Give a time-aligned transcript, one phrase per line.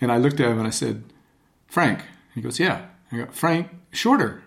[0.00, 1.04] And I looked at him and I said,
[1.66, 2.00] Frank.
[2.34, 2.86] He goes, yeah.
[3.12, 4.42] I go, Frank, shorter.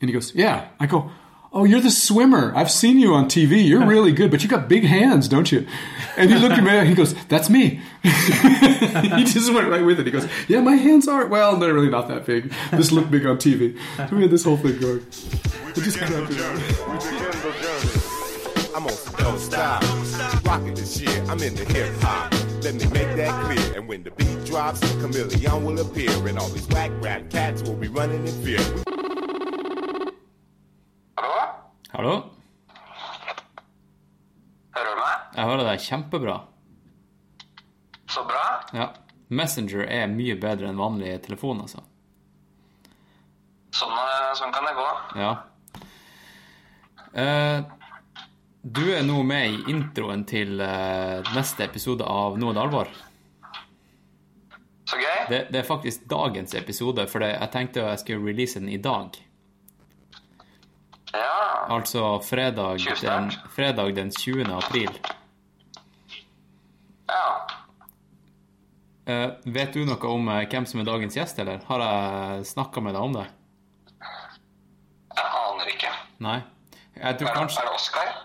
[0.00, 0.68] And he goes, yeah.
[0.78, 1.10] I go,
[1.52, 2.52] oh, you're the swimmer.
[2.54, 3.66] I've seen you on TV.
[3.66, 5.66] You're really good, but you got big hands, don't you?
[6.16, 7.80] And he looked at me and he goes, that's me.
[8.02, 10.06] he just went right with it.
[10.06, 12.52] He goes, yeah, my hands are, well, they're really not that big.
[12.70, 13.78] Just look big on TV.
[13.96, 15.06] So we had this whole thing going.
[18.74, 19.82] I'm on don't stop.
[20.44, 22.32] Rocking this year, I'm in the hip hop.
[22.62, 23.76] Let me make that clear.
[23.76, 26.10] And when the beat drops, Chameleon will appear.
[26.28, 28.60] And all these whack rap cats will be running in fear.
[31.16, 31.38] Hallo?
[31.92, 32.14] Hallo?
[34.76, 35.16] Hører du meg?
[35.36, 36.36] Jeg hører deg kjempebra.
[38.08, 38.44] Så bra.
[38.72, 38.88] Ja.
[39.28, 41.82] Messenger er mye bedre enn vanlig telefon, altså.
[43.76, 44.86] Sånn, eh, sånn kan det gå.
[45.20, 45.32] Ja.
[47.12, 47.77] Eh,
[48.62, 52.90] du er nå med i introen til eh, neste episode av Noe det alvor.
[54.88, 55.28] Så gøy.
[55.28, 59.14] Det, det er faktisk dagens episode, for jeg tenkte jeg skulle release den i dag.
[61.12, 61.68] Ja.
[61.68, 64.44] Altså fredag den, fredag den 20.
[64.56, 64.90] april.
[67.08, 67.24] Ja.
[69.08, 71.62] Uh, vet du noe om uh, hvem som er dagens gjest, eller?
[71.68, 73.26] Har jeg snakka med deg om det?
[75.14, 75.92] Jeg aner ikke.
[76.24, 76.40] Nei?
[76.98, 78.16] Jeg tror kanskje er det Oskar?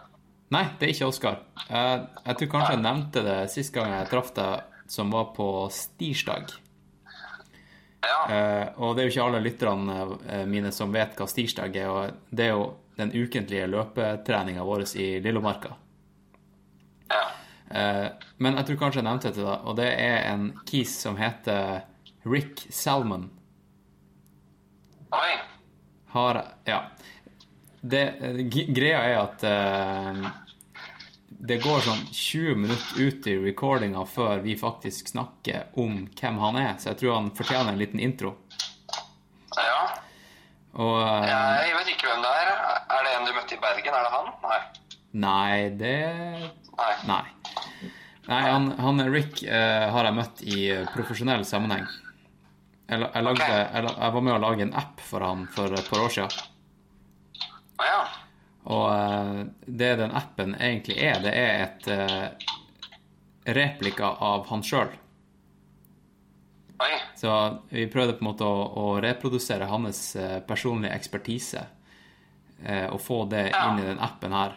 [0.53, 1.39] Nei, det er ikke Oskar.
[1.65, 5.47] Jeg, jeg tror kanskje jeg nevnte det sist gang jeg traff deg, som var på
[5.73, 6.51] stirsdag.
[8.03, 8.17] Ja.
[8.27, 9.95] Eh, og det er jo ikke alle lytterne
[10.27, 12.65] eh, mine som vet hva stirsdag er, og det er jo
[12.99, 15.73] den ukentlige løpetreninga vår i Lillomarka.
[17.09, 17.23] ja.
[17.73, 20.91] Eh, men jeg tror kanskje jeg nevnte det til deg, og det er en kis
[20.99, 21.79] som heter
[22.27, 23.29] Rick Salmon.
[25.13, 25.31] Oi.
[26.13, 26.83] Har Ja.
[27.81, 30.27] Det, eh, greia er at eh,
[31.43, 36.59] det går sånn 20 minutter ut i recordinga før vi faktisk snakker om hvem han
[36.61, 38.31] er, så jeg tror han fortjener en liten intro.
[39.57, 39.81] Ja.
[40.79, 42.53] Og eh, Jeg vet ikke hvem det er.
[42.95, 43.91] Er det en du møtte i Bergen?
[43.91, 44.31] Er det han?
[44.45, 44.61] Nei.
[45.25, 45.97] Nei, det
[46.79, 46.93] Nei.
[47.11, 47.91] Nei.
[48.23, 50.59] Nei, han, han Rick uh, har jeg møtt i
[50.95, 51.83] profesjonell sammenheng.
[52.87, 55.91] Jeg, jeg, lagde, jeg, jeg var med å lage en app for han for et
[55.91, 56.23] par år.
[57.83, 58.03] Å ja.
[58.63, 62.51] Og eh, det den appen egentlig er, det er et eh,
[63.55, 64.93] replika av han sjøl.
[67.15, 67.31] Så
[67.69, 71.69] vi prøvde på en måte å, å reprodusere hans eh, personlige ekspertise
[72.63, 74.53] og få det inn i den appen her.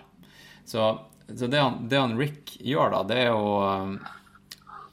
[0.66, 4.12] Så, så det, han, det han Rick gjør, da, det er å eh,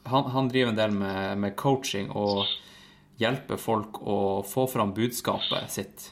[0.04, 2.44] han, han driver en del med, med coaching og
[3.22, 6.10] hjelper folk å få fram budskapet sitt.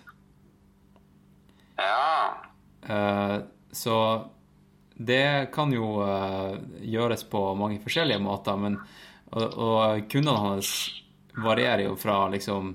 [1.77, 2.52] Ja.
[2.87, 3.37] Eh,
[3.73, 3.97] så
[4.95, 6.59] det kan jo eh,
[6.93, 8.79] gjøres på mange forskjellige måter, men
[9.33, 10.73] og, og kundene hans
[11.41, 12.75] varierer jo fra liksom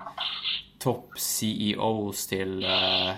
[0.81, 3.13] topp CEOs til eh,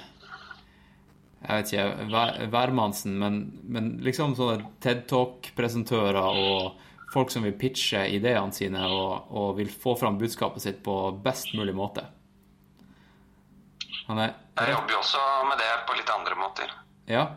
[1.40, 7.56] Jeg vet ikke, hver, hvermannsen, men, men liksom sånne TED Talk-presentører og folk som vil
[7.58, 12.04] pitche ideene sine og, og vil få fram budskapet sitt på best mulig måte.
[14.09, 16.74] Han er Jeg jobber jo også med det på litt andre måter.
[17.08, 17.28] ja.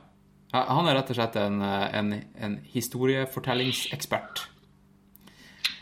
[0.52, 4.42] Han er rett og slett en, en, en historiefortellingsekspert.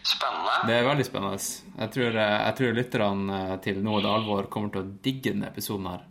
[0.06, 0.52] Spennende.
[0.68, 1.40] Det er veldig spennende.
[1.80, 5.90] Jeg tror, jeg tror lytterne til Noe det alvor kommer til å digge denne episoden
[5.90, 6.06] her.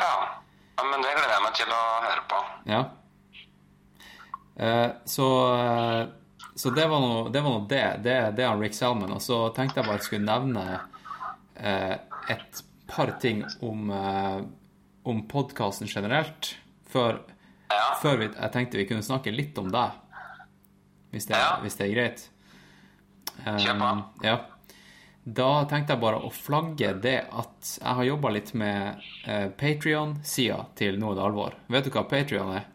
[0.00, 0.08] Ja.
[0.08, 0.86] ja.
[0.88, 2.40] Men det gleder jeg meg til å høre på.
[2.72, 2.82] Ja.
[4.56, 6.02] Eh, så eh,
[6.54, 7.40] så det var nå det.
[7.68, 7.84] Det.
[8.02, 9.12] Det, det er Rick Salman.
[9.12, 10.66] Og så tenkte jeg bare at jeg skulle nevne
[11.56, 11.96] eh,
[12.32, 14.40] et par ting om, eh,
[15.04, 16.54] om podkasten generelt.
[16.92, 17.20] Før,
[17.72, 17.94] Ja.
[18.02, 19.90] før vi, jeg tenkte vi kunne snakke litt om deg,
[21.12, 21.56] hvis Ja.
[21.62, 22.28] hvis det er greit.
[23.46, 24.38] Um, ja.
[25.24, 30.66] Da tenkte jeg bare å flagge det at jeg har jobba litt med uh, Patrion-sida
[30.74, 31.54] til Nå er det alvor.
[31.70, 32.66] Vet du hva Patrion er?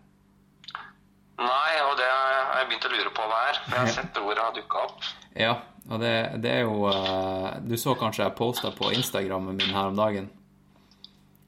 [1.37, 3.59] Nei, og det har jeg begynt å lure på hva er.
[3.65, 5.03] For jeg har sett ordet har dukka opp.
[5.37, 5.53] Ja,
[5.87, 9.91] og det, det er jo uh, Du så kanskje jeg posta på Instagrammen min her
[9.91, 10.31] om dagen.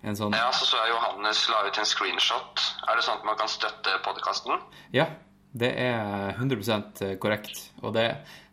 [0.06, 2.68] En sånn Ja, så så jeg Johannes la ut en screenshot.
[2.88, 4.62] Er det sånn at man kan støtte podkasten?
[4.96, 5.10] Ja,
[5.52, 7.66] det er 100 korrekt.
[7.82, 8.06] Og det,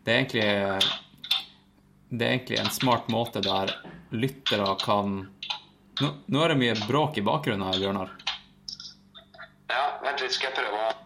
[0.06, 0.48] det er egentlig
[2.08, 3.76] Det er egentlig en smart måte der
[4.10, 5.26] lyttere kan
[5.96, 8.10] Nå, nå er det mye bråk i bakgrunnen her, Bjørnar.
[9.72, 11.05] Ja, vent litt, skal jeg prøve å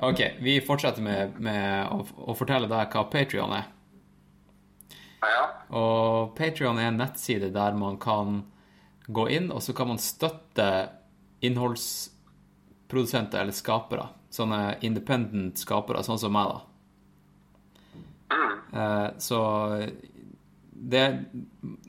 [0.00, 3.66] Ok, vi fortsetter med, med å, å fortelle deg hva Patrion er.
[5.18, 5.40] Ja.
[5.74, 8.44] Og Patrion er en nettside der man kan
[9.08, 10.88] gå inn, og så kan man støtte
[11.42, 14.06] innholdsprodusenter eller skapere.
[14.30, 16.58] Sånne independent skapere, sånn som meg, da.
[18.68, 19.40] Eh, så
[20.70, 21.24] det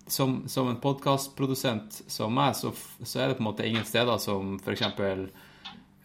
[0.07, 2.71] Som, som en podkastprodusent som meg, så,
[3.03, 4.81] så er det på en måte ingen steder som f.eks.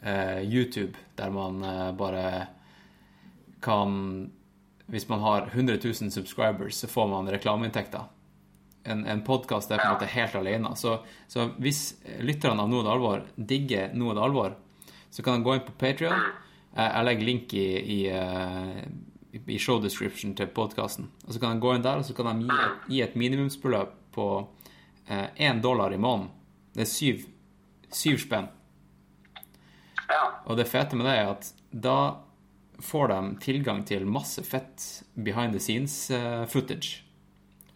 [0.05, 2.47] Eh, YouTube, der man eh, bare
[3.61, 4.31] kan
[4.87, 8.03] Hvis man har 100 000 subscribers, så får man reklameinntekter.
[8.83, 10.75] En, en podkast er på en måte helt alene.
[10.77, 10.99] Så,
[11.29, 14.59] så hvis lytterne av Noe alvor digger Noe alvor,
[15.11, 16.27] så kan de gå inn på Patrion.
[16.77, 17.65] Jeg, legger link i,
[17.95, 21.09] i, eh, i show description til podkasten.
[21.25, 24.29] Så kan de gå inn der, og så kan de gi, gi et minimumsbeløp på
[25.09, 26.29] én dollar i måneden.
[26.77, 27.25] Det er syv,
[27.89, 28.53] syv spenn.
[30.15, 30.23] Ja.
[30.47, 31.99] Og det fete med det er at da
[32.85, 34.85] får de tilgang til masse fett
[35.15, 37.03] behind the scenes eh, footage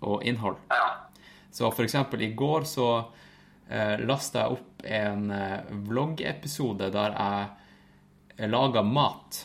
[0.03, 0.59] og innhold.
[0.71, 0.85] Ja.
[1.51, 2.89] Så for eksempel i går så
[3.71, 9.45] eh, lasta jeg opp en eh, vloggepisode der jeg laga mat.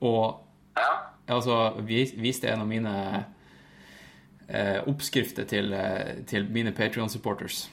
[0.00, 0.46] Og
[0.78, 0.90] Ja.
[1.26, 2.94] altså vis, viste en av mine
[4.48, 5.74] eh, oppskrifter til,
[6.30, 7.68] til mine Patrion-supporters.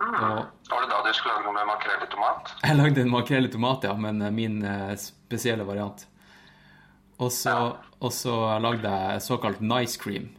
[0.00, 2.52] Og Var det da du skulle lage noe med makrell i tomat?
[2.64, 6.06] Jeg lagde en makrell i tomat, ja, men eh, min eh, spesielle variant.
[7.20, 7.56] Og så,
[8.00, 10.30] og så lagde jeg såkalt nice cream.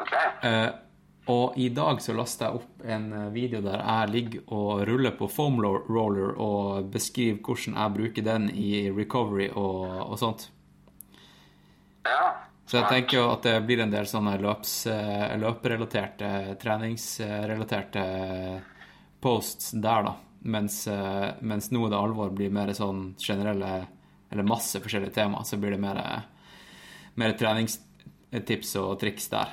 [0.00, 0.14] Ok.
[0.48, 0.70] Eh,
[1.30, 5.14] og i dag så lasta jeg opp en eh, video der jeg ligger og ruller
[5.18, 10.48] på foam roller og beskriver hvordan jeg bruker den i recovery og, og sånt.
[12.08, 12.32] Ja.
[12.72, 18.04] Så jeg tenker jo at det blir en del sånne løps, eh, løperelaterte, treningsrelaterte
[19.20, 20.14] posts der, da.
[20.54, 23.88] Mens, eh, mens nå det alvor blir mer sånn generelle
[24.32, 25.98] Eller masse forskjellige tema, så blir det mer,
[27.20, 29.52] mer treningstips og triks der.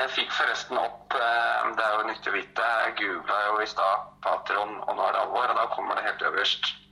[0.00, 2.72] Jeg fikk forresten opp eh, Det er jo nyttig å vite.
[2.86, 6.08] Jeg googla jo i stad Patron, og nå er det alvor, og da kommer det
[6.08, 6.85] helt øverst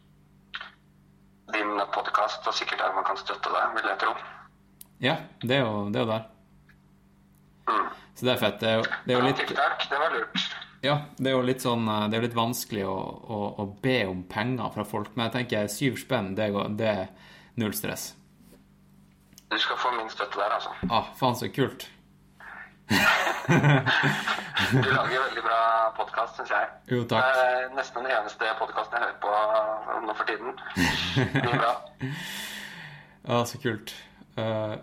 [1.53, 4.15] din podkast, og sikkert der man kan støtte deg, vil jeg tro.
[5.05, 6.27] Ja, det er jo, det er jo der.
[7.69, 7.89] Mm.
[8.15, 8.61] Så det er fett.
[8.61, 10.45] Det er jo, det er jo litt TikTok, det var lurt.
[10.85, 14.03] Ja, det er jo litt sånn eh, Det er litt vanskelig å, å, å be
[14.09, 17.07] om penger fra folk, men jeg tenker syv spenn, det, går, det er
[17.61, 18.13] null stress.
[19.49, 20.73] Du skal få min støtte der, altså.
[20.91, 21.87] Ah, faen så kult.
[22.89, 25.59] Du lager veldig bra
[25.97, 26.69] podkast, syns jeg.
[26.93, 27.25] Jo, takk.
[27.35, 29.33] Det er nesten den eneste podkasten jeg hører på
[30.07, 30.51] nå for tiden.
[31.45, 31.75] Mye bra.
[33.25, 33.89] Ja, så kult.
[34.37, 34.75] Uh,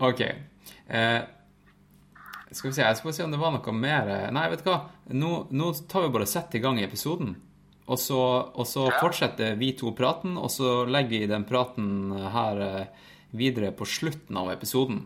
[0.00, 0.20] OK.
[0.88, 1.26] Uh,
[2.56, 4.78] skal vi se, jeg skal se om det var noe mer Nei, vet du hva?
[5.12, 7.34] Nå, nå tar vi bare og setter i gang i episoden.
[7.84, 8.16] Og så,
[8.56, 8.96] og så Ja.
[9.02, 12.86] fortsetter vi to praten, og så legger vi den praten her eh,
[13.36, 15.02] videre på slutten av episoden.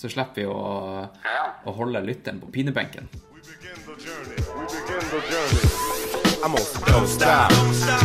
[0.00, 1.42] Så slipper vi å, Ja.
[1.66, 3.08] å holde lytteren på pinebenken.
[3.10, 4.36] The journey.
[4.56, 6.40] We begin the journey.
[6.42, 7.50] I'm on some don't stop.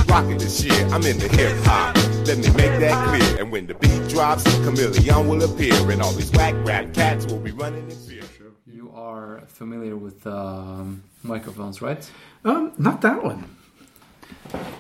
[0.09, 0.91] Rocking this shit.
[0.91, 1.95] I'm in the hip hop.
[2.27, 3.39] Let me make that clear.
[3.41, 7.39] And when the beat drops, Chameleon will appear, and all these whack rap cats will
[7.39, 8.23] be running in fear.
[8.65, 12.03] You are familiar with um, microphones, right?
[12.43, 13.43] Um, not that one.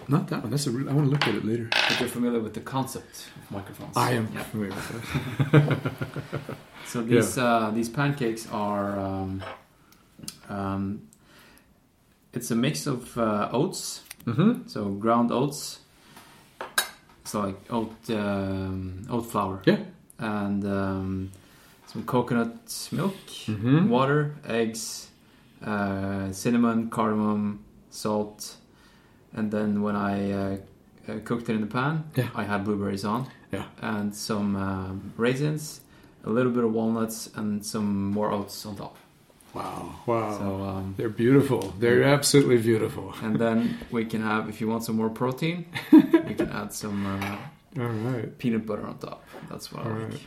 [0.07, 0.51] Not that one.
[0.51, 0.71] That's a.
[0.71, 1.67] Re- I want to look at it later.
[1.71, 3.95] But you're familiar with the concept of microphones.
[3.97, 4.43] I am Yeah.
[4.43, 5.91] familiar with that.
[6.85, 9.43] So these uh, these pancakes are um,
[10.49, 11.01] um,
[12.33, 14.67] it's a mix of uh, oats, mm-hmm.
[14.67, 15.79] so ground oats.
[17.21, 19.79] It's like oat um, oat flour Yeah.
[20.19, 21.31] and um,
[21.87, 23.15] some coconut milk,
[23.47, 23.87] Mhm.
[23.89, 25.09] water, eggs,
[25.65, 28.57] uh, cinnamon, cardamom, salt,
[29.35, 30.57] and then when I uh,
[31.07, 32.29] uh, cooked it in the pan, Yeah.
[32.33, 33.65] I had blueberries on Yeah.
[33.81, 35.81] and some um, raisins,
[36.23, 38.95] a little bit of walnuts, and some more oats on top.
[39.53, 39.95] Wow.
[40.05, 40.37] Wow.
[40.37, 41.73] So, um, They're beautiful.
[41.79, 43.13] They're absolutely beautiful.
[43.21, 47.05] and then we can have, if you want some more protein, we can add some
[47.05, 47.37] uh,
[47.81, 48.37] All right.
[48.37, 49.23] peanut butter on top.
[49.49, 50.09] That's what I All like.
[50.11, 50.21] right.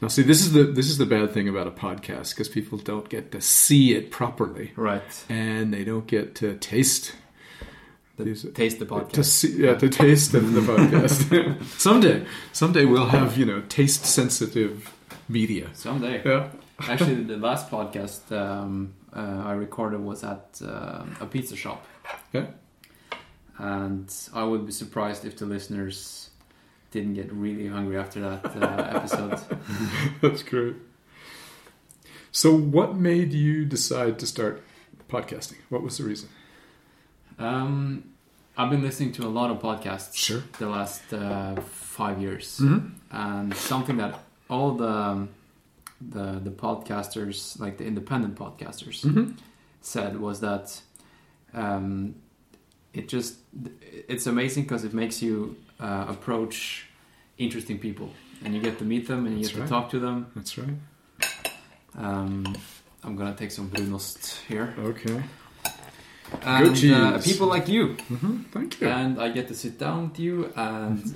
[0.00, 2.78] Now, see, this is the this is the bad thing about a podcast because people
[2.78, 5.24] don't get to see it properly, Right.
[5.28, 7.16] and they don't get to taste.
[8.18, 9.12] Taste the podcast.
[9.12, 11.62] To see, yeah, to taste the, the podcast.
[11.78, 14.92] someday, someday we'll have you know taste sensitive
[15.28, 15.68] media.
[15.72, 16.22] Someday.
[16.24, 16.48] Yeah.
[16.80, 21.84] Actually, the last podcast um, uh, I recorded was at uh, a pizza shop,
[22.32, 22.46] Yeah.
[23.58, 26.30] and I would be surprised if the listeners
[26.90, 29.40] didn't get really hungry after that uh, episode.
[30.22, 30.74] That's great.
[32.32, 34.62] So, what made you decide to start
[35.08, 35.56] podcasting?
[35.68, 36.28] What was the reason?
[37.38, 38.04] Um,
[38.56, 40.42] I've been listening to a lot of podcasts Sure.
[40.58, 42.90] the last uh, five years, Mhm.
[43.10, 45.28] and something that all the
[46.00, 49.34] the the podcasters, like the independent podcasters, Mhm.
[49.80, 50.80] said was that
[51.54, 52.14] um,
[52.92, 53.36] it just
[54.08, 56.86] it's amazing because it makes you uh, approach
[57.36, 58.10] interesting people,
[58.44, 59.68] and you get to meet them and you That's get right.
[59.68, 60.26] to talk to them.
[60.34, 60.76] That's right.
[61.96, 62.54] Um,
[63.04, 65.22] I'm gonna take some brunost here, Okay.
[66.42, 68.88] And uh, people like you, hmm Thank you.
[68.88, 71.14] and I get to sit down with you and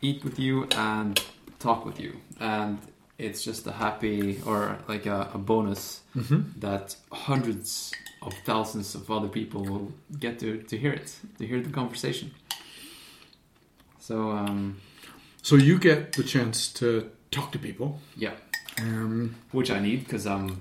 [0.00, 1.20] eat with you and
[1.58, 2.78] talk with you, and
[3.18, 6.60] it's just a happy or like a, a bonus Mm-hmm.
[6.60, 11.60] that hundreds of thousands of other people will get to, to hear it, to hear
[11.62, 12.30] the conversation.
[13.98, 14.76] So, um,
[15.42, 17.98] So you get the chance to talk to people.
[18.16, 18.32] yeah,
[18.78, 20.60] Um, which I need because I'm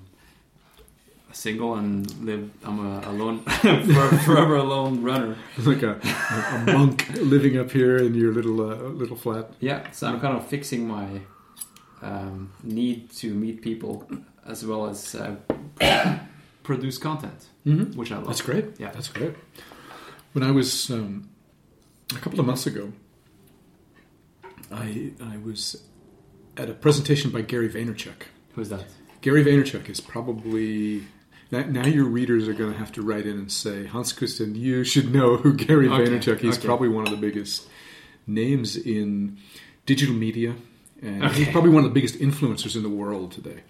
[1.33, 2.50] single and live.
[2.63, 5.35] I'm a alone, for- forever alone runner.
[5.59, 9.51] like a, a, a monk living up here in your little uh, little flat.
[9.59, 11.21] Yeah, so I'm kind of fixing my
[12.01, 14.07] um, need to meet people
[14.47, 15.35] as well as uh,
[16.63, 17.97] produce content, Mm-hmm.
[17.97, 18.27] which I love.
[18.27, 18.65] That's great.
[18.79, 18.89] Yeah.
[18.91, 19.35] that's great.
[20.33, 21.29] When I was um,
[22.15, 22.91] a couple of months ago,
[24.71, 25.83] I I was
[26.57, 28.23] at a presentation by Gary Vaynerchuk.
[28.55, 28.85] Who's that?
[29.21, 31.03] Gary Vaynerchuk is probably
[31.51, 34.55] now, now your readers are going to have to write in and say Hans Christian,
[34.55, 36.39] you should know who Gary Okay, Vaynerchuk.
[36.39, 36.65] He's okay.
[36.65, 37.67] probably one of the biggest
[38.27, 39.38] names in
[39.86, 40.55] digital media,
[41.01, 43.62] and he's probably one of the biggest influencers in the world today.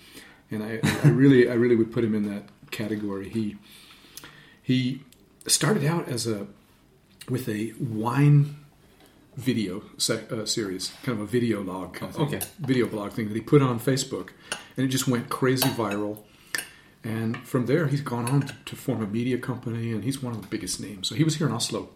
[0.51, 3.29] And I, I really, I really would put him in that category.
[3.29, 3.57] He
[4.61, 5.01] he
[5.47, 6.47] started out as a
[7.29, 8.57] with a wine
[9.37, 12.45] video se- uh, series, kind of a video log kind of thing, Okay.
[12.59, 14.29] video blog thing that he put on Facebook,
[14.75, 16.19] and it just went crazy viral.
[17.03, 20.33] And from there, he's gone on to, to form a media company, and he's one
[20.35, 21.07] of the biggest names.
[21.09, 21.89] So he was here in Oslo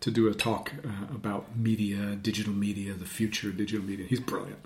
[0.00, 4.06] to do a talk uh, about media, digital media, the future of digital media.
[4.06, 4.58] He's brilliant,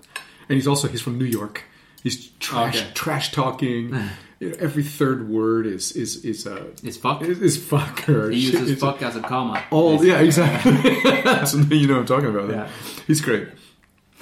[0.47, 1.63] and he's also he's from New York.
[2.01, 2.91] He's trash Okay.
[2.93, 3.95] trash talking.
[4.39, 7.23] You know, every third word is is is uh, It's fuck.
[7.23, 9.63] is, is fuck or He uses It's fuck as a comma.
[9.71, 10.73] all yeah exactly.
[11.47, 12.49] so you know what I'm talking about.
[12.51, 12.69] Yeah.
[13.07, 13.47] He's great.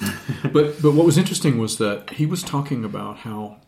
[0.54, 3.58] but but what was interesting was that he was talking about how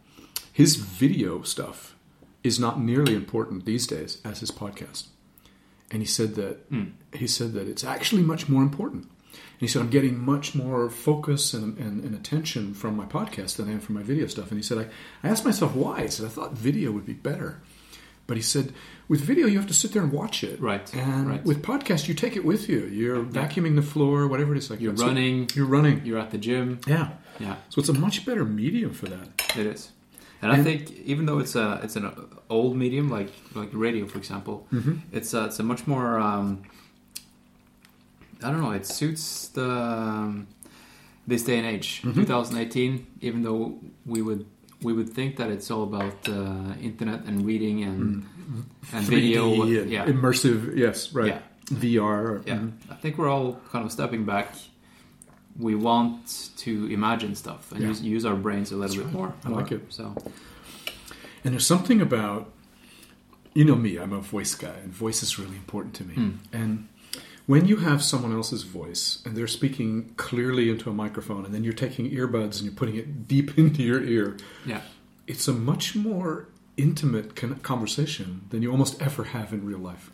[0.58, 1.94] his video stuff
[2.42, 5.06] is not nearly important these days as his podcast.
[5.88, 6.86] And he said that hmm.
[7.12, 9.04] he said that it's actually much more important.
[9.04, 13.54] And he said, I'm getting much more focus and, and, and attention from my podcast
[13.56, 14.50] than I am from my video stuff.
[14.50, 14.86] And he said, I,
[15.22, 16.02] I asked myself why.
[16.02, 17.60] He said, I thought video would be better.
[18.26, 18.72] But he said,
[19.06, 20.60] with video, you have to sit there and watch it.
[20.60, 21.44] Right, And right.
[21.44, 22.80] with podcast, you take it with you.
[22.86, 24.70] You're vacuuming the floor, whatever it is.
[24.70, 24.98] Like You're that.
[24.98, 25.48] So running.
[25.54, 26.04] you're running.
[26.04, 26.80] You're at the gym.
[26.88, 27.10] yeah.
[27.38, 29.28] Yeah, So it's a much better medium for that.
[29.56, 29.92] it is.
[30.42, 32.10] And I think even though it's a it's an
[32.48, 34.66] old medium like like radio, for example,
[35.12, 36.62] it's a, it's a much more um,
[38.42, 38.70] I don't know.
[38.70, 40.46] It suits the um,
[41.26, 43.06] this day and age, 2018.
[43.20, 44.46] Even though we would
[44.82, 48.24] we would think that it's all about uh, internet and reading and
[48.92, 51.26] and video, 3D and yeah, Immersive, yes, right.
[51.34, 51.40] Yeah.
[51.70, 52.46] VR.
[52.46, 52.54] yeah.
[52.58, 52.72] mhm.
[52.90, 54.54] I think we're all kind of stepping back.
[55.58, 57.88] We want to imagine stuff and Yeah.
[57.88, 59.12] use, use our brains a little That's bit right.
[59.14, 59.34] more.
[59.44, 59.84] I like it.
[59.90, 60.14] So
[61.44, 62.50] And there's something about,
[63.54, 66.14] you know me, I'm a voice guy, and voice is really important to me.
[66.14, 66.30] Hmm.
[66.52, 66.88] And
[67.46, 71.64] when you have someone else's voice and they're speaking clearly into a microphone, and then
[71.64, 74.36] you're taking earbuds and you're putting it deep into your ear,
[74.66, 74.82] yeah,
[75.26, 80.10] it's a much more intimate conversation than you almost ever have in real life.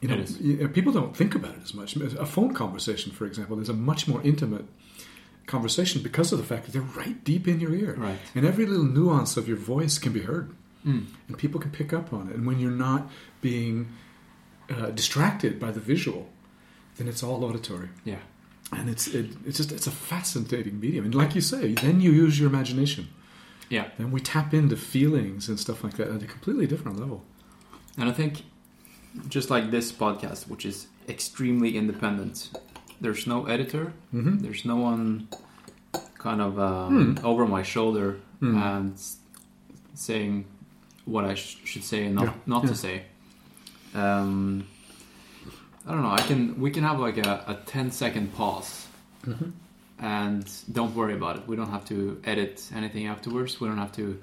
[0.00, 1.94] You know, you- people don't think about it as much.
[1.96, 4.64] A phone conversation, for example, is a much more intimate
[5.46, 8.18] conversation because of the fact that they're right deep in your ear, Right.
[8.34, 10.50] and every little nuance of your voice can be heard,
[10.86, 11.06] Mm.
[11.28, 12.36] and people can pick up on it.
[12.36, 13.10] And when you're not
[13.42, 13.88] being
[14.70, 16.30] uh, distracted by the visual,
[16.96, 18.18] then it's all auditory yeah,
[18.72, 22.12] and it's it, it's just it's a fascinating medium and like you say then you
[22.12, 23.08] use your imagination
[23.68, 23.88] yeah.
[23.98, 27.24] then we tap into feelings and stuff like that at a completely different level
[27.98, 28.44] And I think
[29.28, 32.50] just like this podcast, which is extremely independent,
[33.00, 34.40] there's no editor, Mhm.
[34.42, 35.28] there's no one
[36.18, 37.26] kind of um, Hmm.
[37.26, 38.94] over my shoulder and
[39.94, 40.44] saying
[41.04, 42.68] what I sh- should say and not Yeah, not yeah.
[42.70, 43.02] to say.
[43.94, 44.64] Um,
[45.86, 46.10] I don't know.
[46.12, 48.86] I can we can have like a, a 10 second pause.
[49.26, 49.50] Mm-hmm.
[49.98, 51.42] And don't worry about it.
[51.46, 53.60] We don't have to edit anything afterwards.
[53.60, 54.18] We don't have to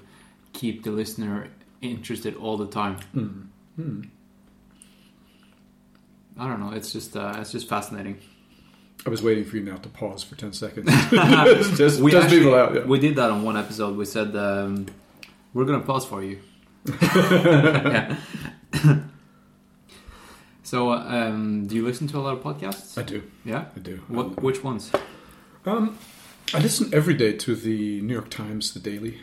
[0.52, 1.48] keep the listener
[1.80, 2.96] interested all the time.
[3.76, 4.02] Hmm.
[6.38, 6.72] I don't know.
[6.72, 8.18] It's just uh, it's just fascinating.
[9.06, 10.88] i was waiting for you now to pause for 10 seconds
[11.76, 12.84] just, we just actually, people out yeah.
[12.84, 13.96] we did that on one episode.
[13.96, 14.86] We said um,
[15.54, 16.38] we're gonna pause for you.
[20.62, 22.96] so, um, do you listen to a lot of podcasts?
[22.98, 23.64] i do Yeah.
[23.76, 24.42] i do What?
[24.42, 24.90] Which ones?
[25.66, 25.98] um,
[26.54, 29.18] i listen every day to the new york times the daily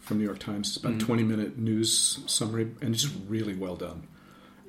[0.00, 1.02] from new york times it's about Mhm.
[1.02, 4.06] a 20 minute news summary and it's just really well done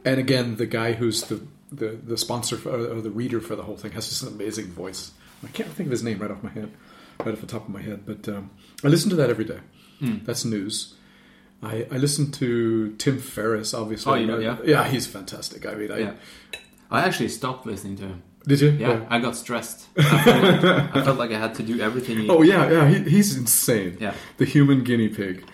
[0.05, 1.41] and again, the guy who's the
[1.71, 4.67] the, the sponsor for, or the reader for the whole thing has just an amazing
[4.67, 5.11] voice.
[5.43, 6.71] I can't think of his name right off my head,
[7.19, 8.05] right off the top of my head.
[8.05, 8.51] But um,
[8.83, 9.59] I listen to that every day.
[10.01, 10.95] That's news.
[11.61, 14.11] I, I listen to Tim Ferriss, obviously.
[14.11, 14.57] Oh, you know, yeah?
[14.63, 15.65] yeah, he's fantastic.
[15.65, 16.13] I mean, I, Yeah.
[16.89, 18.23] I actually stopped listening to him.
[18.47, 18.69] did you?
[18.71, 19.87] Yeah, I got stressed.
[19.97, 22.17] I felt, like, I felt like I had to do everything.
[22.17, 22.87] He, Oh yeah, yeah.
[22.89, 23.97] He, he's insane.
[23.99, 24.13] Yeah.
[24.37, 25.45] the human guinea pig,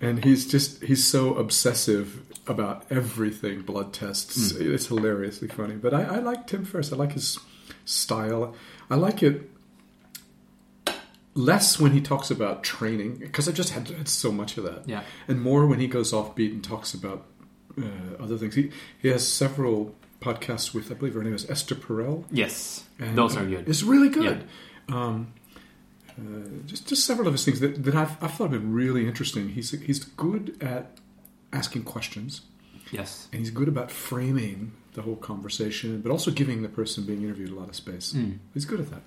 [0.00, 3.62] and he's just he's so obsessive about everything.
[3.62, 4.52] Blood tests.
[4.52, 4.74] Hmm.
[4.74, 5.74] It's hilariously funny.
[5.76, 6.92] But I, I like Tim Ferriss.
[6.92, 7.38] I like his
[7.84, 8.54] style.
[8.90, 9.50] I like it
[11.34, 14.88] less when he talks about training because I just had, had so much of that.
[14.88, 15.02] Yeah.
[15.26, 17.26] and more when he goes offbeat and talks about
[17.76, 18.54] uh, other things.
[18.54, 18.70] He
[19.00, 22.24] he has several podcasts with I believe her name is Esther Perel.
[22.30, 23.68] Yes, And those are good.
[23.68, 24.44] It's really good.
[24.88, 25.32] Um,
[26.16, 26.22] uh,
[26.66, 29.48] just just several of his things that, that I've, I've thought have been really interesting.
[29.48, 30.98] He's he's good at
[31.54, 32.42] asking questions,
[32.92, 33.28] Yes.
[33.32, 37.50] and he's good about framing the whole conversation, but also giving the person being interviewed
[37.50, 38.12] a lot of space.
[38.12, 38.32] Hmm.
[38.54, 39.02] He's good at that.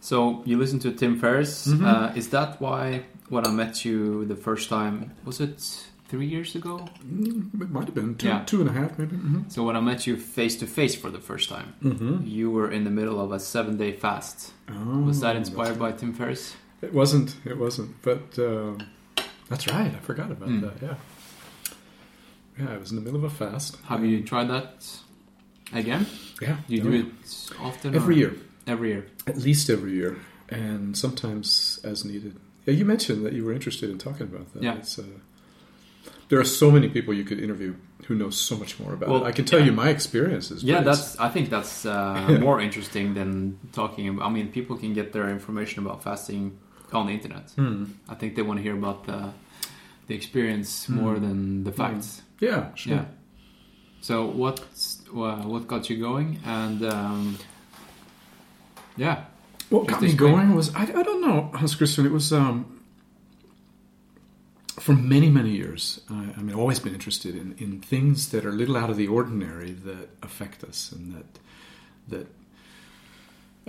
[0.00, 1.68] So you listen to Tim Ferriss.
[1.68, 1.84] Mm-hmm.
[1.84, 5.62] Uh, is that why when I met you the first time was it
[6.08, 6.88] three years ago?
[7.08, 8.42] It might have been two, Yeah.
[8.44, 9.16] two and a half, maybe.
[9.16, 12.26] hmm So when I met you face to face for the first time, Mm-hmm.
[12.26, 14.52] you were in the middle of a seven day fast.
[14.68, 16.56] Oh, Was that inspired by Tim Ferriss?
[16.82, 17.36] It wasn't.
[17.44, 17.90] It wasn't.
[18.02, 18.78] But um,
[19.52, 19.92] that's right.
[19.94, 20.60] I forgot about Hmm.
[20.60, 20.74] that.
[20.82, 20.94] Yeah.
[22.58, 23.76] Yeah, I was in the middle of a fast.
[23.86, 24.86] Have you tried that
[25.72, 26.06] again?
[26.40, 26.56] Yeah.
[26.68, 27.06] Do you do it
[27.60, 27.94] often?
[27.94, 28.34] every or- year?
[28.66, 29.06] Every year.
[29.26, 30.16] At least every year,
[30.48, 32.36] and sometimes as needed.
[32.66, 34.62] Yeah, you mentioned that you were interested in talking about that.
[34.62, 34.76] Yeah.
[34.76, 35.02] It's, uh,
[36.28, 37.74] there are so many people you could interview
[38.06, 39.28] who know so much more about Well, it.
[39.28, 39.66] I can tell yeah.
[39.66, 40.62] you my experiences.
[40.62, 41.18] Yeah, that's.
[41.18, 44.08] I think that's uh, more interesting than talking.
[44.08, 46.56] About, I mean, people can get their information about fasting
[46.92, 47.50] on the internet.
[47.56, 47.84] Hmm.
[48.08, 49.32] I think they want to hear about the
[50.06, 52.22] the experience more than the facts.
[52.40, 52.94] yeah, sure.
[52.94, 53.04] Yeah.
[54.00, 54.60] So what
[55.14, 56.40] uh, what got you going?
[56.44, 57.38] And um,
[58.96, 59.24] yeah,
[59.70, 62.04] What got me going was I, I don't know, Hans Christian.
[62.04, 62.80] It was um,
[64.80, 66.00] for many many years.
[66.10, 68.90] I, I mean, I've always been interested in, in things that are a little out
[68.90, 71.38] of the ordinary that affect us and that
[72.08, 72.26] that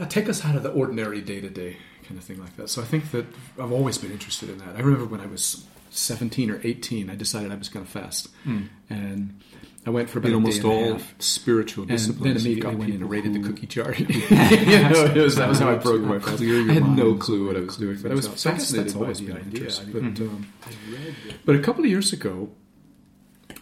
[0.02, 2.70] uh, take us out of the ordinary day to day kind of thing like that.
[2.70, 3.26] So I think that
[3.62, 4.76] I've always been interested in that.
[4.76, 8.28] I remember when I was seventeen or eighteen, I decided I was going to fast,
[8.90, 9.40] and
[9.86, 11.16] I went for about almost day and a all half.
[11.20, 13.94] spiritual And then immediately went in and raided the cookie jar.
[13.98, 16.42] you know, it was- that was how I broke my fast.
[16.42, 19.20] I had no clue what I was doing, but I was So fascinated by always
[19.20, 19.70] the idea.
[19.92, 20.48] But, um,
[21.46, 22.50] but a couple of years ago,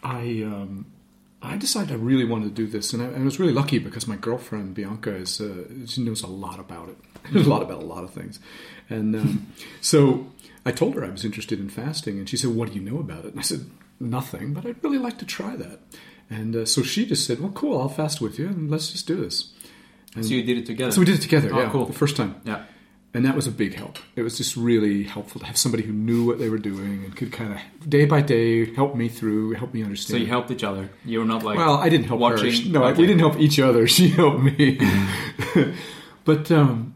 [0.04, 0.86] I um,
[1.42, 4.08] I decided I really wanted to do this, and I, I was really lucky because
[4.08, 6.98] my girlfriend Bianca is uh, she knows a lot about it,
[7.36, 8.40] a lot about a lot of things,
[8.90, 9.48] and um,
[9.82, 10.28] so
[10.66, 13.00] I told her I was interested in fasting, and she said, "What do you know
[13.00, 13.66] about it?" And I said,
[14.00, 15.80] "Nothing, but I'd really like to try that."
[16.30, 19.08] And uh, so she just said, "Well, cool, I'll fast with you, and let's just
[19.08, 19.52] do this."
[20.16, 20.92] And So you did it together.
[20.92, 21.50] so we did it together.
[21.54, 21.86] Oh, yeah, cool.
[21.86, 22.36] the first time.
[22.44, 22.64] Yeah.
[23.14, 23.98] And that was a big help.
[24.16, 27.14] It was just really helpful to have somebody who knew what they were doing and
[27.14, 30.12] could kind of day by day help me through, help me understand.
[30.12, 30.90] So you helped each other.
[31.04, 32.54] You were not like well, I didn't help watching.
[32.54, 32.70] her.
[32.70, 33.02] No, Okay.
[33.02, 33.86] we didn't help each other.
[33.96, 34.80] She helped me.
[36.24, 36.91] but um,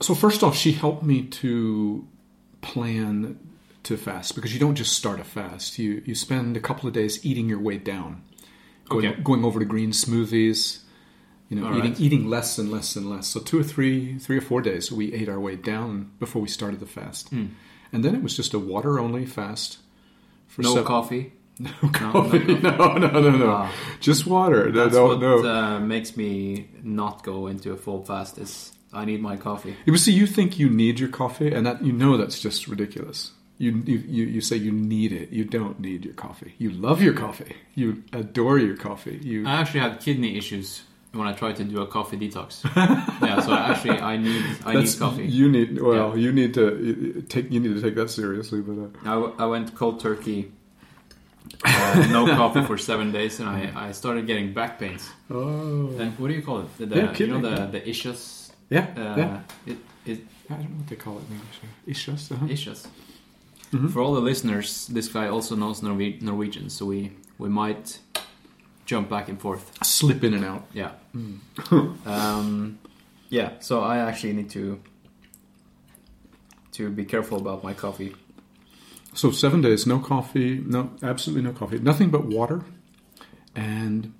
[0.00, 2.06] so first off, she helped me to
[2.60, 3.38] plan
[3.84, 5.78] to fast because you don't just start a fast.
[5.78, 8.22] You you spend a couple of days eating your way down,
[8.88, 9.20] going, Okay.
[9.22, 10.80] going over to green smoothies.
[11.48, 12.00] You know, All eating right.
[12.00, 13.26] eating less and less and less.
[13.28, 16.48] So two or three three or four days we ate our way down before we
[16.48, 17.46] started the fast, Hmm.
[17.92, 19.78] and then it was just a water only fast.
[20.46, 21.32] For no seven- coffee.
[21.58, 22.38] no no coffee.
[22.38, 22.54] coffee.
[22.60, 23.50] No, no, no, no.
[23.50, 23.72] Ah.
[24.00, 24.70] Just water.
[24.70, 25.38] No, That's no, what no.
[25.44, 28.38] Uh, makes me not go into a full fast.
[28.38, 29.76] Is I need my coffee.
[29.86, 33.32] You see, you think you need your coffee, and that you know that's just ridiculous.
[33.58, 33.98] You, you
[34.36, 35.30] you say you need it.
[35.30, 36.54] You don't need your coffee.
[36.58, 37.56] You love your coffee.
[37.74, 39.18] You adore your coffee.
[39.22, 42.62] You I actually had kidney issues when I tried to do a coffee detox.
[42.76, 45.26] yeah, so actually I need I that's need coffee.
[45.26, 45.80] you need.
[45.82, 46.22] Well, Yeah.
[46.24, 47.50] you need to take.
[47.50, 48.60] You need to take that seriously.
[48.60, 50.52] But uh, I, w- I went cold turkey,
[51.64, 55.08] uh, no coffee for seven days, and I, I started getting back pains.
[55.30, 56.78] oh, And what do you call it?
[56.78, 58.37] The, the, Yeah, you know the the ischias.
[58.70, 59.40] Yeah, Uh, yeah.
[59.66, 60.18] It, it,
[60.50, 61.58] I don't know what they call it in English.
[61.86, 62.30] Issues.
[62.32, 62.46] Uh-huh.
[62.46, 63.88] Mm-hmm.
[63.88, 67.98] For all the listeners, this guy also knows Norwe- Norwegian, so we we might
[68.86, 69.70] jump back and forth.
[69.84, 70.62] Slip in and out.
[70.72, 70.92] Yeah.
[71.14, 72.06] Mm.
[72.06, 72.78] um,
[73.28, 73.50] yeah.
[73.60, 74.80] So I actually need to
[76.72, 78.14] to be careful about my coffee.
[79.14, 82.62] So seven days, no coffee, no, absolutely no coffee, nothing but water,
[83.54, 84.12] and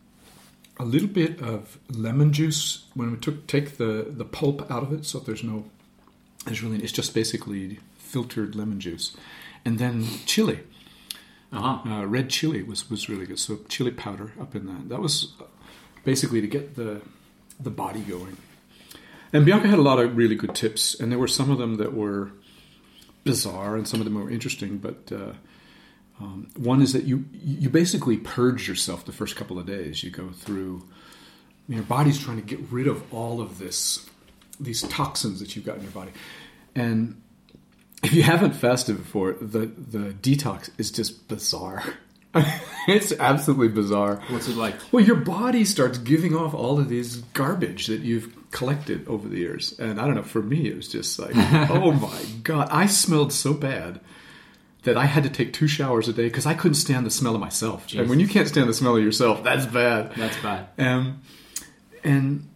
[0.78, 2.84] a little bit of lemon juice.
[2.94, 5.64] When we took take the the pulp out of it, so there's no,
[6.44, 9.16] there's really, it's just basically filtered lemon juice,
[9.64, 10.60] and then chili.
[11.50, 11.90] Uh-huh.
[11.90, 13.38] Uh, red chili was, was really good.
[13.38, 14.90] So chili powder up in that.
[14.90, 15.32] That was
[16.04, 17.00] basically to get the
[17.58, 18.36] the body going.
[19.32, 21.76] And Bianca had a lot of really good tips, and there were some of them
[21.76, 22.30] that were
[23.24, 24.78] bizarre, and some of them were interesting.
[24.78, 25.32] But uh,
[26.20, 30.02] um, one is that you you basically purge yourself the first couple of days.
[30.02, 30.86] You go through.
[31.68, 34.08] Your body's trying to get rid of all of this,
[34.58, 36.12] these toxins that you've got in your body,
[36.74, 37.20] and
[38.02, 41.82] if you haven't fasted before, the the detox is just bizarre.
[42.88, 44.22] it's absolutely bizarre.
[44.28, 44.74] What's it like?
[44.92, 49.38] Well, your body starts giving off all of these garbage that you've collected over the
[49.38, 50.22] years, and I don't know.
[50.22, 51.32] For me, it was just like,
[51.70, 54.00] oh my god, I smelled so bad
[54.84, 57.34] that I had to take two showers a day because I couldn't stand the smell
[57.34, 57.92] of myself.
[57.94, 60.12] And when you can't stand the smell of yourself, that's bad.
[60.14, 60.68] That's bad.
[60.78, 61.22] Um,
[62.04, 62.48] and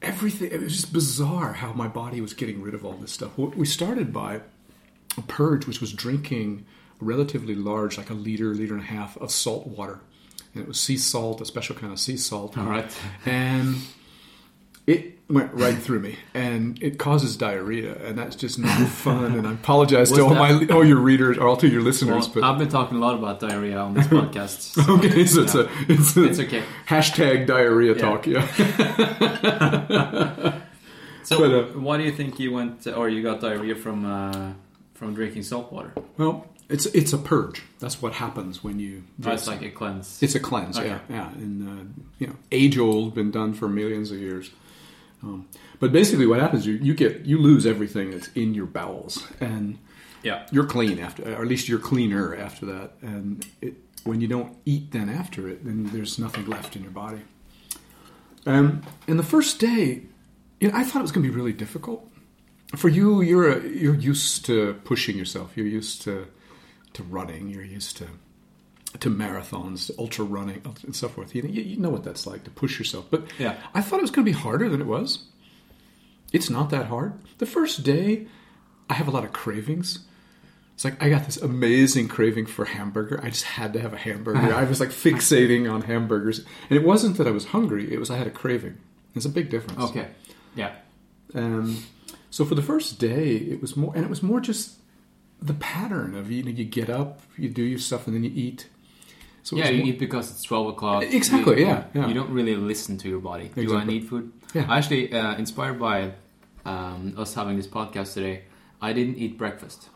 [0.00, 3.36] everything, it was just bizarre how my body was getting rid of all this stuff.
[3.36, 4.40] We started by
[5.16, 6.64] a purge, which was drinking
[7.00, 10.00] relatively large, like a liter, liter and a half of salt water.
[10.54, 12.56] And it was sea salt, a special kind of sea salt.
[12.56, 12.90] All right.
[13.26, 13.76] And
[14.86, 19.34] it went right through me, and it causes diarrhea, and that's just not fun.
[19.36, 22.34] And I apologize to all my all your readers, or all to your listeners, Well,
[22.34, 24.60] but I've been talking a lot about diarrhea on this podcast.
[24.60, 26.62] so- okay, so it's a it's, a It's okay.
[26.88, 28.26] hashtag diarrhea talk.
[28.26, 28.46] Yeah.
[31.24, 34.54] So, But, uh, why do you think you went or you got diarrhea from uh,
[34.94, 35.92] from drinking salt water?
[36.18, 37.62] Well, it's it's a purge.
[37.78, 39.04] That's what happens when you.
[39.20, 40.20] That's like a cleanse.
[40.20, 40.88] It's a cleanse, Okay.
[40.88, 41.84] yeah, yeah, and uh,
[42.18, 44.50] you know, age old, been done for millions of years.
[45.22, 49.26] Um, but basically, what happens you you get you lose everything that's in your bowels,
[49.40, 49.78] and
[50.22, 50.46] yeah.
[50.50, 52.92] you're clean after, or at least you're cleaner after that.
[53.02, 56.90] And it, when you don't eat, then after it, then there's nothing left in your
[56.90, 57.22] body.
[58.46, 60.02] Um, and the first day,
[60.58, 62.08] you know, I thought it was going to be really difficult.
[62.74, 65.56] For you, you're a, you're used to pushing yourself.
[65.56, 66.26] You're used to
[66.94, 67.48] to running.
[67.48, 68.08] You're used to
[69.00, 71.34] to marathons, to ultra running, and so forth.
[71.34, 73.06] You, you, you know what that's like to push yourself.
[73.10, 73.56] But Yeah.
[73.74, 75.24] I thought it was going to be harder than it was.
[76.32, 77.12] It's not that hard.
[77.38, 78.26] The first day,
[78.88, 80.00] I have a lot of cravings.
[80.74, 83.20] It's like I got this amazing craving for hamburger.
[83.22, 84.54] I just had to have a hamburger.
[84.54, 86.38] I was like fixating on hamburgers,
[86.70, 87.92] and it wasn't that I was hungry.
[87.92, 88.78] It was I had a craving.
[89.14, 89.90] It's a big difference.
[89.90, 90.08] Okay.
[90.54, 90.72] Yeah.
[91.34, 91.84] Um,
[92.30, 94.76] so for the first day, it was more, and it was more just
[95.40, 98.30] the pattern of you know you get up, you do your stuff, and then you
[98.34, 98.68] eat.
[99.42, 101.02] So Yeah, you eat because it's twelve o'clock.
[101.02, 102.06] Exactly, You- yeah, yeah.
[102.08, 103.50] You don't really listen to your body.
[103.54, 104.32] Do I need food?
[104.54, 104.66] Yeah.
[104.70, 106.12] Actually, uh, inspired by
[106.64, 108.42] um, us having this podcast today,
[108.80, 109.88] I didn't eat breakfast.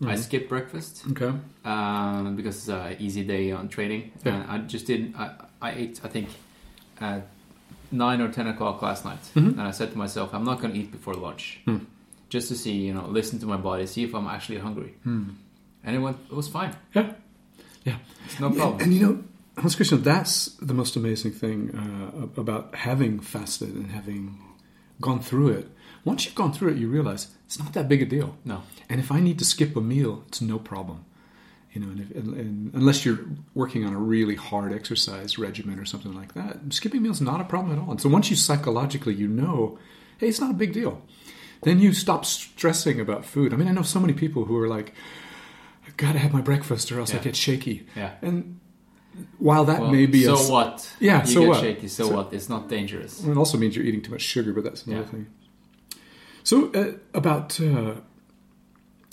[0.00, 0.08] Mm-hmm.
[0.10, 1.32] I skipped breakfast okay.
[1.64, 4.10] um, because it's an easy day on training.
[4.24, 4.34] Yeah.
[4.42, 5.14] And I just didn't.
[5.16, 5.30] I,
[5.62, 6.28] I ate, I think,
[7.00, 7.28] at
[7.92, 9.58] nine or ten o'clock last night, Mm-hmm.
[9.58, 11.78] and I said to myself, I'm not going to eat before lunch, Hmm.
[12.30, 14.94] just to see, you know, listen to my body, see if I'm actually hungry.
[15.04, 15.30] Hmm.
[15.84, 16.16] And it went.
[16.30, 16.74] It was fine.
[16.94, 17.12] Yeah.
[17.84, 17.96] Yeah.
[18.24, 18.74] It's no problem.
[18.74, 19.24] And, and you know,
[19.58, 24.38] Hans Christian, that's the most amazing thing uh, about having fasted and having
[25.00, 25.68] gone through it.
[26.04, 28.36] Once you've gone through it, you realize it's not that big a deal.
[28.44, 28.62] No.
[28.88, 31.04] And if I need to skip a meal, it's no problem.
[31.72, 33.20] You know, and, if, and, and unless you're
[33.54, 37.40] working on a really hard exercise regimen or something like that, skipping meals is not
[37.40, 37.90] a problem at all.
[37.90, 39.78] And so once you psychologically you know,
[40.18, 41.02] hey, it's not a big deal,
[41.62, 43.52] then you stop stressing about food.
[43.52, 44.94] I mean, I know so many people who are like,
[45.92, 47.86] I've got to have my breakfast or else I get shaky.
[47.94, 48.12] Yeah.
[48.22, 48.58] And
[49.38, 50.90] while that Well, may be so a, what?
[51.00, 51.60] Yeah, you so get what?
[51.60, 51.88] shaky.
[51.88, 52.32] So, So- what?
[52.32, 53.22] It's not dangerous.
[53.24, 55.08] it also means you're eating too much sugar, but that's another Yeah.
[55.10, 55.26] thing.
[56.44, 57.94] So uh, about uh,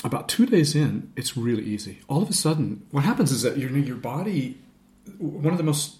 [0.03, 1.99] about two days in, it's really easy.
[2.07, 4.57] All of a sudden, what happens is that your your body,
[5.17, 5.97] one of the most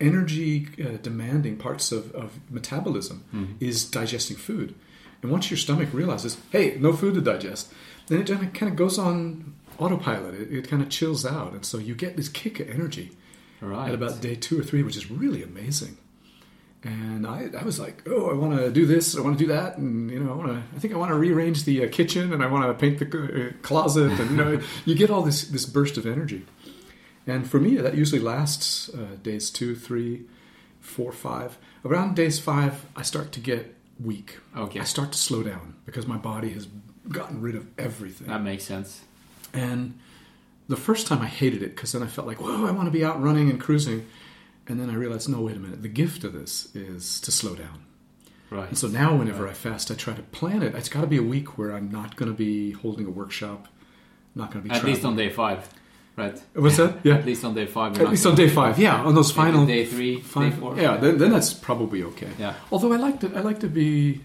[0.00, 3.52] energy uh, demanding parts of, of metabolism Mm-hmm.
[3.60, 4.74] is digesting food.
[5.22, 7.72] And once your stomach realizes, hey, no food to digest,
[8.06, 10.34] then it kind of goes on autopilot.
[10.34, 13.12] It, it kind of chills out, and so you get this kick of energy
[13.60, 13.88] Right.
[13.88, 15.96] at about day two or three, which is really amazing.
[16.84, 19.52] And I, I was like, oh, I want to do this, I want to do
[19.52, 20.62] that, and you know, I want to.
[20.76, 23.48] I think I want to rearrange the uh, kitchen, and I want to paint the
[23.48, 26.46] uh, closet, and you know, you get all this this burst of energy.
[27.26, 30.22] And for me, that usually lasts uh, days two, three,
[30.80, 31.58] four, five.
[31.84, 34.38] Around days five, I start to get weak.
[34.56, 34.78] Okay.
[34.80, 36.68] I start to slow down because my body has
[37.08, 38.28] gotten rid of everything.
[38.28, 39.02] That makes sense.
[39.52, 39.98] And
[40.68, 42.92] the first time I hated it because then I felt like, whoa, I want to
[42.92, 44.06] be out running and cruising.
[44.66, 45.82] And then I realized, no, wait a minute.
[45.82, 47.84] The gift of this is to slow down.
[48.50, 48.68] Right.
[48.68, 50.74] And so now, whenever I fast, I try to plan it.
[50.74, 53.68] It's got to be a week where I'm not going to be holding a workshop,
[54.34, 55.68] not going to be At least on day five,
[56.16, 56.40] right?
[56.54, 56.98] What's that?
[57.04, 57.16] Yeah.
[57.16, 58.00] At least on day five.
[58.00, 59.02] At least on day five, yeah.
[59.02, 60.76] On those final day three, five, day four.
[60.80, 60.96] yeah.
[60.96, 62.30] Then, then that's probably okay.
[62.38, 62.54] Yeah.
[62.72, 64.22] Although I like to, I like to be,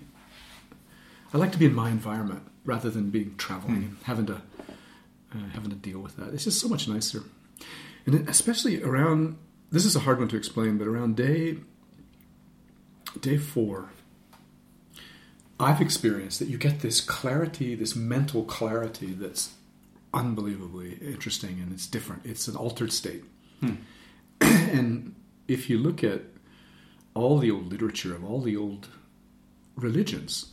[1.33, 3.83] I like to be in my environment rather than being traveling hmm.
[3.83, 4.41] and having to
[5.33, 6.33] uh, having to deal with that.
[6.33, 7.23] It's just so much nicer,
[8.05, 9.37] and especially around.
[9.71, 11.57] This is a hard one to explain, but around day
[13.19, 13.89] day four,
[15.59, 19.53] I've experienced that you get this clarity, this mental clarity that's
[20.13, 22.25] unbelievably interesting and it's different.
[22.25, 23.23] It's an altered state.
[24.41, 25.15] and
[25.47, 26.21] if you look at
[27.13, 28.87] all the old literature of all the old
[29.75, 30.52] religions,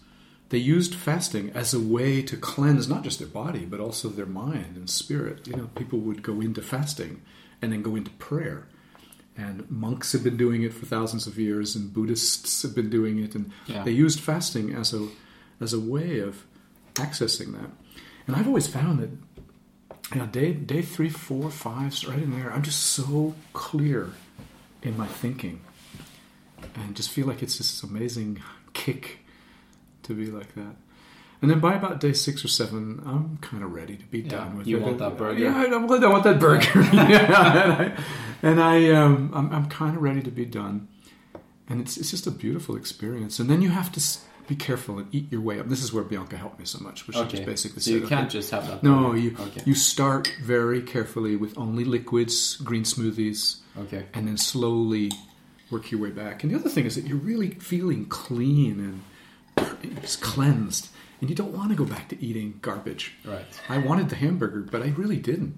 [0.50, 4.26] they used fasting as a way to cleanse not just their body, but also their
[4.26, 5.46] mind and spirit.
[5.46, 7.22] You know, people would go into fasting
[7.62, 8.66] and then go into prayer.
[9.36, 13.18] And monks have been doing it for thousands of years, and Buddhists have been doing
[13.18, 13.84] it, and Yeah.
[13.84, 15.08] they used fasting as a
[15.60, 16.44] as a way of
[16.94, 17.70] accessing that.
[18.26, 19.10] And I've always found that
[20.12, 24.10] you know, day day three, four, five, right in there, I'm just so clear
[24.82, 25.60] in my thinking,
[26.74, 29.19] and just feel like it's this amazing kick
[30.04, 30.74] to be like that.
[31.42, 34.58] And then by about day six or seven, I'm kind of ready to be done
[34.58, 34.82] with you it.
[34.82, 35.38] want that burger.
[35.40, 36.82] Yeah, I, I want I want that burger.
[36.92, 38.02] yeah, and I,
[38.42, 40.88] and I um, I'm, I'm kind of ready to be done.
[41.68, 43.38] And it's it's just a beautiful experience.
[43.38, 44.02] And then you have to
[44.48, 45.68] be careful and eat your way up.
[45.68, 47.30] This is where Bianca helped me so much, which she Okay.
[47.36, 48.82] just basically so said, you can't okay, just have that.
[48.82, 49.62] no, you Okay.
[49.64, 54.06] you start very carefully with only liquids, green smoothies, Okay.
[54.12, 55.10] and then slowly
[55.70, 56.42] work your way back.
[56.42, 59.02] And the other thing is that you're really feeling clean and
[60.00, 60.88] just cleansed,
[61.20, 63.14] and you don't want to go back to eating garbage.
[63.24, 63.44] Right.
[63.68, 65.56] I wanted the hamburger, but I really didn't.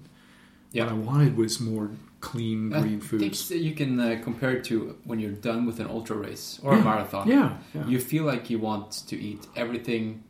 [0.71, 0.83] Yeah.
[0.85, 3.47] What I wanted was more clean green I foods.
[3.49, 6.73] think you can uh, compare it to when you're done with an ultra race or
[6.73, 7.27] a marathon.
[7.27, 7.85] Yeah, yeah.
[7.85, 10.23] You feel like you want to eat everything,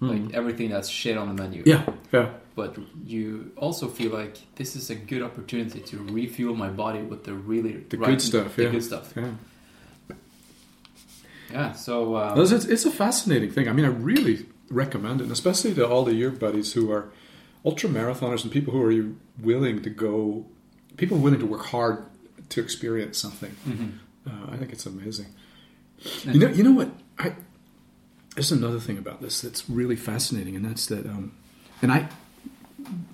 [0.00, 1.62] like everything that's shit on the menu.
[1.66, 6.68] Yeah, yeah, But you also feel like this is a good opportunity to refuel my
[6.68, 8.56] body with the really the right- good stuff.
[8.56, 9.12] The yeah, good stuff.
[9.16, 9.32] Yeah.
[11.54, 11.72] Yeah.
[11.72, 13.68] So um, It's, it's a fascinating thing.
[13.68, 17.12] I mean, I really recommend it, and especially to all of your buddies who are
[17.64, 20.46] ultra marathoners and people who are willing to go,
[20.96, 22.04] people willing to work hard
[22.50, 23.54] to experience something.
[24.26, 25.26] Uh, I think it's amazing.
[26.24, 26.90] You know, you know what?
[27.18, 27.32] I,
[28.34, 31.06] there's another thing about this that's really fascinating, and that's that.
[31.06, 31.32] Um,
[31.80, 32.08] and I,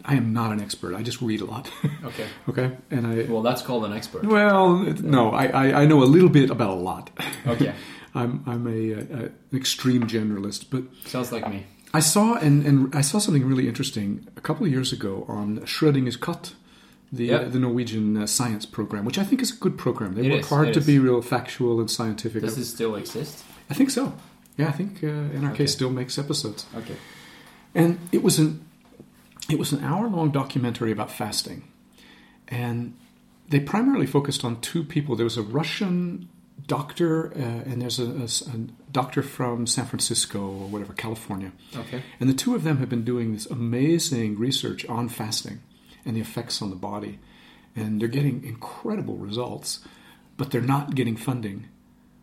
[0.04, 0.94] I am not an expert.
[0.94, 1.70] I just read a lot.
[2.04, 2.26] okay.
[2.48, 4.24] okay, and I Well, that's called an expert.
[4.24, 7.10] well, no, I, I, I know a little bit about a lot.
[7.46, 7.74] Okay.
[8.14, 11.64] I'm I'm a, a, an extreme generalist, but Sounds like me.
[11.92, 15.58] I saw and, and I saw something really interesting a couple of years ago on
[15.60, 16.54] Schrodinger's Cat,
[17.12, 17.36] the Yeah.
[17.36, 20.14] uh, the Norwegian uh, science program, which I think is a good program.
[20.14, 20.86] They It work is, hard to is.
[20.86, 22.42] be real factual and scientific.
[22.42, 23.44] Does it still exist?
[23.68, 24.12] I think so.
[24.56, 25.06] Yeah, I think uh,
[25.40, 25.66] NRK Okay.
[25.66, 26.96] still makes episodes, Okay.
[27.74, 28.60] and it was an
[29.48, 31.62] it was an hour long documentary about fasting,
[32.48, 32.94] and
[33.48, 35.16] they primarily focused on two people.
[35.16, 36.28] There was a Russian
[36.66, 38.28] doctor, uh, and there's a
[38.92, 41.52] doctor from San Francisco or whatever, California.
[41.76, 42.02] Okay.
[42.18, 45.60] And the two of them have been doing this amazing research on fasting
[46.04, 47.18] and the effects on the body.
[47.76, 49.80] And they're getting incredible results,
[50.36, 51.68] but they're not getting funding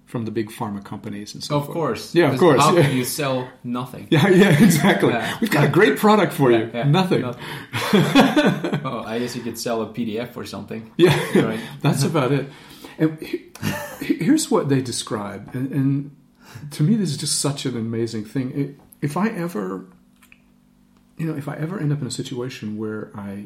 [0.05, 1.73] from the big pharma companies and so Of forth.
[1.75, 2.15] course.
[2.15, 2.61] Yeah, of course.
[2.61, 2.83] How yeah.
[2.83, 4.07] can you sell nothing?
[4.11, 5.09] yeah, yeah, exactly.
[5.09, 5.37] Yeah.
[5.41, 6.69] We've got a great product for you.
[6.73, 7.23] Yeah, Nothing.
[7.25, 10.91] oh, I guess you could sell a PDF or something.
[10.97, 11.59] Yeah, Right.
[11.81, 12.49] that's about it.
[12.97, 13.45] And he-
[14.01, 16.15] he- here's what they describe, and, and
[16.71, 18.51] to me, this is just such an amazing thing.
[18.51, 19.85] It, if I ever,
[21.17, 23.45] you know, if I ever end up in a situation where I,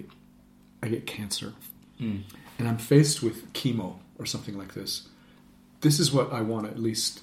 [0.81, 1.53] I get cancer,
[1.97, 2.19] hmm.
[2.57, 5.07] and I'm faced with chemo or something like this,
[5.81, 7.21] this is what I want to at least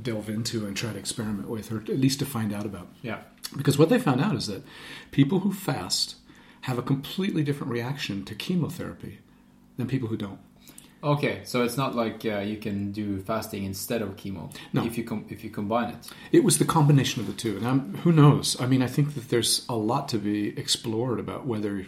[0.00, 2.88] delve into and try to experiment with, or at least to find out about.
[3.02, 3.18] Yeah.
[3.56, 4.64] Because what they found out is that
[5.12, 6.16] people who fast
[6.62, 9.18] have a completely different reaction to chemotherapy
[9.76, 10.38] than people who don't.
[11.04, 14.50] Okay, so it's not like uh, you can do fasting instead of chemo.
[14.72, 14.84] No.
[14.86, 16.10] If you com- if you combine it.
[16.32, 17.56] It was the combination of the two.
[17.58, 18.58] And I'm, who knows?
[18.58, 21.84] I mean, I think that there's a lot to be explored about whether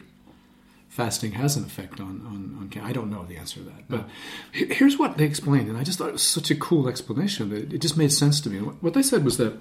[0.91, 2.89] fasting has an effect on, on, on cancer.
[2.89, 3.89] I don't know the answer to that.
[3.89, 4.09] But
[4.53, 5.69] he- here's what they explained.
[5.71, 8.41] And I just thought it was such a cool explanation that it just made sense
[8.43, 8.61] to me.
[8.61, 9.55] What- What they said was that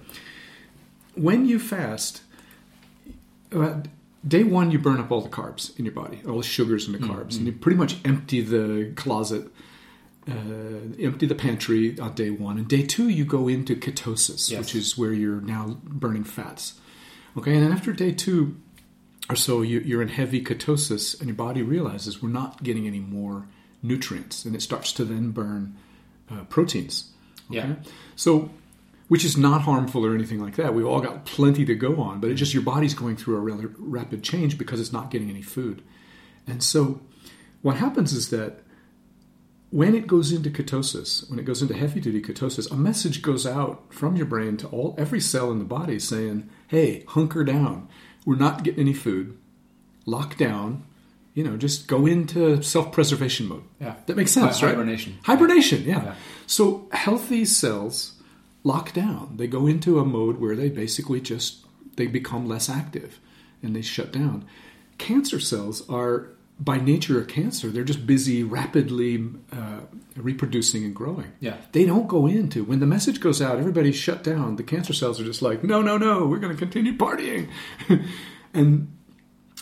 [1.15, 2.21] when you fast,
[3.53, 3.83] uh,
[4.27, 6.95] day one you burn up all the carbs in your body, all the sugars and
[6.95, 9.47] the carbs, and you pretty much empty the closet,
[10.29, 10.33] uh,
[10.99, 12.57] empty the pantry on day one.
[12.57, 14.59] And day two you go into ketosis, Yes.
[14.59, 16.79] which is where you're now burning fats.
[17.37, 18.57] Okay, and then after day two
[19.29, 22.99] or so, you, you're in heavy ketosis, and your body realizes we're not getting any
[22.99, 23.47] more
[23.81, 25.75] nutrients, and it starts to then burn
[26.31, 27.11] uh, proteins.
[27.49, 27.75] Yeah.
[28.15, 28.49] So,
[29.07, 30.73] which is not harmful or anything like that.
[30.73, 33.39] We've all got plenty to go on, but it just your body's going through a
[33.39, 35.83] rather rapid change because it's not getting any food.
[36.47, 37.01] And so,
[37.61, 38.61] what happens is that
[39.71, 43.45] when it goes into ketosis, when it goes into heavy duty ketosis, a message goes
[43.45, 47.87] out from your brain to all every cell in the body saying, "Hey, hunker down.
[48.25, 49.37] We're not getting any food.
[50.07, 50.83] lock down,
[51.33, 53.63] you know, just go into self-preservation mode.
[53.81, 53.95] Yeah.
[54.05, 54.75] that makes sense, Hi- right?
[54.75, 55.17] hibernation.
[55.23, 56.03] Hibernation, yeah.
[56.03, 56.15] Yeah.
[56.45, 58.13] So healthy cells
[58.65, 59.35] lock down.
[59.37, 63.19] They go into a mode where they basically just they become less active
[63.63, 64.45] and they shut down.
[64.97, 66.27] Cancer cells are
[66.59, 69.81] by nature of cancer, they're just busy rapidly uh,
[70.15, 71.33] reproducing and growing.
[71.41, 71.57] Yeah.
[71.73, 74.55] They don't go into when the message goes out, everybody's shut down.
[74.55, 77.49] The cancer cells are just like, no, no, no, we're going to continue partying.
[78.53, 78.97] and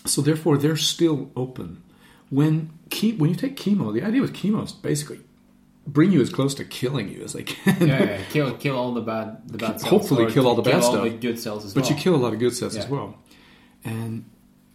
[0.06, 1.84] so therefore they're still open.
[2.30, 5.22] When che- when you take chemo, the idea with chemo is basically
[5.86, 7.88] bring you as close to killing you as they can.
[7.88, 9.84] Yeah, yeah, kill kill all the bad the bad cells.
[9.90, 11.04] Hopefully kill all the bad all stuff.
[11.04, 11.92] the good cells as But well.
[11.94, 13.18] you kill a lot of good cells as well.
[13.84, 14.26] And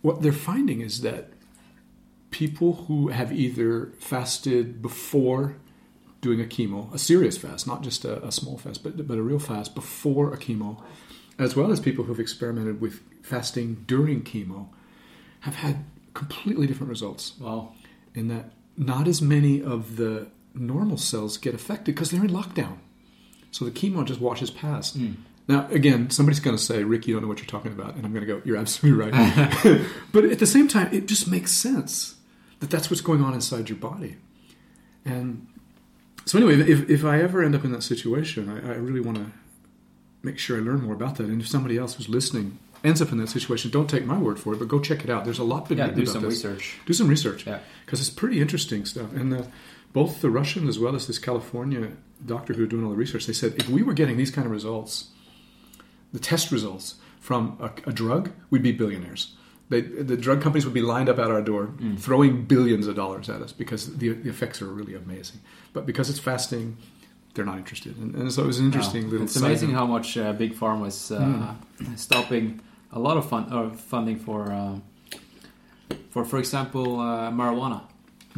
[0.03, 1.31] what they're finding is that
[2.31, 5.57] people who have either fasted before
[6.21, 9.23] doing a chemo, a serious fast, not just a, a small fast, but, but a
[9.23, 10.83] real fast before a chemo,
[11.38, 14.68] as well as people who've experimented with fasting during chemo,
[15.40, 17.75] have had completely different results Well,
[18.14, 20.29] in that not as many of the
[20.61, 22.79] normal cells get affected because they're in lockdown.
[23.51, 24.97] So the chemo just washes past.
[24.97, 25.12] Hmm.
[25.47, 27.94] Now, again, somebody's going to say, Rick, you don't know what you're talking about.
[27.94, 29.87] And I'm going to go, you're absolutely right.
[30.12, 32.16] but at the same time, it just makes sense
[32.61, 34.16] that that's what's going on inside your body.
[35.07, 35.47] And
[36.27, 39.16] so, anyway, if, if I ever end up in that situation, I, I really want
[39.16, 39.33] to
[40.23, 41.27] make sure I learn more about that.
[41.27, 44.38] And if somebody else who's listening ends up in that situation, don't take my word
[44.38, 45.25] for it, but go check it out.
[45.25, 46.77] There's a lot been yeah, written do about some this research.
[46.85, 47.61] do some research Yeah.
[47.87, 49.42] because it's pretty interesting stuff and uh,
[49.99, 51.85] both the russian as well as this california
[52.35, 54.47] doctor who are doing all the research they said if we were getting these kind
[54.49, 54.93] of results
[56.17, 56.87] the test results
[57.29, 59.35] from a, a drug we'd be billionaires.
[59.71, 61.65] They, the drug companies would be lined up at our door
[61.99, 65.41] throwing billions of dollars at us because the, the effects are really amazing.
[65.75, 66.65] But because it's fasting
[67.35, 67.95] they're not interested.
[67.99, 69.11] And, and so it was an interesting Wow.
[69.11, 71.55] little It's amazing how much uh, big pharma is uh,
[71.97, 72.45] stopping
[72.93, 74.77] a lot of fun uh, funding for uh,
[76.13, 77.31] for for example uh,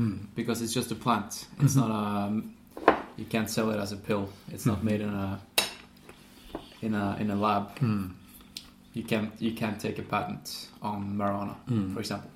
[0.01, 1.47] marijuana because it's just a plant.
[1.61, 2.43] It's not a
[3.17, 4.29] you can't sell it as a pill.
[4.53, 5.41] It's not made in a
[6.83, 7.79] in a in a lab.
[8.93, 11.57] You can't you can't take a patent on marijuana,
[11.95, 12.31] for example.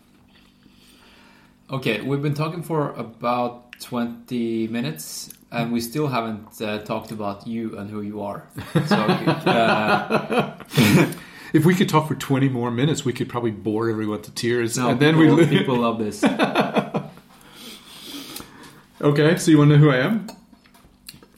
[1.71, 7.47] Okay, we've been talking for about 20 minutes and we still haven't uh, talked about
[7.47, 8.47] you and who you are.
[8.87, 10.55] So, uh,
[11.55, 14.77] if we could talk for 20 more minutes we could probably bore everyone to tears
[14.77, 16.23] no, and then people, we people love this.
[19.05, 20.27] okay so you want to know who i am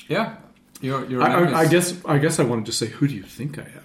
[0.09, 0.37] Yeah,
[0.81, 3.15] your your I, I, I guess I guess I want to just say, who do
[3.15, 3.85] you think I am?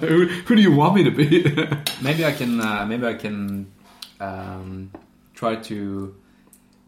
[0.00, 1.44] who, who do you want me to be?
[2.02, 3.66] maybe I can uh, maybe I can
[4.20, 4.90] um,
[5.34, 6.14] try to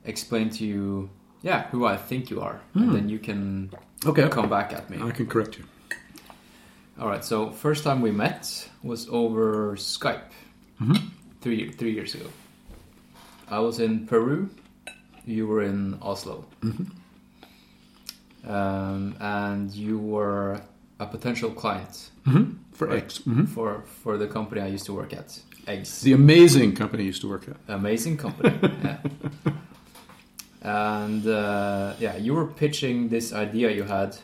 [0.04, 1.10] explain to you,
[1.42, 3.70] yeah, who I think you are, and then you can
[4.06, 4.96] okay, come back at me.
[5.02, 5.64] I can correct you.
[6.98, 7.24] All right.
[7.24, 8.48] So first time we met
[8.82, 10.32] was over Skype,
[11.42, 12.28] three three years ago.
[13.50, 14.48] I was in Peru.
[15.26, 16.44] You were in Oslo,
[18.46, 20.60] um, and you were
[20.98, 22.10] a potential client
[22.74, 23.02] For Right.
[23.04, 23.48] X, Mhm.
[23.48, 26.00] for for the company I used to work at, Eggs.
[26.00, 27.56] the amazing company I used to work at.
[27.68, 28.50] Amazing company.
[28.84, 28.98] yeah.
[30.62, 34.16] And uh, yeah, you were pitching this idea you had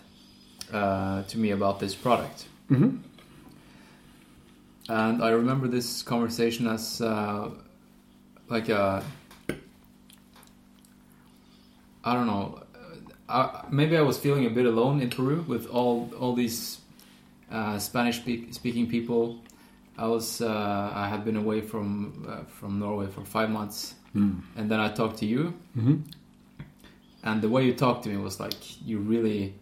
[0.73, 2.47] uh, to me about this product.
[2.71, 2.97] Mm-hmm.
[4.89, 7.51] And I remember this conversation as uh,
[8.49, 9.03] like a
[12.09, 12.44] I don't know.
[13.29, 16.81] Uh, maybe I was feeling a bit alone in Peru with all all these
[17.57, 19.23] uh, Spanish speak, speaking people.
[19.99, 21.87] I was uh, I had been away from
[22.29, 23.94] uh, from Norway for five months,
[24.59, 25.97] and then I talked to you, Mhm.
[27.23, 28.55] and the way you talked to me was like
[28.88, 29.55] you really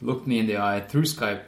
[0.00, 1.46] looked me in the eye through Skype,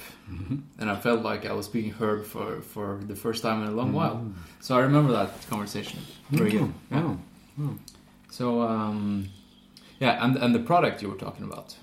[0.78, 3.76] and I felt like I was being heard for for the first time in a
[3.80, 4.16] long while.
[4.60, 5.98] So I remember that conversation
[6.30, 6.72] very good.
[6.90, 7.02] Yeah.
[7.58, 7.74] Wow.
[8.30, 9.28] So um,
[10.00, 11.76] yeah, and and the product you were talking about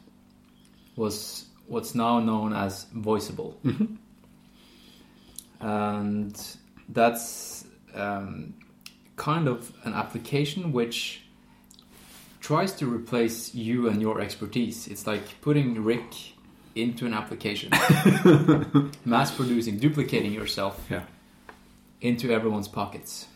[0.95, 3.55] was what's now known as Voiceable,
[5.59, 6.39] and
[6.89, 8.53] that's um,
[9.15, 11.21] kind of an application which
[12.41, 14.87] tries to replace you and your expertise.
[14.87, 16.13] It's like putting Rick
[16.75, 17.71] into an application,
[19.05, 21.03] mass producing, duplicating yourself Yeah.
[22.01, 23.27] into everyone's pockets.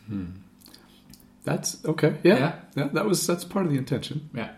[1.43, 2.17] That's okay.
[2.23, 2.37] Yeah.
[2.39, 2.55] Yeah.
[2.75, 2.87] yeah.
[2.93, 4.29] That was that's part of the intention.
[4.33, 4.49] Yeah.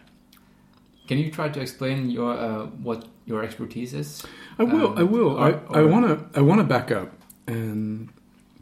[1.10, 4.22] Can you try to explain your uh, what your expertise is?
[4.60, 4.90] I will.
[4.90, 5.30] Um, I will.
[5.40, 6.40] or- I, I want to.
[6.40, 7.10] I want to back up
[7.48, 8.10] and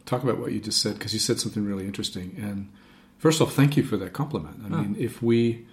[0.06, 2.34] talk about what you just said because you said something really interesting.
[2.40, 2.70] And
[3.18, 4.62] first off, thank you for that compliment.
[4.64, 5.66] I mean, if we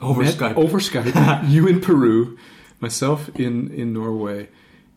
[0.00, 0.56] Over Skype.
[0.56, 2.38] over Skype, you in Peru,
[2.80, 4.48] myself in in Norway,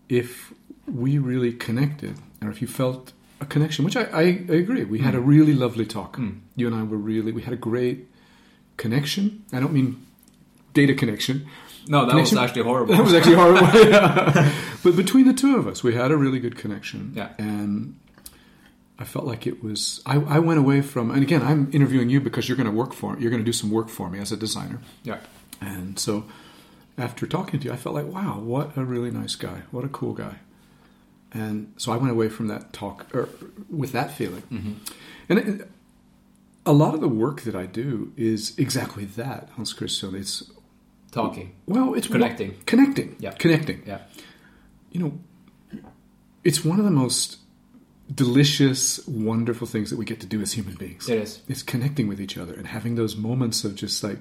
[0.07, 0.53] if
[0.87, 4.21] we really connected, or if you felt a connection, which I, I,
[4.53, 4.85] I agree.
[4.85, 6.17] We had a really lovely talk.
[6.55, 8.07] You and I were really, we had a great
[8.77, 9.43] connection.
[9.51, 10.05] I don't mean
[10.73, 11.47] data connection.
[11.87, 12.93] No, that Connection- was actually horrible.
[12.95, 13.67] That was actually horrible.
[13.89, 14.51] Yeah.
[14.83, 17.13] But between the two of us, we had a really good connection.
[17.15, 17.29] Yeah.
[17.37, 17.99] And
[18.99, 20.01] I felt like it was.
[20.05, 22.93] I, I went away from, and again, I'm interviewing you because you're going to work
[22.93, 24.79] for, you're going to do some work for me as a designer.
[25.03, 25.19] yeah.
[25.59, 26.25] And so,
[26.97, 29.89] after talking to you, I felt like, wow, what a really nice guy, what a
[29.89, 30.35] cool guy.
[31.33, 33.29] And so I went away from that talk er,
[33.69, 34.81] with that feeling.
[35.29, 35.69] And it,
[36.65, 40.13] a lot of the work that I do is exactly that, Hans Christian.
[40.15, 40.43] It's
[41.11, 41.53] Talking.
[41.67, 42.55] well, it's Connecting.
[42.65, 43.31] connecting, Yeah.
[43.31, 43.83] connecting.
[43.85, 43.99] Yeah.
[44.91, 45.19] You know,
[46.43, 47.37] it's one of the most
[48.13, 51.07] delicious, wonderful things that we get to do as human beings.
[51.09, 51.41] It is.
[51.47, 54.17] It's connecting with each other and having those moments of just like,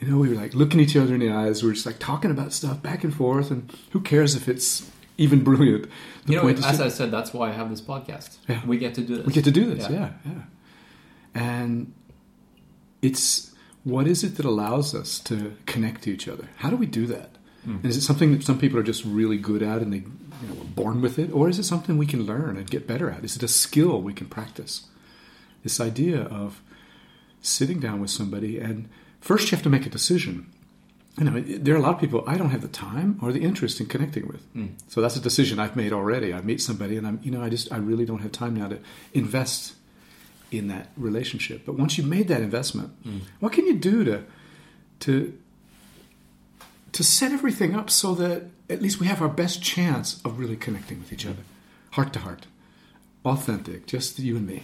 [0.00, 1.62] you know, we were like looking each other in the eyes.
[1.62, 4.90] We are just like talking about stuff back and forth, and who cares if it's
[5.18, 5.86] even brilliant?
[6.26, 8.36] The You know, as I said, that's why I have this podcast.
[8.48, 8.64] Yeah.
[8.66, 9.26] We get to do this.
[9.26, 10.10] we get to do this, yeah.
[10.24, 10.32] yeah,
[11.34, 11.92] And
[13.02, 13.52] it's
[13.86, 16.48] what is it that allows us to connect to each other?
[16.56, 17.30] How do we do that?
[17.64, 17.76] Hmm.
[17.76, 20.48] And is it something that some people are just really good at and they you
[20.48, 23.08] know, were born with it, or is it something we can learn and get better
[23.08, 23.24] at?
[23.24, 24.88] Is it a skill we can practice?
[25.62, 26.60] This idea of
[27.40, 28.88] sitting down with somebody and
[29.20, 30.52] first you have to make a decision.
[31.16, 33.42] You know, there are a lot of people I don't have the time or the
[33.42, 34.42] interest in connecting with.
[34.46, 34.66] Hmm.
[34.88, 36.34] So that's a decision I've made already.
[36.34, 38.66] I meet somebody and I'm, you know, I just I really don't have time now
[38.66, 38.80] to
[39.14, 39.75] invest
[40.58, 41.64] in that relationship.
[41.66, 42.90] But once you've made that investment,
[43.40, 44.24] what can you do to
[45.00, 45.38] to
[46.92, 50.56] to set everything up so that at least we have our best chance of really
[50.56, 51.42] connecting with each other,
[51.90, 52.46] heart to heart,
[53.24, 54.62] authentic, just you and me.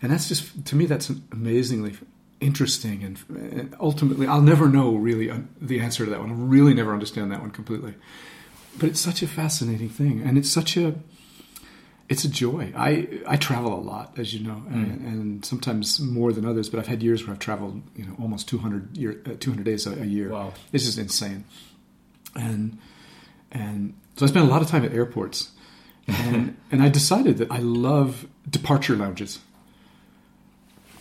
[0.00, 1.96] And that's just to me that's amazingly
[2.40, 6.30] interesting and, and ultimately I'll never know really the answer to that one.
[6.30, 7.94] I'll really never understand that one completely.
[8.78, 10.94] But it's such a fascinating thing and it's such a
[12.08, 12.72] it's a joy.
[12.76, 16.68] I I travel a lot, as you know, and, and sometimes more than others.
[16.68, 19.86] But I've had years where I've traveled, you know, almost 200 year, uh, 200 days
[19.86, 20.30] a, a year.
[20.30, 20.52] Wow.
[20.72, 21.44] it's just insane.
[22.36, 22.78] And
[23.50, 25.52] and so I spend a lot of time at airports,
[26.08, 29.40] and and I decided that I love departure lounges.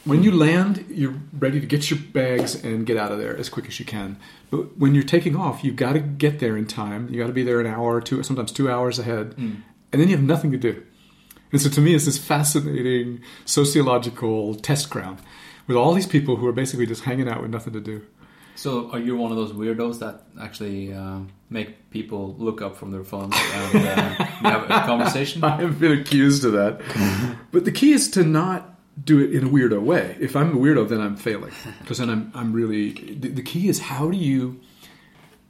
[0.06, 3.47] When you land, you're ready to get your bags and get out of there as
[3.47, 4.18] quick as you can.
[4.51, 7.08] But when you're taking off, you've got to get there in time.
[7.10, 9.64] You got to be there an hour or two, sometimes two hours ahead, and
[10.01, 10.84] then you have nothing to do.
[11.54, 15.20] And so to me, it's this fascinating sociological test ground
[15.68, 18.06] with all these people who are basically just hanging out with nothing to do.
[18.56, 22.91] So, are you one of those weirdos that actually uh, make people look up from
[22.91, 25.43] their phones and uh, have a conversation?
[25.43, 26.82] I have been accused of that.
[27.51, 30.18] but the key is to not do it in a weirdo way.
[30.20, 32.91] If I'm a weirdo, then I'm failing because then I'm I'm really.
[32.91, 34.60] The, the key is how do you.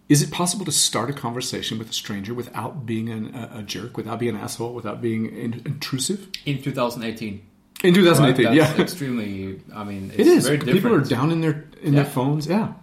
[0.10, 3.64] Is it possible to start a conversation with a stranger without being an, a, a
[3.64, 6.28] jerk, without being an asshole, without being in, intrusive?
[6.46, 7.42] In 2018.
[7.84, 8.56] In 2018, right?
[8.56, 9.62] That's yeah, extremely.
[9.74, 10.46] I mean, it's it is.
[10.46, 10.78] very different.
[10.84, 12.04] People are down in their in Yeah.
[12.04, 12.48] their phones.
[12.48, 12.74] Yeah.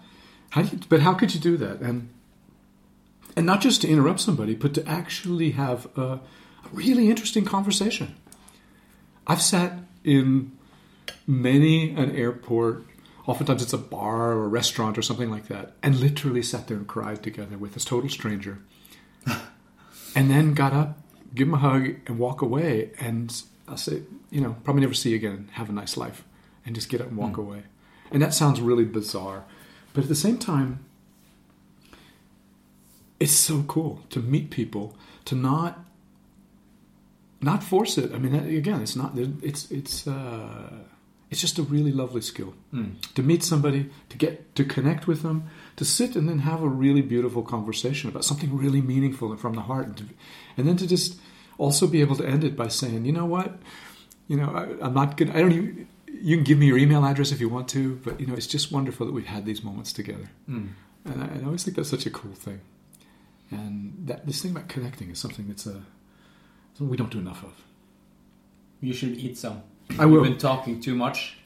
[0.51, 1.81] How do you, but how could you do that?
[1.81, 2.09] And
[3.37, 6.21] and not just to interrupt somebody, but to actually have a, a
[6.73, 8.15] really interesting conversation.
[9.27, 10.53] I've sat in
[11.27, 12.85] many an airport.
[13.27, 16.77] Oftentimes it's a bar or a restaurant or something like that, and literally sat there
[16.77, 18.59] and cried together with this total stranger,
[20.15, 20.99] and then got up,
[21.35, 22.91] give him a hug, and walk away.
[22.99, 25.49] And I'll say, you know, probably never see you again.
[25.53, 26.25] Have a nice life,
[26.65, 27.65] and just get up and walk away.
[28.11, 29.45] And that sounds really bizarre,
[29.93, 30.85] but at the same time,
[33.21, 34.97] it's so cool to meet people,
[35.27, 35.85] to not
[37.43, 38.13] not force it.
[38.13, 39.13] I mean, again, it's not.
[39.17, 40.71] It's it's uh,
[41.31, 42.95] it's just a really lovely skill hmm.
[43.15, 46.69] to meet somebody, to get to connect with them, to sit and then have a
[46.69, 50.05] really beautiful conversation about something really meaningful and from the heart, and, to,
[50.57, 51.19] and then to just
[51.57, 53.59] also be able to end it by saying, you know what,
[54.27, 55.33] you know, I, I'm not gonna.
[55.33, 55.89] I don't even.
[56.07, 58.47] You can give me your email address if you want to, but you know, it's
[58.47, 60.69] just wonderful that we've had these moments together, hmm.
[61.05, 62.61] and I, and I always think that's such a cool thing.
[63.51, 65.83] And that this thing about connecting is something that's a
[66.75, 67.53] something we don't do enough of.
[68.81, 69.63] You should eat some.
[69.99, 70.15] I will.
[70.25, 71.37] You've been talking too much.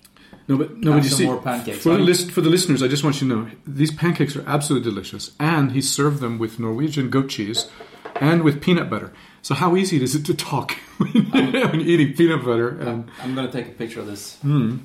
[0.46, 1.78] No, but no, Have but you see, more pancakes.
[1.82, 4.44] for the list for the listeners, I just want you to know these pancakes are
[4.46, 7.70] absolutely delicious, and he served them with Norwegian goat cheese
[8.16, 9.12] and with peanut butter.
[9.40, 11.10] So how easy is it to talk when
[11.52, 12.68] you're eating peanut butter?
[12.78, 14.36] And I'm gonna take a picture of this.
[14.40, 14.78] Hmm.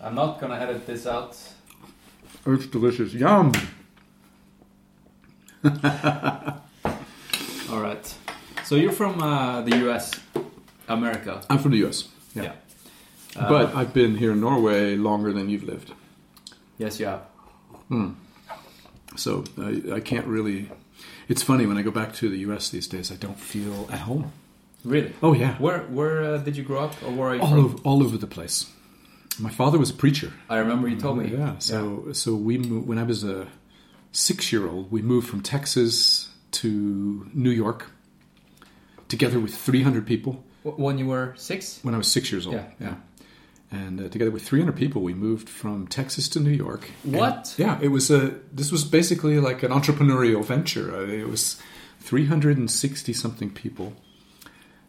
[0.00, 1.36] I'm not gonna edit this out.
[2.46, 3.12] oh, it's delicious.
[3.12, 3.52] Yum.
[7.70, 8.14] All right.
[8.68, 10.12] So you're from uh, the U.S.,
[10.88, 11.40] America.
[11.48, 12.06] I'm from the U.S.
[12.34, 12.52] Yeah, Yeah.
[13.34, 15.94] Uh, but I've been here in Norway longer than you've lived,
[16.76, 17.22] Yes, you have.
[19.16, 20.68] so I, I can't really
[21.28, 22.68] It's funny when I go back to the U.S.
[22.68, 24.32] these days, I don't feel at home.
[24.84, 25.14] Really?
[25.22, 27.64] Oh yeah, Where where uh, did you grow up, or where are you all from?
[27.64, 28.66] over, all over the place.
[29.38, 30.30] My father was a preacher.
[30.50, 31.28] I remember you told me.
[31.30, 31.58] Yeah.
[31.58, 33.48] So so we moved, when I was a
[34.12, 36.28] six year old, we moved from Texas
[36.60, 36.68] to
[37.34, 37.90] New York,
[39.08, 40.44] together with three hundred people.
[40.62, 41.80] When you were six?
[41.82, 42.56] When I was six years old.
[42.56, 42.94] Yeah, yeah.
[43.70, 46.90] And uh, together with three hundred people, we moved from Texas to New York.
[47.04, 47.54] And- What?
[47.58, 47.78] yeah.
[47.80, 48.34] It was a.
[48.52, 50.94] This was basically like an entrepreneurial venture.
[50.94, 51.60] Uh, it was
[52.00, 53.92] three hundred and sixty something people,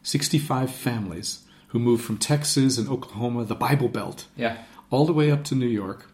[0.03, 4.57] sixty five families who moved from Texas and Oklahoma, the Bible Belt Yeah.
[4.89, 6.09] all the way up to New York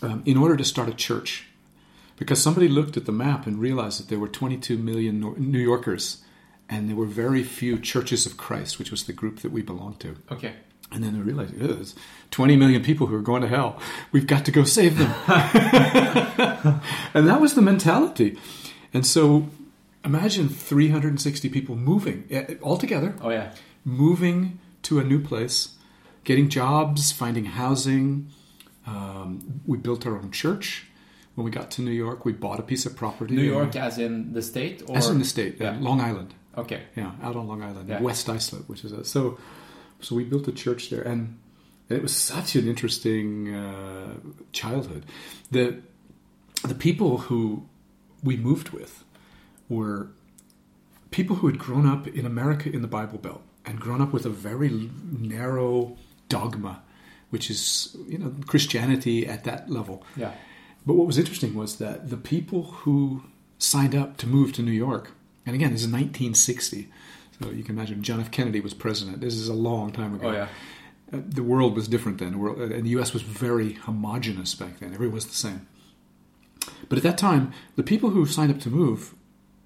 [0.00, 1.46] um, in order to start a church.
[2.18, 6.22] Because somebody looked at the map and realized that there were 22 million New Yorkers
[6.68, 10.00] and there were very few churches of Christ, which was the group that we belonged
[10.00, 10.16] to.
[10.30, 10.52] Okay.
[10.92, 11.94] And then I realized "Ew, there's
[12.30, 13.78] 20 million people who are going to hell.
[14.12, 15.12] We've got to go save them.
[17.14, 18.38] and that was the mentality.
[18.94, 19.48] And so
[20.04, 23.52] imagine 360 people moving eh, all together Oh yeah.
[23.84, 25.74] moving to a new place,
[26.24, 28.28] getting jobs, finding housing.
[28.86, 30.86] Um, we built our own church.
[31.34, 33.34] When we got to New York, we bought a piece of property.
[33.34, 35.76] New York, as in the state, or as in the state, Yeah.
[35.80, 36.32] Long Island.
[36.56, 36.82] Okay.
[36.96, 38.00] Yeah, out on Long Island, Yeah.
[38.00, 39.38] West Islip, which is a, so.
[40.00, 41.38] So we built a church there, and
[41.88, 44.14] it was such an interesting uh,
[44.52, 45.06] childhood.
[45.50, 45.80] The
[46.66, 47.66] the people who
[48.22, 49.04] we moved with
[49.70, 50.08] were
[51.10, 54.26] people who had grown up in America in the Bible Belt and grown up with
[54.26, 55.96] a very narrow
[56.28, 56.82] dogma,
[57.30, 60.04] which is you know Christianity at that level.
[60.14, 60.32] Yeah.
[60.84, 63.22] But what was interesting was that the people who
[63.58, 65.12] signed up to move to New York,
[65.46, 66.88] and again, this is 1960,
[67.40, 68.30] so you can imagine John F.
[68.30, 69.20] Kennedy was president.
[69.20, 70.28] This is a long time ago.
[70.28, 70.48] Oh yeah.
[71.12, 73.12] Uh, the world was different then, the world, and the U.S.
[73.12, 74.92] was very homogenous back then.
[74.92, 75.68] Everyone was the same.
[76.88, 79.14] But at that time, the people who signed up to move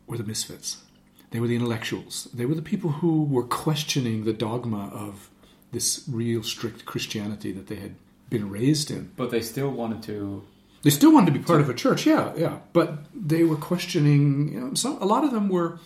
[0.06, 0.82] were the misfits.
[1.30, 2.28] They were the intellectuals.
[2.34, 5.30] They were the people who were questioning the dogma of
[5.72, 7.94] this real strict Christianity that they had
[8.28, 9.12] been raised in.
[9.16, 10.44] But they still wanted to.
[10.82, 12.58] They still wanted to be part of a church, yeah, yeah.
[12.72, 14.52] But they were questioning.
[14.52, 15.78] You know, some, a lot of them were,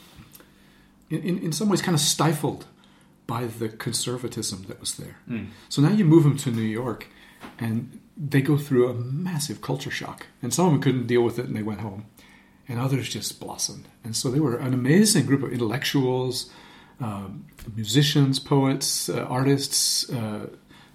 [1.10, 2.66] in, in, in some ways, kind of stifled
[3.26, 5.16] by the conservatism that was there.
[5.68, 7.08] So now you move them to New York,
[7.58, 10.26] and they go through a massive culture shock.
[10.42, 12.06] And some of them couldn't deal with it, and they went home.
[12.68, 13.88] And others just blossomed.
[14.04, 16.50] And so they were an amazing group of intellectuals,
[17.00, 20.46] um, musicians, poets, uh, artists, uh,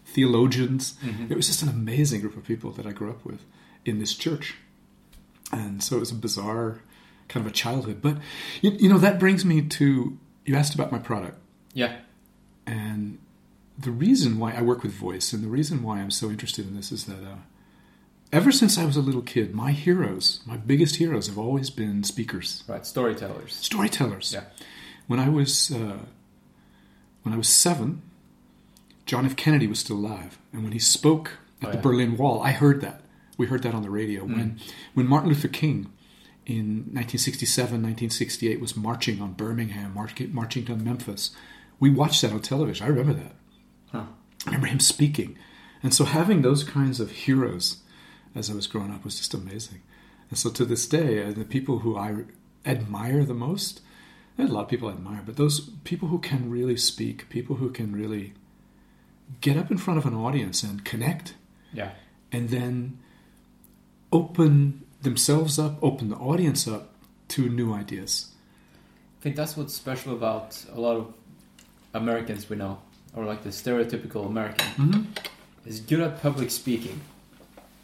[0.05, 0.95] theologians.
[1.29, 3.43] It was just an amazing group of people that I grew up with
[3.85, 4.55] in this church.
[5.51, 6.81] And so it was a bizarre
[7.27, 8.01] kind of a childhood.
[8.01, 8.17] But,
[8.61, 11.37] you, you know, that brings me to you asked about my product.
[11.73, 11.97] Yeah.
[12.65, 13.19] And
[13.77, 16.75] the reason why I work with voice and the reason why I'm so interested in
[16.75, 17.35] this is that uh,
[18.31, 22.03] ever since I was a little kid, my heroes, my biggest heroes, have always been
[22.03, 22.85] speakers, Right.
[22.85, 23.53] Storytellers.
[23.55, 24.33] storytellers.
[24.33, 24.43] Yeah.
[25.07, 25.99] When I was uh,
[27.23, 28.01] when I was seven,
[29.05, 29.35] John F.
[29.35, 31.77] Kennedy was still alive, and when he spoke at Oh, the.
[31.79, 33.01] Berlin Wall, I heard that.
[33.39, 34.59] We heard that on the radio when
[34.93, 35.91] when Martin Luther King
[36.45, 41.31] in 1967, 1968 was marching on Birmingham, march- marching to Memphis.
[41.79, 42.85] We watched that on television.
[42.85, 43.35] I remember that.
[43.91, 44.03] Huh.
[44.45, 45.37] I remember him speaking,
[45.81, 47.77] and so having those kinds of heroes
[48.35, 49.81] as I was growing up was just amazing.
[50.29, 52.25] And so to this day, uh, the people who I
[52.65, 53.81] admire the most,
[54.37, 57.69] a lot of people I admire, but those people who can really speak, people who
[57.71, 58.33] can really
[59.41, 61.35] get up in front of an audience and connect,
[61.73, 61.91] Yeah.
[62.33, 62.99] and then
[64.11, 66.89] open themselves up, open the audience up
[67.29, 68.27] to new ideas.
[69.19, 71.13] I think that's what's special about a lot of
[71.93, 72.79] Americans we know,
[73.13, 75.03] or like the stereotypical American, Mm-hmm.
[75.69, 76.99] is good at public speaking.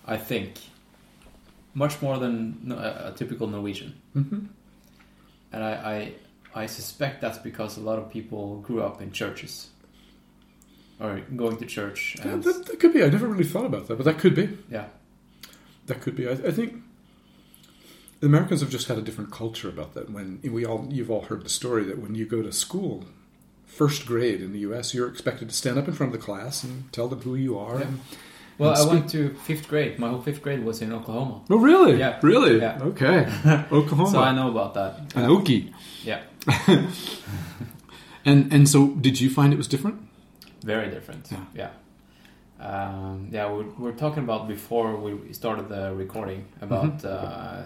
[0.08, 0.54] I think
[1.74, 4.46] much more than a, typical Norwegian, Mm-hmm.
[5.52, 5.72] and I,
[6.54, 9.70] I I suspect that's because a lot of people grew up in churches
[11.02, 12.16] or going to church.
[12.24, 13.04] Yeah, that, that could be.
[13.04, 14.58] I never really thought about that, but that could be.
[14.72, 14.86] yeah,
[15.88, 16.28] That could be.
[16.28, 16.82] I, I think
[18.20, 20.10] the Americans have just had a different culture about that.
[20.10, 23.06] When we all, you've all heard the story that when you go to school,
[23.66, 26.64] first grade in the U.S., you're expected to stand up in front of the class
[26.64, 27.80] and tell them who you are.
[27.80, 27.88] Yeah.
[27.88, 28.00] And,
[28.58, 30.00] Well, and I went to fifth grade.
[30.00, 32.00] My whole fifth grade was in Oklahoma, Oh, really?
[32.00, 32.20] Yeah.
[32.24, 32.60] Really?
[32.60, 32.80] Yeah.
[32.82, 33.20] Okay.
[33.72, 34.10] Oklahoma.
[34.10, 35.00] so I know about that.
[35.16, 35.74] And Okie.
[36.04, 36.22] Yeah,
[38.26, 40.02] And and so, did you find it was different?
[40.64, 41.28] very different.
[41.32, 41.46] Yeah.
[41.54, 41.70] Yeah,
[42.66, 43.52] um, yeah.
[43.52, 47.08] We we're talking about before we started the recording about Mm-hmm.
[47.08, 47.62] uh,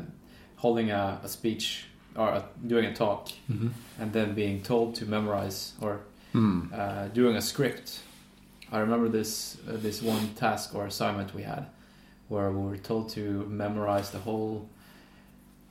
[0.55, 1.85] holding a, a speech
[2.15, 3.69] or a, doing a talk, Mm-hmm.
[4.01, 5.99] and then being told to memorize or
[6.31, 6.61] Hmm.
[6.73, 8.01] uh, doing a script.
[8.71, 11.63] I remember this uh, this one task or assignment we had,
[12.27, 14.67] where we were told to memorize the whole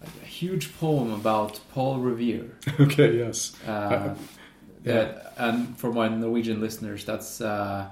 [0.03, 2.51] a huge poem about Paul Revere.
[2.81, 3.53] Okay, yes.
[3.67, 4.15] Uh,
[4.85, 7.87] that, and for my Norwegian listeners, that's uh,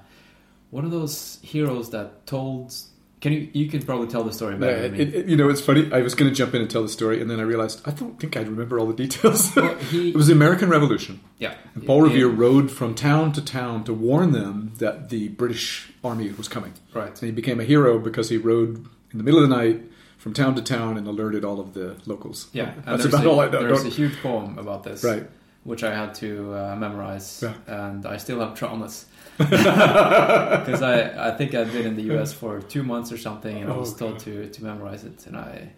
[0.77, 2.75] one of those heroes that told.
[3.23, 3.49] Can you?
[3.55, 4.99] You can probably tell the story Yeah, better than me.
[5.01, 5.91] it, it- you know, it's funny.
[5.91, 7.91] I was going to jump in and tell the story, and then I realized I
[7.93, 9.57] don't think I'd remember all the details.
[9.57, 11.21] Well, he- it was the American Revolution.
[11.39, 11.55] yeah.
[11.75, 12.35] And Paul Revere Yeah.
[12.47, 16.75] rode from town to town to warn them that the British army was coming.
[16.93, 17.09] Right.
[17.09, 18.73] And he became a hero because he rode
[19.13, 19.81] in the middle of the night
[20.19, 22.49] from town to town and alerted all of the locals.
[22.53, 23.63] Yeah, that's about a, all I know.
[23.63, 25.27] There's a huge poem about this, Right.
[25.65, 27.55] Which I had to uh, memorize, Yeah.
[27.67, 29.07] and I still have traumas
[29.39, 32.33] because I, I think I've been in the U.S.
[32.33, 35.37] for two months or something, and I was Oh, told to, to memorize it, and
[35.37, 35.69] I,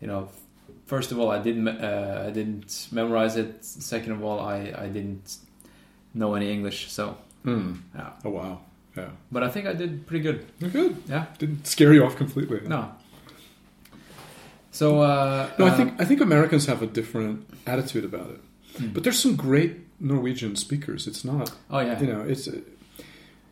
[0.00, 0.28] you know,
[0.86, 3.64] first of all I didn't uh, I didn't memorize it.
[3.64, 5.36] Second of all, I, I didn't
[6.14, 7.74] know any English, so Hmm.
[7.94, 8.10] yeah.
[8.24, 8.60] Oh wow.
[8.96, 9.08] Yeah.
[9.32, 10.46] But I think I did pretty good.
[10.60, 10.96] You're good.
[11.08, 11.26] Yeah.
[11.38, 12.60] Didn't scare you off completely.
[12.66, 12.92] No.
[14.70, 18.40] So uh, No, I uh, think I think Americans have a different attitude about it.
[18.78, 18.88] Hmm.
[18.92, 21.06] But there's some great Norwegian speakers.
[21.06, 22.00] It's not, Oh yeah.
[22.00, 22.60] you know, it's, uh,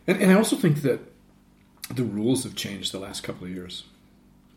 [0.06, 1.00] and, and I also think that
[1.94, 3.84] the rules have changed the last couple of years.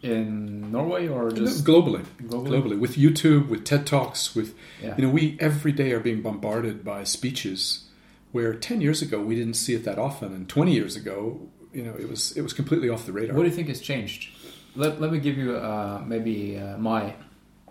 [0.02, 2.48] in Norway or just globally, globally?
[2.50, 4.96] globally, with YouTube, with TED Talks, with Yeah.
[4.98, 7.86] you know, we every day are being bombarded by speeches
[8.32, 11.40] where ten years ago we didn't see it that often, and twenty years ago,
[11.74, 13.36] you know, it was it was completely off the radar.
[13.36, 14.30] What do you think has changed?
[14.76, 17.16] Let, let me give you uh, maybe uh, my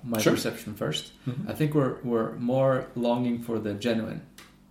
[0.03, 0.33] my Sure.
[0.35, 1.11] perception 1st
[1.49, 4.21] I think we're we're more longing for the genuine.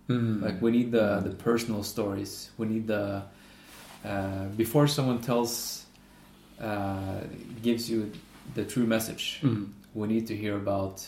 [0.08, 0.42] Mm.
[0.42, 2.50] Like we need the the personal stories.
[2.58, 3.22] We need the
[4.04, 5.86] uh, before someone tells
[6.60, 7.20] uh,
[7.62, 8.12] gives you
[8.54, 9.40] the true message.
[9.42, 9.72] Mm.
[9.94, 11.06] We need to hear about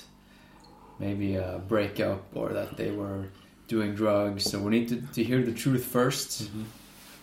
[0.99, 3.27] maybe a breakup or that they were
[3.69, 4.45] doing drugs.
[4.45, 6.63] So we need to, to hear the truth 1st Mm-hmm.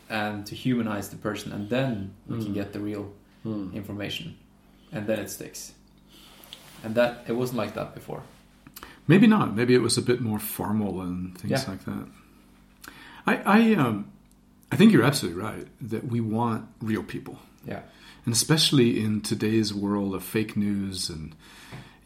[0.10, 2.54] and to humanize the person, and then we can Mm.
[2.54, 3.06] get the real
[3.46, 3.74] Mm.
[3.74, 4.36] information,
[4.92, 5.74] and then it sticks.
[6.84, 8.22] And that it wasn't like that before.
[9.08, 9.56] Maybe not.
[9.56, 11.70] Maybe it was a bit more formal and things Yeah.
[11.72, 12.08] like that.
[13.28, 14.06] I I um
[14.72, 17.40] I think you're absolutely right that we want real people.
[17.66, 17.82] Yeah.
[18.26, 21.36] And especially in today's world of fake news and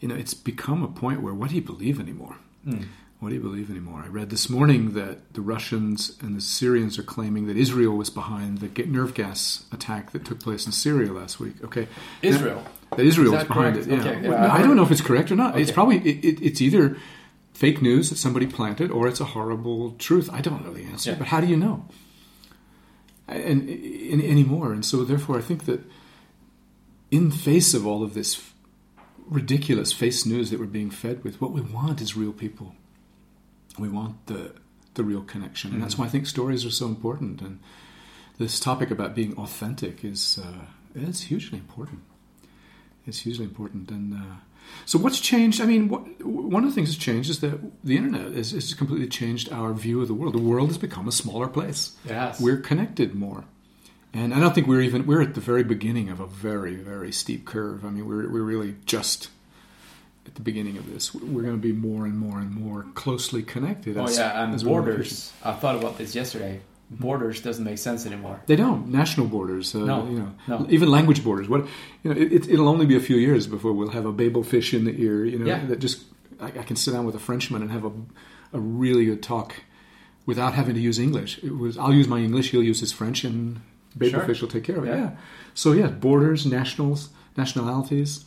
[0.00, 2.36] you know, it's become a point where what do you believe anymore?
[2.66, 2.86] Mm.
[3.20, 4.02] What do you believe anymore?
[4.04, 8.10] I read this morning that the Russians and the Syrians are claiming that Israel was
[8.10, 11.54] behind the nerve gas attack that took place in Syria last week.
[11.64, 11.88] Okay,
[12.22, 12.64] Israel.
[12.96, 13.88] That Israel Is that behind correct?
[13.88, 13.92] it.
[14.04, 14.10] Yeah.
[14.12, 15.58] Okay, Well, I don't know if it's correct or not.
[15.60, 16.96] It's probably it, it, it's either
[17.52, 20.28] fake news that somebody planted or it's a horrible truth.
[20.32, 21.18] I don't know the answer, Yeah.
[21.18, 21.86] but how do you know?
[23.26, 25.80] And, and anymore, and so therefore, I think that
[27.10, 28.42] in face of all of this
[29.26, 32.74] ridiculous face news that we're being fed with, what we want is real people.
[33.78, 34.54] We want the
[34.94, 36.02] the real connection, and that's Mm-hmm.
[36.02, 37.40] why I think stories are so important.
[37.42, 37.60] And
[38.38, 40.64] this topic about being authentic is uh,
[40.94, 42.00] it's hugely important.
[43.08, 43.90] It's hugely important.
[43.90, 44.36] And uh,
[44.84, 45.60] so, what's changed?
[45.60, 48.74] I mean, what, one of the things that's changed is that the internet has, has
[48.74, 50.34] completely changed our view of the world.
[50.34, 51.96] The world has become a smaller place.
[52.08, 52.40] Has.
[52.40, 53.44] We're connected more.
[54.14, 57.12] And I don't think we're even we're at the very beginning of a very very
[57.12, 57.84] steep curve.
[57.84, 59.28] I mean, we're we're really just
[60.26, 61.14] at the beginning of this.
[61.14, 63.96] We're going to be more and more and more closely connected.
[63.96, 65.32] Oh as- yeah, and as borders.
[65.42, 66.60] I thought about this yesterday.
[66.90, 68.40] Borders doesn't make sense anymore.
[68.46, 69.74] They don't national borders.
[69.74, 70.66] Uh, No, you know, no.
[70.70, 71.46] even language borders.
[71.48, 71.66] What
[72.02, 74.72] you know, it, it'll only be a few years before we'll have a Babel fish
[74.72, 75.24] in the ear.
[75.24, 75.66] You know, Yeah.
[75.66, 76.04] that just
[76.40, 77.92] I, I can sit down with a Frenchman and have a
[78.54, 79.54] a really good talk
[80.24, 81.38] without having to use English.
[81.44, 83.60] It was I'll use my English, he'll use his French, and
[83.94, 84.26] Babel Sure.
[84.26, 84.88] fish will take care of it.
[84.88, 84.96] Yeah.
[84.96, 85.10] Yeah.
[85.54, 88.24] So yeah, borders, nationals, nationalities.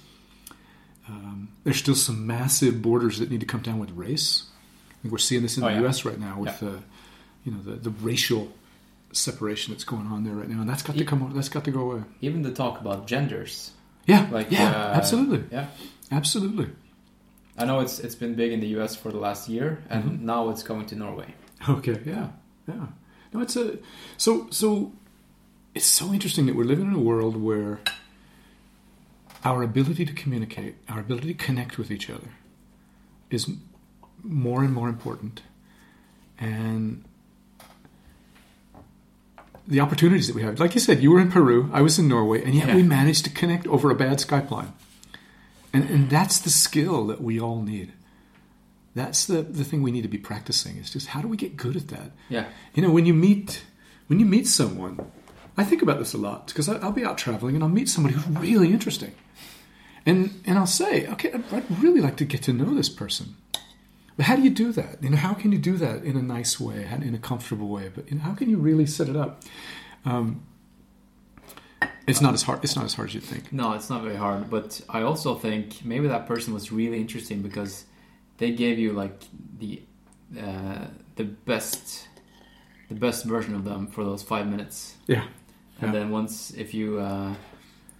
[1.09, 4.45] Um, there's still some massive borders that need to come down with race.
[4.91, 5.79] I think we're seeing this in Oh, the yeah.
[5.81, 6.05] U.S.
[6.05, 6.69] right now with Yeah.
[7.43, 8.51] You know, the, the racial
[9.13, 11.31] separation that's going on there right now, and that's got to come.
[11.35, 12.03] That's got to go away.
[12.21, 13.71] Even the talk about genders.
[14.07, 15.67] Yeah, Like yeah, uh, absolutely, Yeah.
[16.11, 16.69] absolutely.
[17.57, 20.25] I know it's it's been big in the US for the last year and Mm-hmm.
[20.25, 21.33] now it's coming to Norway.
[21.69, 22.29] Okay, yeah,
[22.67, 22.87] yeah.
[23.33, 23.77] No, it's a
[24.17, 24.93] so so.
[25.73, 27.79] It's so interesting that we're living in a world where
[29.45, 32.29] our ability to communicate, our ability to connect with each other,
[33.29, 33.49] is
[34.23, 35.43] more and more important,
[36.39, 37.03] and
[39.71, 40.59] the opportunities that we have.
[40.59, 42.75] Like you said, you were in Peru, I was in Norway, and yet Yeah.
[42.75, 44.73] we managed to connect over a bad Skype line,
[45.73, 47.93] and and that's the skill that we all need.
[48.93, 50.77] That's the, the thing we need to be practicing.
[50.77, 52.11] Is just how do we get good at that?
[52.29, 52.45] Yeah.
[52.75, 53.63] You know, when you meet
[54.07, 54.99] when you meet someone,
[55.57, 58.15] I think about this a lot because I'll be out traveling and I'll meet somebody
[58.15, 59.13] who's really interesting,
[60.05, 63.35] and and I'll say, okay, I'd- I'd really like to get to know this person.
[64.17, 65.01] But how do you do that?
[65.03, 67.69] You know, how can you do that in a nice way, and in a comfortable
[67.69, 67.89] way?
[67.93, 69.43] But you know, how can you really set it up?
[70.05, 70.41] Um,
[72.07, 72.63] It's not as hard.
[72.63, 73.53] It's not as hard as you think.
[73.53, 74.49] No, it's not very hard.
[74.49, 77.85] But I also think maybe that person was really interesting because
[78.37, 79.13] they gave you like
[79.59, 79.81] the
[80.37, 82.07] uh, the best
[82.89, 84.95] the best version of them for those five minutes.
[85.07, 85.23] Yeah.
[85.79, 85.99] And Yeah.
[85.99, 87.33] then once if you uh,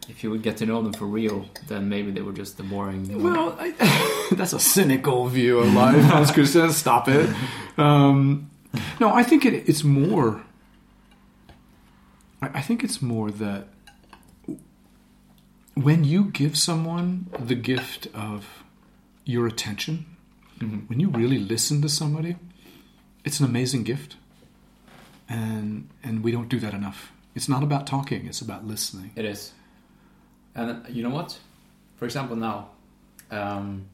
[0.10, 2.64] if you would get to know them for real, then maybe they were just the
[2.64, 3.22] boring.
[3.22, 6.72] Well, I, that's a cynical view of life, Hans Christian.
[6.72, 7.30] Stop it.
[7.78, 8.50] Um,
[9.00, 10.42] no, I think it, it's more.
[12.42, 13.68] I I think it's more that
[15.76, 18.64] when you give someone the gift of
[19.24, 20.06] your attention,
[20.60, 22.36] when you really listen to somebody,
[23.24, 24.18] it's an amazing gift,
[25.30, 27.12] and and we don't do that enough.
[27.36, 29.12] It's not about talking; it's about listening.
[29.16, 29.54] It is.
[30.56, 31.38] And you know what?
[31.98, 32.70] For example, now,
[33.30, 33.86] um,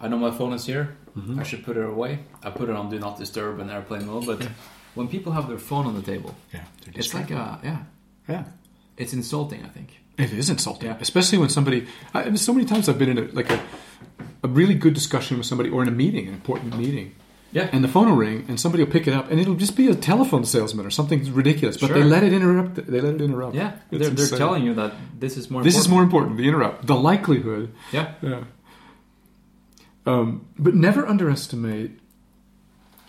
[0.00, 0.96] I know my phone is here.
[1.38, 2.20] I should put it away.
[2.42, 4.26] I put it on Do Not Disturb and airplane mode.
[4.26, 4.48] But
[4.94, 6.64] when people have their phone on the table, Yeah,
[6.94, 7.82] it's like a yeah,
[8.28, 8.44] yeah.
[8.96, 9.64] it's insulting.
[9.64, 9.98] I think.
[10.18, 10.98] It is insulting, Yeah.
[11.00, 11.86] especially when somebody.
[12.14, 13.60] I, I so many times I've been in a, like a,
[14.44, 17.14] a really good discussion with somebody, or in a meeting, an important meeting,
[17.52, 17.68] Yeah.
[17.72, 19.88] and the phone will ring, and somebody will pick it up, and it'll just be
[19.88, 22.74] a telephone salesman or something ridiculous, but they let it interrupt.
[22.76, 23.54] They let it interrupt.
[23.56, 25.62] yeah, It's they're, they're telling you that this is more.
[25.62, 26.36] This is more important.
[26.36, 27.72] The interrupt, the likelihood.
[27.92, 28.14] Yeah.
[28.22, 28.44] Yeah.
[30.06, 31.90] Um, but never underestimate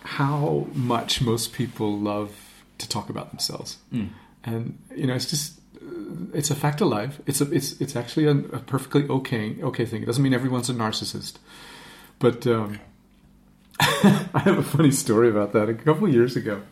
[0.04, 2.34] how much most people love
[2.78, 3.78] to talk about themselves,
[4.44, 7.20] and you know, it's just uh, it's a fact of life.
[7.26, 10.02] It's a, it's it's actually a, a perfectly okay okay thing.
[10.02, 11.34] It doesn't mean everyone's a narcissist,
[12.18, 12.80] but um,
[13.80, 15.68] I have a funny story about that.
[15.68, 16.62] A couple of years ago,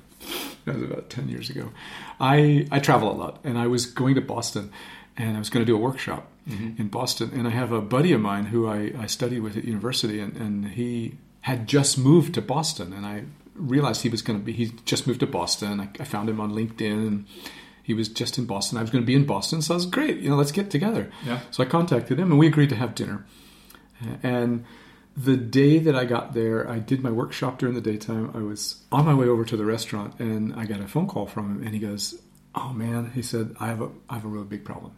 [0.64, 1.70] that was about ten years ago.
[2.18, 4.72] I I travel a lot, and I was going to Boston,
[5.16, 6.80] and I was going to do a workshop mm-hmm.
[6.80, 7.30] in Boston.
[7.34, 10.36] And I have a buddy of mine who I, I studied with at university, and,
[10.36, 13.24] and he had just moved to Boston, and I
[13.54, 14.52] realized he was going to be.
[14.52, 15.80] He just moved to Boston.
[15.80, 17.26] I, I found him on LinkedIn, and
[17.82, 18.78] he was just in Boston.
[18.78, 20.18] I was going to be in Boston, so I was great.
[20.18, 21.10] You know, let's get together.
[21.24, 21.40] Yeah.
[21.50, 23.26] So I contacted him, and we agreed to have dinner.
[24.22, 24.64] And
[25.16, 28.30] the day that I got there, I did my workshop during the daytime.
[28.34, 31.26] I was on my way over to the restaurant, and I got a phone call
[31.26, 32.20] from him, and he goes,
[32.54, 34.92] "Oh man," he said, "I have a I have a really big problem."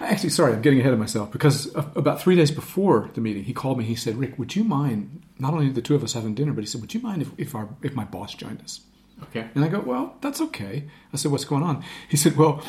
[0.00, 3.44] Actually, sorry, I'm getting ahead of myself because uh, about three days before the meeting,
[3.44, 3.84] he called me.
[3.84, 6.62] He said, "Rick, would you mind not only the two of us having dinner, but
[6.62, 8.80] he said, would you mind if, if our if my boss joined us?"
[9.22, 9.48] Okay.
[9.54, 10.84] And I go, well, that's okay.
[11.12, 11.82] I said, what's going on?
[12.08, 12.62] He said, well,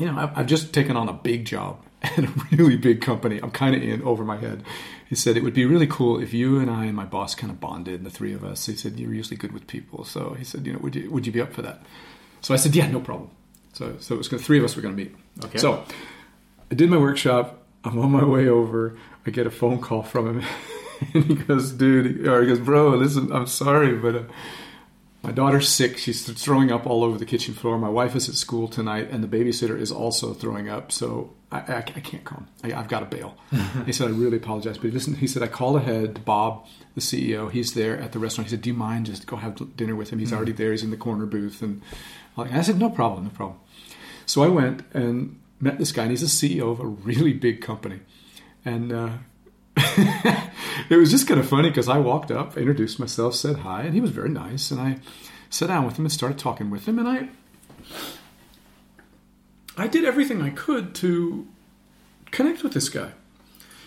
[0.00, 3.38] you know, I've, just taken on a big job at a really big company.
[3.42, 4.64] I'm kind of in over my head.
[5.08, 7.50] He said, it would be really cool if you and I and my boss kind
[7.50, 8.66] of bonded, the three of us.
[8.66, 10.04] He said, you're usually good with people.
[10.04, 11.82] So he said, you know, would you, would you be up for that?
[12.40, 13.30] So I said, yeah, no problem.
[13.72, 15.14] So, so it was gonna, three of us were going to meet.
[15.44, 15.58] Okay.
[15.58, 15.84] So
[16.70, 17.62] I did my workshop.
[17.84, 18.96] I'm on my way over.
[19.26, 20.48] I get a phone call from him.
[21.14, 24.22] and he goes, dude, or he goes, bro, listen, I'm sorry, but uh,
[25.22, 25.98] my daughter's sick.
[25.98, 27.78] She's throwing up all over the kitchen floor.
[27.78, 30.90] My wife is at school tonight, and the babysitter is also throwing up.
[30.90, 32.48] So I, I, I can't come.
[32.64, 33.36] I, I've got to bail.
[33.86, 34.78] he said, I really apologize.
[34.78, 37.50] But listen, he said, I called ahead to Bob, the CEO.
[37.50, 38.48] He's there at the restaurant.
[38.48, 40.18] He said, Do you mind just go have dinner with him?
[40.18, 40.70] He's already there.
[40.70, 41.60] He's in the corner booth.
[41.60, 41.82] And
[42.38, 43.58] I said, No problem, no problem.
[44.24, 47.60] So I went and met this guy, and he's the CEO of a really big
[47.60, 48.00] company.
[48.64, 49.10] And uh,
[50.90, 53.94] it was just kind of funny because I walked up, introduced myself, said hi, and
[53.94, 54.70] he was very nice.
[54.70, 54.98] And I
[55.48, 56.98] sat down with him and started talking with him.
[56.98, 57.28] And I,
[59.76, 61.46] I did everything I could to
[62.30, 63.12] connect with this guy.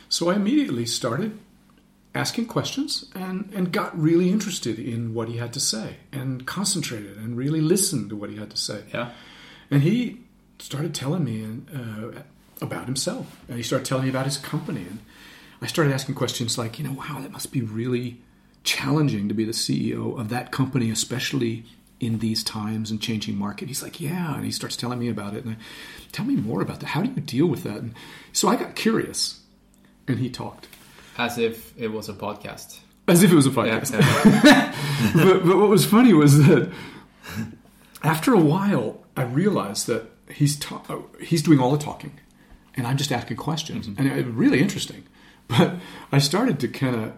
[0.10, 1.40] So I immediately started
[2.16, 7.18] asking questions and, and got really interested in what he had to say and concentrated
[7.18, 8.84] and really listened to what he had to say.
[8.94, 9.12] Yeah.
[9.72, 10.22] And he
[10.60, 12.22] started telling me uh,
[12.62, 13.40] about himself.
[13.48, 14.82] And he started telling me about his company.
[14.82, 15.00] And
[15.64, 18.22] I started asking questions like, you know, wow, that must be really
[18.64, 21.66] challenging to be the CEO of that company, especially
[22.02, 23.70] in these times and changing market.
[23.70, 24.36] He's like, yeah.
[24.36, 25.46] And he starts telling me about it.
[25.46, 25.58] And I,
[26.12, 26.88] tell me more about that.
[26.88, 27.78] How do you deal with that?
[27.78, 27.96] And
[28.34, 29.40] so I got curious.
[30.06, 30.68] And he talked.
[31.18, 32.80] As if it was a podcast.
[33.08, 33.94] As if it was a podcast.
[34.44, 34.76] yeah.
[35.16, 36.72] but, but what was funny was that
[38.04, 40.84] after a while, I realized that he's ta-
[41.22, 42.20] he's doing all the talking,
[42.76, 44.02] and I'm just asking questions, mm-hmm.
[44.02, 45.06] and it was really interesting.
[45.48, 45.76] But
[46.12, 47.14] I started to kind of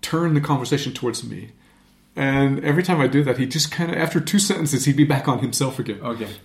[0.00, 1.52] turn the conversation towards me,
[2.16, 5.04] and every time I do that, he just kind of after two sentences, he'd be
[5.04, 6.00] back on himself again.
[6.00, 6.28] Okay.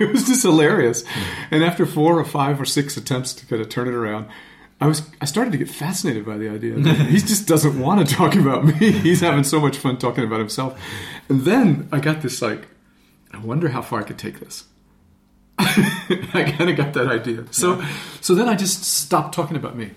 [0.00, 1.04] it was just hilarious.
[1.50, 4.28] And after four or five or six attempts to kind of turn it around,
[4.80, 8.14] I was I started to get fascinated by the idea he just doesn't want to
[8.14, 8.92] talk about me.
[8.92, 10.80] He's having so much fun talking about himself.
[11.28, 12.66] And then I got this like,
[13.32, 14.64] I wonder how far I could take this.
[15.58, 17.44] I kind of got that idea.
[17.52, 17.82] So
[18.20, 19.92] so then I just stopped talking about me.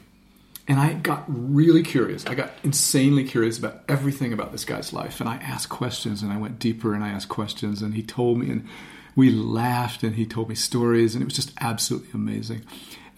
[0.70, 2.26] And I got really curious.
[2.28, 5.20] I got insanely curious about everything about this guy's life.
[5.20, 8.38] And I asked questions and I went deeper and I asked questions and he told
[8.38, 8.68] me and
[9.16, 12.62] we laughed and he told me stories and it was just absolutely amazing.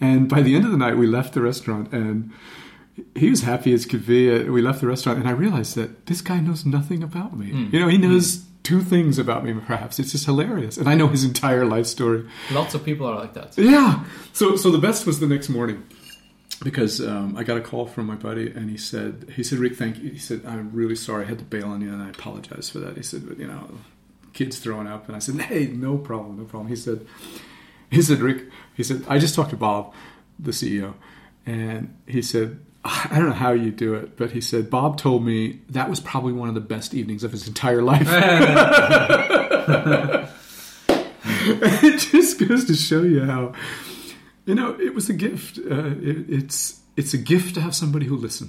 [0.00, 2.32] And by the end of the night, we left the restaurant and
[3.14, 4.30] he was happy as could be.
[4.34, 7.68] Uh, We left the restaurant and I realized that this guy knows nothing about me.
[7.70, 9.98] You know, he knows two things about me, perhaps.
[9.98, 10.78] It's just hilarious.
[10.78, 12.24] And I know his entire life story.
[12.50, 13.58] Lots of people are like that.
[13.58, 14.04] Yeah.
[14.32, 15.84] So so the best was the next morning
[16.62, 19.76] because um, I got a call from my buddy and he said he said Rick,
[19.76, 20.10] thank you.
[20.10, 22.78] He said I'm really sorry I had to bail on you and I apologize for
[22.80, 22.96] that.
[22.96, 23.70] He said, but you know,
[24.32, 26.68] kids throwing up and I said, hey, no problem, no problem.
[26.68, 27.06] He said,
[27.90, 28.44] he said Rick,
[28.74, 29.94] he said I just talked to Bob,
[30.38, 30.94] the CEO,
[31.46, 32.60] and he said.
[32.84, 36.00] I don't know how you do it, but he said Bob told me that was
[36.00, 38.08] probably one of the best evenings of his entire life.
[41.44, 43.52] it just goes to show you how
[44.46, 48.06] you know it was a gift uh, it, it's it's a gift to have somebody
[48.06, 48.48] who listen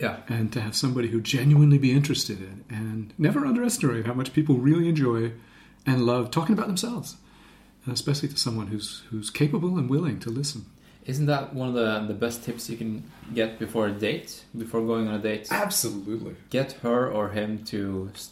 [0.00, 0.16] Yeah.
[0.28, 4.56] and to have somebody who genuinely be interested in and never underestimate how much people
[4.56, 5.32] really enjoy
[5.86, 7.16] and love talking about themselves
[7.84, 10.62] and especially to someone who's who's capable and willing to listen
[11.12, 13.02] Isn't that one of the, the best tips you can
[13.34, 14.44] get before a date?
[14.62, 15.48] Before going on a date?
[15.50, 18.30] absolutely Get her or him to s-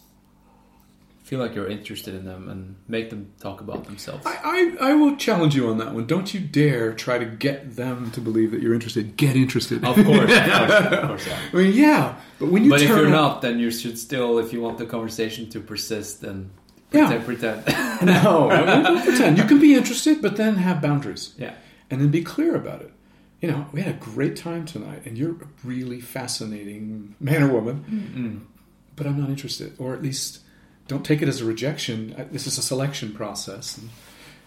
[1.26, 4.24] feel like you're interested in them and make them talk about themselves.
[4.24, 6.06] I, I, I will challenge you on that one.
[6.06, 9.16] Don't you dare try to get them to believe that you're interested.
[9.16, 9.84] Get interested.
[9.84, 11.38] Of course, of course, of course, yeah.
[11.52, 14.38] I mean, yeah, but when you But if you're out- not, then you should still,
[14.38, 16.50] if you want the conversation to persist, then
[16.92, 17.08] Yeah.
[17.24, 17.64] pretend.
[17.64, 18.06] pretend.
[18.22, 19.36] No, don't pretend.
[19.36, 21.34] You can be interested, but then have boundaries.
[21.36, 21.54] yeah.
[21.90, 22.92] And then be clear about it.
[23.40, 27.48] You know, we had a great time tonight, and you're a really fascinating man or
[27.52, 28.38] woman, mm-hmm.
[28.94, 29.74] but I'm not interested.
[29.78, 30.40] Or at least
[30.88, 32.28] don't take it as a rejection.
[32.32, 33.90] This is a selection process, and,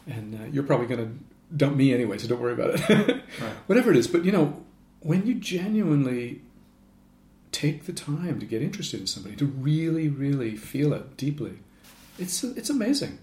[0.08, 3.22] and uh, you're probably going to dump me anyway, so don't worry about it.
[3.68, 4.08] Whatever it is.
[4.08, 4.64] But, you know,
[5.02, 6.42] when you genuinely
[7.52, 11.54] take the time to get interested in somebody, to really, really feel it deeply,
[12.20, 13.18] it's, it's amazing.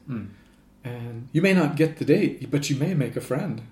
[0.85, 3.62] And you may not get the date, but you may make a friend.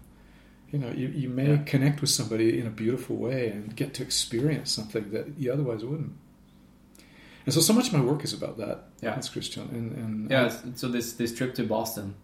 [0.73, 1.57] You know, you, you may Yeah.
[1.65, 5.85] connect with somebody in a beautiful way and get to experience something that you otherwise
[5.85, 6.13] wouldn't.
[7.47, 8.85] And so, so much of my work is about that.
[9.03, 9.11] Yeah.
[9.15, 9.69] That's Christian.
[9.73, 12.15] And, and Yeah, s- so this this trip to Boston,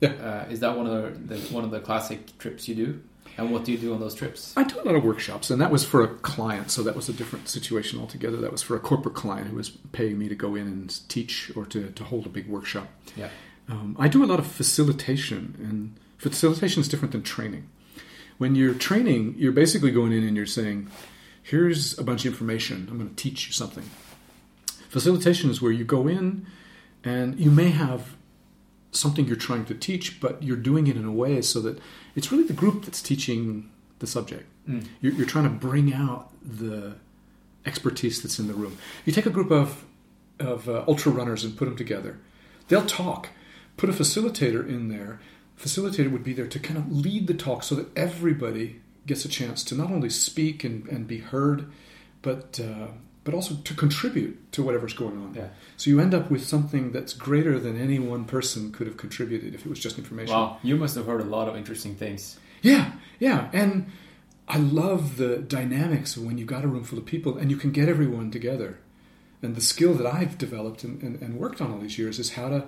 [0.00, 0.10] Yeah.
[0.46, 0.92] uh, is that one of
[1.28, 3.00] the, the one of the classic trips you do?
[3.36, 4.54] And what do you do on those trips?
[4.56, 7.08] I do a lot of workshops, and that was for a client, so that was
[7.08, 8.36] a different situation altogether.
[8.36, 11.50] That was for a corporate client who was paying me to go in and teach
[11.56, 12.86] or to, to hold a big workshop.
[13.16, 13.30] Yeah.
[13.68, 17.68] Um, I do a lot of facilitation, and facilitation is different than training.
[18.38, 20.88] When you're training, you're basically going in and you're saying,
[21.42, 22.86] "Here's a bunch of information.
[22.90, 23.84] I'm going to teach you something."
[24.94, 26.46] Facilitation is where you go in,
[27.02, 28.14] and you may have
[28.92, 31.80] something you're trying to teach, but you're doing it in a way so that
[32.14, 33.68] it's really the group that's teaching
[33.98, 34.46] the subject.
[35.00, 36.94] You're, you're trying to bring out the
[37.66, 38.78] expertise that's in the room.
[39.04, 39.84] You take a group of
[40.38, 42.20] of uh, ultra runners and put them together.
[42.68, 43.30] They'll talk.
[43.76, 45.18] Put a facilitator in there.
[45.58, 49.28] Facilitator would be there to kind of lead the talk so that everybody gets a
[49.28, 51.68] chance to not only speak and, and be heard,
[52.22, 52.92] but uh,
[53.24, 55.34] but also to contribute to whatever's going on.
[55.34, 55.48] Yeah.
[55.76, 59.54] So you end up with something that's greater than any one person could have contributed
[59.54, 60.34] if it was just information.
[60.34, 62.38] Wow, you must have heard a lot of interesting things.
[62.62, 63.90] Yeah, yeah, and
[64.46, 67.72] I love the dynamics when you've got a room full of people and you can
[67.72, 68.78] get everyone together.
[69.42, 72.32] And the skill that I've developed and, and, and worked on all these years is
[72.32, 72.64] how to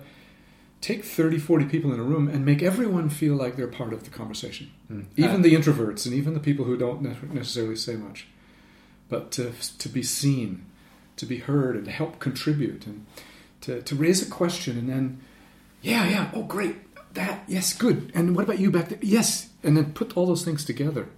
[0.83, 4.05] take 30, 40 people in a room and make everyone feel like they're part of
[4.05, 4.71] the conversation.
[5.17, 7.01] Even Uh, the introverts and even the people who don't
[7.33, 8.27] necessarily say much.
[9.09, 10.65] But to, to be seen,
[11.17, 13.07] to be heard, and to help contribute, and
[13.63, 15.21] to, to raise a question, and then,
[15.83, 16.77] yeah, yeah, oh, great,
[17.15, 18.11] that, yes, good.
[18.15, 18.99] And what about you back there?
[19.03, 19.49] Yes.
[19.63, 21.09] And then put all those things together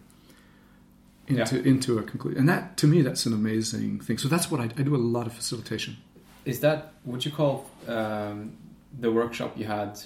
[1.27, 1.63] into, Yeah.
[1.73, 2.39] into a conclusion.
[2.41, 4.19] And that, to me, that's an amazing thing.
[4.19, 5.97] So that's what I, I do a lot of facilitation.
[6.45, 8.53] Is that what you call um,
[8.99, 9.99] the workshop you had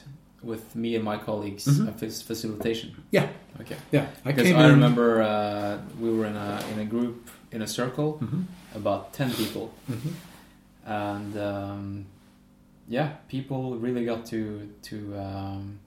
[0.43, 1.89] with me and my colleagues Mhm.
[1.89, 1.93] a
[2.25, 2.95] facilitation?
[3.13, 3.29] Yeah.
[3.61, 3.77] Okay.
[3.93, 4.07] Yeah.
[4.25, 8.19] I Because I remember uh, we were in a in a group in a circle,
[8.23, 8.45] Mhm.
[8.75, 10.13] about ten people, Mhm.
[10.87, 12.07] and um,
[12.89, 15.79] yeah, people really got to to um,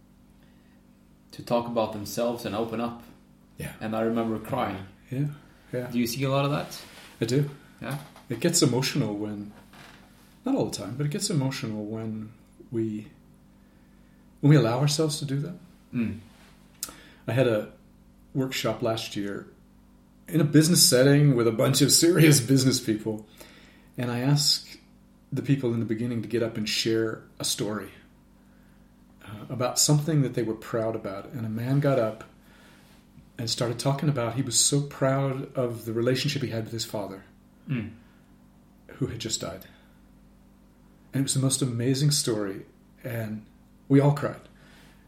[1.31, 3.01] to talk about themselves and open up.
[3.57, 3.73] Yeah.
[3.81, 4.85] And I remember crying.
[5.11, 5.27] Yeah.
[5.73, 5.87] Yeah.
[5.91, 6.81] Do you see a lot of that?
[7.21, 7.49] I do.
[7.81, 7.97] Yeah.
[8.29, 9.51] It gets emotional when,
[10.45, 12.29] not all the time, but it gets emotional when
[12.71, 13.07] we,
[14.41, 15.55] when we allow ourselves to do that.
[15.93, 16.19] Mm.
[17.27, 17.69] I had a
[18.33, 19.45] workshop last year
[20.27, 23.25] in a business setting with a bunch of serious business people,
[23.97, 24.77] and I asked
[25.31, 27.89] the people in the beginning to get up and share a story
[29.25, 31.25] uh, about something that they were proud about.
[31.33, 32.23] And a man got up
[33.37, 36.85] and started talking about he was so proud of the relationship he had with his
[36.85, 37.23] father,
[37.69, 37.91] Mm.
[38.97, 39.65] who had just died.
[41.13, 42.65] And it was the most amazing story.
[43.03, 43.45] And
[43.87, 44.41] We all cried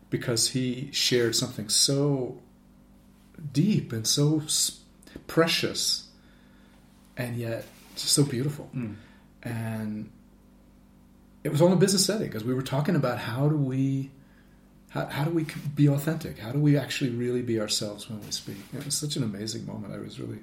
[0.09, 2.39] because he shared something so
[3.53, 4.41] deep and so
[5.27, 6.07] precious,
[7.15, 8.69] and yet just so beautiful.
[9.43, 10.11] And
[11.43, 14.11] it was all a business setting because we were talking about how do we
[14.89, 15.45] how, how do we
[15.75, 16.39] be authentic?
[16.39, 18.57] How do we actually really be ourselves when we speak?
[18.73, 19.93] It was such an amazing moment.
[19.93, 20.39] I was really,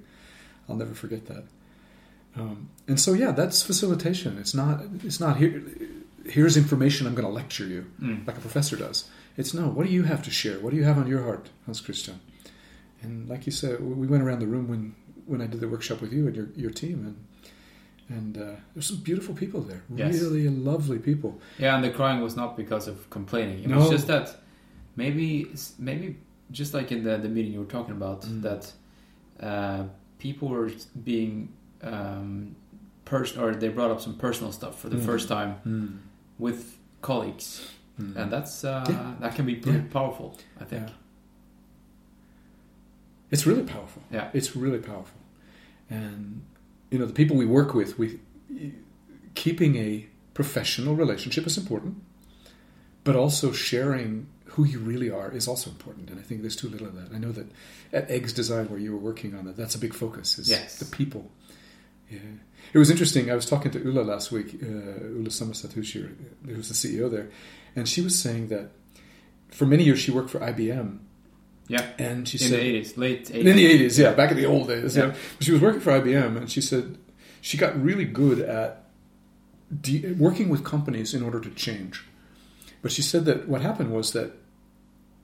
[0.68, 1.44] I'll never forget that.
[2.36, 4.38] Um, and so, yeah, that's facilitation.
[4.38, 4.82] It's not.
[5.02, 5.62] It's not here.
[6.26, 7.06] Here's information.
[7.06, 7.86] I'm going to lecture you
[8.26, 9.08] like a professor does.
[9.36, 9.68] It's no.
[9.68, 10.58] What do you have to share?
[10.58, 12.20] What do you have on your heart, Hans Christian?
[13.04, 14.94] And like you said, we went around the room when
[15.26, 17.16] when I did the workshop with you and your your team, and
[18.18, 19.82] and uh, there's some beautiful people there.
[19.96, 20.20] Yes.
[20.20, 21.40] Really lovely people.
[21.58, 23.64] Yeah, and the crying was not because of complaining.
[23.64, 23.78] It No.
[23.78, 24.36] was just that
[24.96, 25.46] maybe,
[25.78, 26.16] maybe
[26.50, 28.42] just like in the, the meeting you were talking about, Mm.
[28.42, 28.72] that
[29.40, 29.84] uh,
[30.18, 30.70] people were
[31.04, 31.48] being
[31.82, 32.54] um,
[33.04, 35.04] person or they brought up some personal stuff for the Mm.
[35.06, 35.98] first time Mm.
[36.38, 38.16] with colleagues, Mm.
[38.16, 39.14] and that's uh, Yeah.
[39.20, 39.92] that can be pretty Yeah.
[39.92, 40.36] powerful.
[40.60, 40.88] I think.
[40.88, 40.94] Yeah.
[43.34, 44.02] It's really powerful.
[44.10, 44.30] Yeah.
[44.32, 45.20] It's really powerful.
[45.90, 46.42] And
[46.90, 48.20] you know, the people we work with, we
[49.34, 51.96] keeping a professional relationship is important,
[53.02, 56.10] but also sharing who you really are is also important.
[56.10, 57.12] And I think there's too little of that.
[57.14, 57.46] I know that
[57.92, 60.38] at Eggs Design, where you were working on that, that's a big focus.
[60.38, 60.78] Is Yes.
[60.78, 61.30] the people.
[62.10, 62.18] Yeah.
[62.72, 63.30] It was interesting.
[63.30, 66.10] I was talking to Ula last week, uh, Ulla Somerset, who's your,
[66.46, 67.28] who's the CEO there,
[67.76, 68.70] and she was saying that
[69.50, 70.98] for many years she worked for IBM,
[71.68, 71.86] Yeah.
[71.98, 73.30] and she in said the eighties, late 80s.
[73.34, 73.98] in the eighties.
[73.98, 74.96] 80s, yeah, back in the old days.
[74.96, 75.06] Yeah.
[75.06, 75.14] Yeah.
[75.40, 76.98] She was working for IBM, and she said
[77.40, 78.84] she got really good at
[79.80, 82.04] de- working with companies in order to change.
[82.82, 84.32] But she said that what happened was that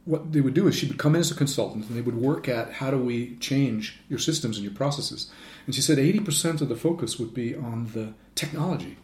[0.07, 2.17] what they would do is she would come in as a consultant and they would
[2.17, 5.31] work at how do we change your systems and your processes.
[5.67, 8.97] And she said 80% of the focus would be on the technology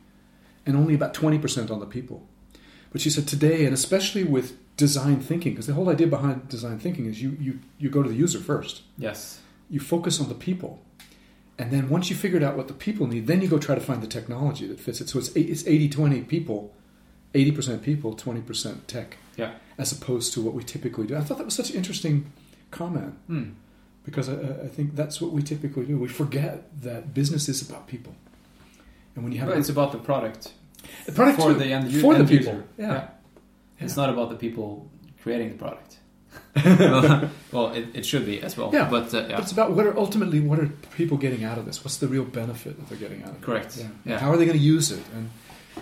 [0.64, 2.26] and only about 20% on the people.
[2.96, 6.78] But she said today, and especially with design thinking, because the whole idea behind design
[6.78, 8.80] thinking is you, you, you go to the user first.
[8.96, 9.38] Yes.
[9.68, 10.80] you focus on the people.
[11.58, 13.82] And then once you figured out what the people need then you go try to
[13.82, 15.10] find the technology that fits it.
[15.10, 16.72] So it's it's 80-20 people
[17.34, 19.18] 80% people 20% tech.
[19.36, 19.50] Yeah.
[19.76, 21.16] as opposed to what we typically do.
[21.16, 22.32] I thought that was such an interesting
[22.70, 23.12] comment.
[23.26, 23.48] Hmm.
[24.06, 25.98] because I, I- think that's what we typically do.
[25.98, 28.14] We forget that business is about people.
[29.14, 30.52] And when you have But it's about the product
[31.08, 32.64] a product for too, the end, for the end people user.
[32.78, 33.08] yeah,
[33.80, 34.90] It's not about the people
[35.22, 35.98] creating the product.
[37.52, 38.70] well, it, it should be as well.
[38.72, 38.88] Yeah.
[38.88, 39.36] But uh, yeah.
[39.36, 41.84] But it's about what are ultimately what are people getting out of this?
[41.84, 43.42] What's the real benefit that they're getting out of it?
[43.42, 43.76] Correct.
[43.76, 43.88] Yeah.
[44.04, 44.18] Yeah.
[44.18, 45.02] How are they going to use it?
[45.14, 45.30] And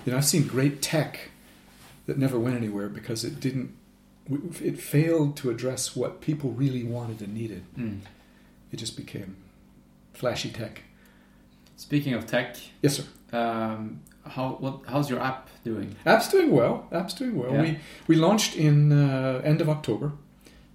[0.04, 1.30] you know, I've seen great tech
[2.06, 3.74] that never went anywhere because it didn't.
[4.62, 7.64] It failed to address what people really wanted and needed.
[7.76, 8.00] Mm.
[8.72, 9.36] It just became
[10.14, 10.82] flashy tech.
[11.76, 13.04] Speaking of tech, Yes, sir.
[13.36, 15.96] um, how what how's your app doing?
[16.06, 16.86] App's doing well.
[16.92, 17.52] App's doing well.
[17.52, 17.62] Yeah.
[17.62, 20.12] We we launched in uh, end of October,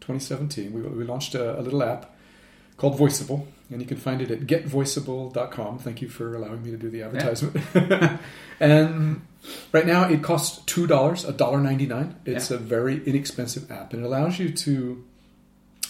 [0.02, 0.72] 2017.
[0.74, 2.16] We, we launched a, a little app
[2.78, 5.80] called Voiceable, and you can find it at getvoiceable.com.
[5.80, 7.58] Thank you for allowing me to do the advertisement.
[8.60, 9.22] and
[9.72, 12.16] right now, it costs two dollars, a dollar ninety nine.
[12.26, 12.58] It's Yeah.
[12.58, 15.04] a very inexpensive app, and it allows you to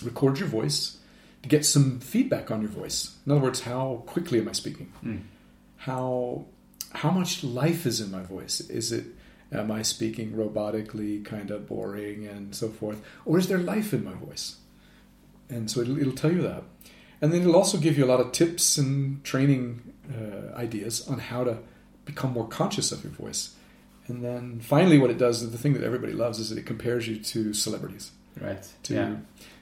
[0.03, 0.97] record your voice
[1.43, 3.15] to get some feedback on your voice.
[3.25, 4.91] In other words, how quickly am I speaking?
[5.03, 5.21] Mm.
[5.77, 6.45] how
[6.91, 8.59] how much life is in my voice?
[8.61, 9.05] Is it
[9.51, 14.03] am I speaking robotically, kind of boring, and so forth, or is there life in
[14.03, 14.57] my voice?
[15.49, 16.63] And so it'll, it'll tell you that,
[17.21, 21.19] and then it'll also give you a lot of tips and training uh, ideas on
[21.19, 21.59] how to
[22.05, 23.55] become more conscious of your voice.
[24.07, 27.07] And then finally, what it does, the thing that everybody loves, is that it compares
[27.07, 28.11] you to celebrities
[28.41, 28.67] Right.
[28.83, 29.15] to yeah.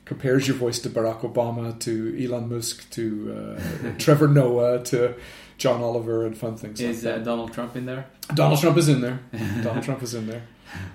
[0.05, 5.15] compares your voice to Barack Obama, to Elon Musk, to uh, Trevor Noah, to
[5.57, 6.79] John Oliver, and fun things.
[6.79, 8.05] Is like uh, Donald Trump in there?
[8.33, 9.19] Donald Trump is in there.
[9.63, 10.43] Donald Trump is in there.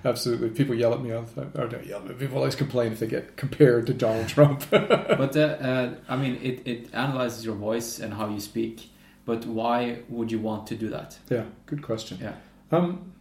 [0.05, 0.49] Absolutely.
[0.49, 1.51] People yell at me all the time.
[1.55, 2.13] Or don't yell at me.
[2.13, 4.63] People always complain if they get compared to Donald Trump.
[4.69, 8.89] but uh, uh, I mean, it, it analyzes your voice and how you speak.
[9.25, 11.17] But why would you want to do that?
[11.29, 12.19] yeah, good question.
[12.21, 12.35] Yeah.
[12.71, 13.13] Um,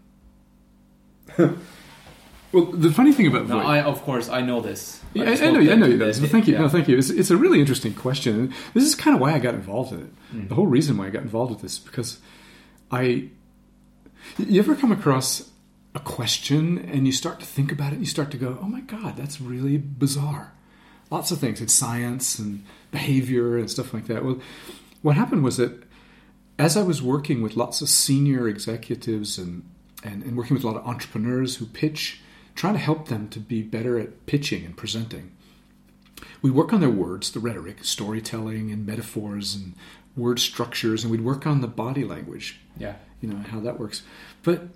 [2.53, 3.59] well, the funny thing about No.
[3.59, 5.01] I of course I know this.
[5.15, 6.13] Yeah, I, I know, I know you know.
[6.13, 6.55] Thank you.
[6.55, 6.61] Yeah.
[6.61, 6.97] No, thank you.
[6.99, 8.55] It's, it's a really interesting question.
[8.75, 10.35] This is kind of why I got involved in it.
[10.35, 10.49] Mm.
[10.49, 12.19] The whole reason why I got involved with this is because
[12.91, 13.29] I.
[14.39, 15.51] You ever come across
[15.95, 17.97] a question and you start to think about it?
[17.97, 20.53] and You start to go, "Oh my God, that's really bizarre."
[21.11, 21.61] Lots of things.
[21.61, 24.25] It's science and behavior and stuff like that.
[24.25, 24.41] Well,
[25.03, 25.83] what happened was that
[26.59, 29.69] as I was working with lots of senior executives and,
[30.05, 32.21] and, and working with a lot of entrepreneurs who pitch,
[32.55, 35.33] trying to help them to be better at pitching and presenting,
[36.41, 39.75] we work on their words, the rhetoric, storytelling, and metaphors and
[40.17, 42.97] word structures, and we'd work on the body language, Yeah.
[43.21, 44.03] you know, how that works.
[44.43, 44.69] But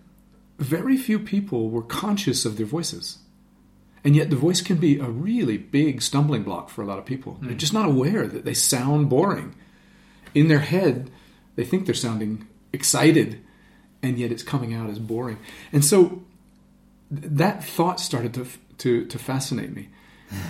[0.59, 3.19] very few people were conscious of their voices.
[4.03, 7.05] And yet, the voice can be a really big stumbling block for a lot of
[7.05, 7.35] people.
[7.35, 7.47] Hmm.
[7.47, 9.55] They're just not aware that they sound boring.
[10.35, 11.11] In their head,
[11.57, 13.41] they think they're sounding excited,
[14.03, 15.39] and yet it's coming out as boring.
[15.73, 16.23] And so,
[17.11, 18.47] that thought started to
[18.79, 19.89] to, to fascinate me.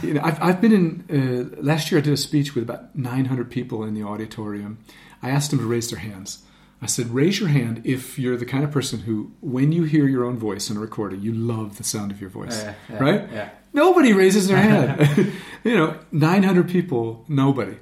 [0.02, 1.52] You know, I've, I've been in.
[1.58, 4.78] Uh, last year, I did a speech with about 900 people in the auditorium.
[5.22, 6.42] I asked them to raise their hands.
[6.80, 10.06] I said, "Raise your hand if you're the kind of person who, when you hear
[10.08, 12.98] your own voice in a recording, you love the sound of your voice." Yeah, yeah,
[12.98, 13.32] right?
[13.32, 13.50] yeah.
[13.74, 15.32] Nobody raises their hand.
[15.64, 17.76] you know, 900 people, nobody.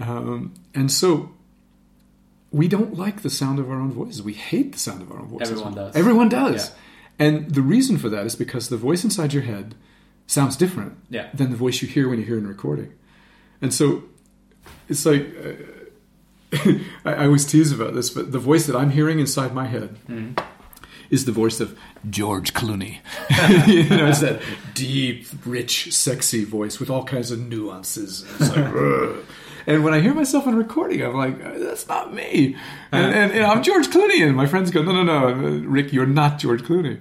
[0.00, 1.34] Um, and so
[2.50, 4.22] we don't like the sound of our own voices.
[4.22, 5.50] We hate the sound of our own voices.
[5.50, 5.96] Everyone does.
[5.96, 6.68] Everyone does.
[6.68, 6.74] Yeah.
[7.18, 9.74] And the reason for that is because the voice inside your head
[10.26, 11.28] sounds different Yeah.
[11.34, 12.92] than the voice you hear when you hear in a recording.
[13.60, 14.04] And so
[14.88, 16.56] it's like uh,
[17.04, 19.96] I, I always tease about this, but the voice that I'm hearing inside my head
[21.10, 21.76] is the voice of
[22.08, 22.98] George Clooney.
[23.66, 24.40] you know, it's that
[24.74, 28.24] deep, rich, sexy voice with all kinds of nuances.
[28.38, 29.24] It's like.
[29.68, 32.56] And when I hear myself in recording, I'm like, "Uh, that's not me.
[32.90, 34.26] And, and, and I'm George Clooney.
[34.26, 36.98] And my friends go, no, no, no, uh, Rick, you're not George Clooney.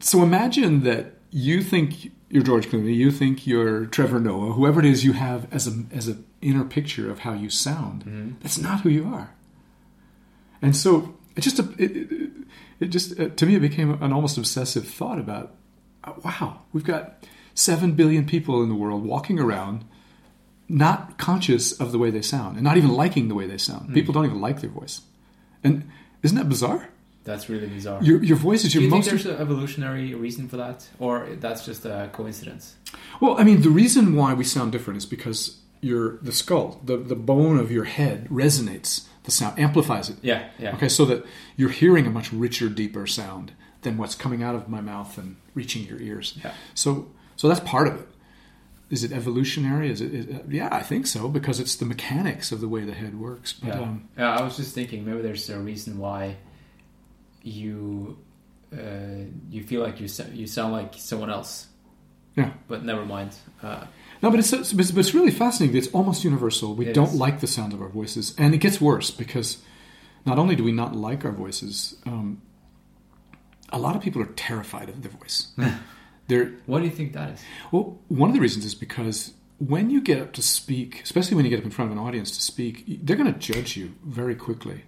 [0.00, 4.86] So imagine that you think you're George Clooney, you think you're Trevor Noah, whoever it
[4.86, 8.04] is you have as a as an inner picture of how you sound.
[8.40, 9.34] That's not who you are.
[10.62, 12.30] And so it just it, it,
[12.80, 15.54] it just uh, to me it became an almost obsessive thought about
[16.04, 17.22] uh, wow we've got
[17.54, 19.84] seven billion people in the world walking around
[20.68, 23.86] not conscious of the way they sound and not even liking the way they sound.
[23.86, 23.94] Hmm.
[23.94, 25.02] People don't even like their voice,
[25.62, 25.90] and
[26.22, 26.88] isn't that bizarre?
[27.24, 28.02] That's really bizarre.
[28.02, 31.28] Your your voice is your Do you think there's an evolutionary reason for that, or
[31.40, 32.76] that's just a coincidence?
[33.20, 36.96] Well, I mean, the reason why we sound different is because your the skull, the
[36.96, 40.16] the bone of your head resonates the sound, amplifies it.
[40.22, 40.74] Yeah, yeah.
[40.74, 41.24] Okay, so that
[41.56, 43.52] you're hearing a much richer, deeper sound
[43.84, 46.38] than what's coming out of my mouth and reaching your ears.
[46.42, 46.52] Yeah.
[46.74, 48.08] So, so that's part of it.
[48.90, 49.90] Is it evolutionary?
[49.90, 50.14] Is it?
[50.14, 53.52] Is, yeah, I think so because it's the mechanics of the way the head works.
[53.52, 53.80] But Yeah.
[53.80, 56.36] um, yeah, I was just thinking maybe there's a reason why
[57.42, 58.18] you
[58.72, 61.66] uh, you feel like you you sound like someone else,
[62.36, 62.52] yeah.
[62.68, 63.34] but never mind.
[63.62, 63.86] Uh,
[64.22, 65.76] No, but it's, it's but it's really fascinating.
[65.76, 66.74] It's almost universal.
[66.74, 67.14] We don't is.
[67.14, 69.58] like the sound of our voices, and it gets worse because
[70.26, 72.40] not only do we not like our voices, um,
[73.70, 75.52] a lot of people are terrified of their voice.
[76.28, 77.42] They're what do you think that is?
[77.70, 81.44] well, one of the reasons is because when you get up to speak, especially when
[81.44, 83.94] you get up in front of an audience to speak, they're going to judge you
[84.04, 84.84] very quickly.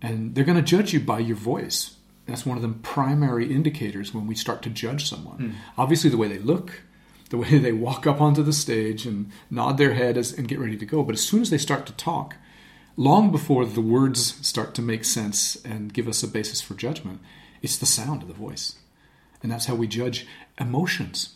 [0.00, 1.96] And they're going to judge you by your voice.
[2.26, 5.36] That's one of the primary indicators when we start to judge someone.
[5.36, 5.50] Hmm.
[5.80, 6.82] Obviously, the way they look,
[7.30, 10.58] the way they walk up onto the stage and nod their head as, and get
[10.58, 11.02] ready to go.
[11.02, 12.36] But as soon as they start to talk,
[12.96, 17.20] long before the words start to make sense and give us a basis for judgment,
[17.62, 18.76] it's the sound of the voice.
[19.42, 20.26] And that's how we judge
[20.58, 21.34] emotions.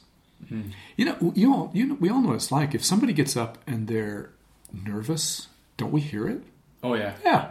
[0.48, 0.70] Hmm.
[0.96, 2.74] You know, you all, you know, we all know what it's like.
[2.74, 4.30] If somebody gets up and they're
[4.72, 6.42] nervous, don't we hear it?
[6.82, 7.50] Oh yeah, Yeah.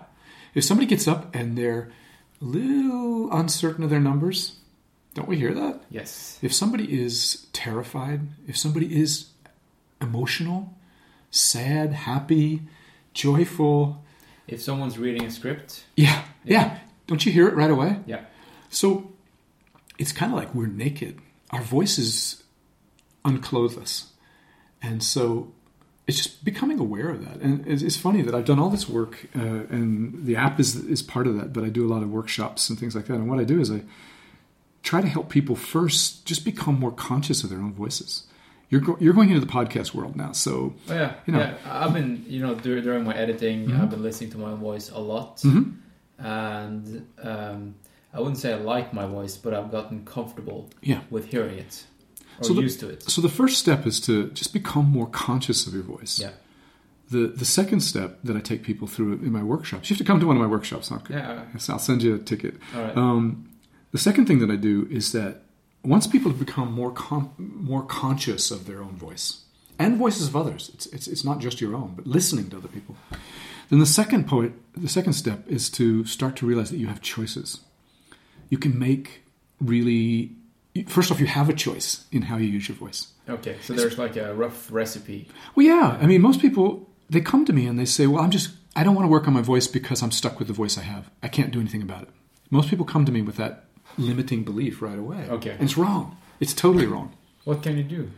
[0.55, 1.91] If somebody gets up and they're
[2.41, 4.55] a little uncertain of their numbers,
[5.13, 5.81] don't we hear that?
[5.91, 9.27] yes, If somebody is terrified, if somebody is
[10.01, 10.73] emotional,
[11.29, 12.61] sad, happy,
[13.13, 14.03] joyful,
[14.47, 17.99] if someone's reading a script, yeah, yeah, don't you hear it right away?
[18.07, 18.21] yeah,
[18.69, 19.11] So
[19.99, 21.19] it's kind of like we're naked.
[21.51, 22.43] Our voices
[23.25, 24.11] unclothe us.
[24.81, 25.51] And so
[26.07, 27.37] it's just becoming aware of that.
[27.41, 30.75] And it's, it's funny that I've done all this work, uh, and the app is,
[30.75, 33.13] is part of that, but I do a lot of workshops and things like that.
[33.15, 33.81] And what I do is I
[34.83, 38.23] try to help people first just become more conscious of their own voices.
[38.69, 41.39] You're, go- you're going into the podcast world now, so oh yeah, You know.
[41.39, 41.55] yeah.
[41.65, 43.81] I've been you know dur- during my editing, Mm-hmm.
[43.81, 45.43] I've been listening to my own voice a lot,
[46.19, 47.75] and um,
[48.13, 51.01] I wouldn't say I like my voice, but I've gotten comfortable yeah.
[51.09, 51.85] with hearing it
[52.39, 53.03] or So the- used to it.
[53.03, 56.19] So the first step is to just become more conscious of your voice.
[56.19, 56.31] Yeah,
[57.11, 60.09] The the second step that I take people through in my workshops, you have to
[60.11, 60.89] come to one of my workshops.
[60.91, 61.43] Not yeah.
[61.69, 62.55] I'll send you a ticket.
[62.75, 62.97] All right.
[62.97, 63.49] Um,
[63.91, 65.41] the second thing that I do is that
[65.83, 69.43] once people have become more com- more conscious of their own voice
[69.77, 72.67] and voices of others, it's, it's it's not just your own, but listening to other
[72.67, 72.95] people.
[73.69, 77.01] Then the second point, the second step is to start to realize that you have
[77.01, 77.61] choices.
[78.49, 79.23] You can make
[79.61, 80.31] really.
[80.87, 83.07] First off, you have a choice in how you use your voice.
[83.27, 85.27] Okay, so there's like a rough recipe.
[85.55, 85.97] Well, yeah.
[85.99, 88.83] I mean, most people they come to me and they say, "Well, I'm just I
[88.83, 91.09] don't want to work on my voice because I'm stuck with the voice I have.
[91.21, 92.09] I can't do anything about it."
[92.49, 93.65] Most people come to me with that
[93.97, 95.27] limiting belief right away.
[95.29, 95.51] Okay.
[95.51, 96.17] and it's wrong.
[96.39, 97.13] It's totally wrong.
[97.43, 98.11] What can you do?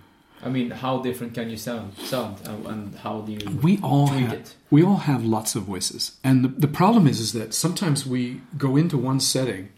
[0.44, 1.98] I mean, how different can you sound?
[1.98, 3.60] Sound, and, and how do you?
[3.62, 4.56] We all have, it?
[4.72, 8.42] we all have lots of voices, and the, the problem is is that sometimes we
[8.58, 9.70] go into one setting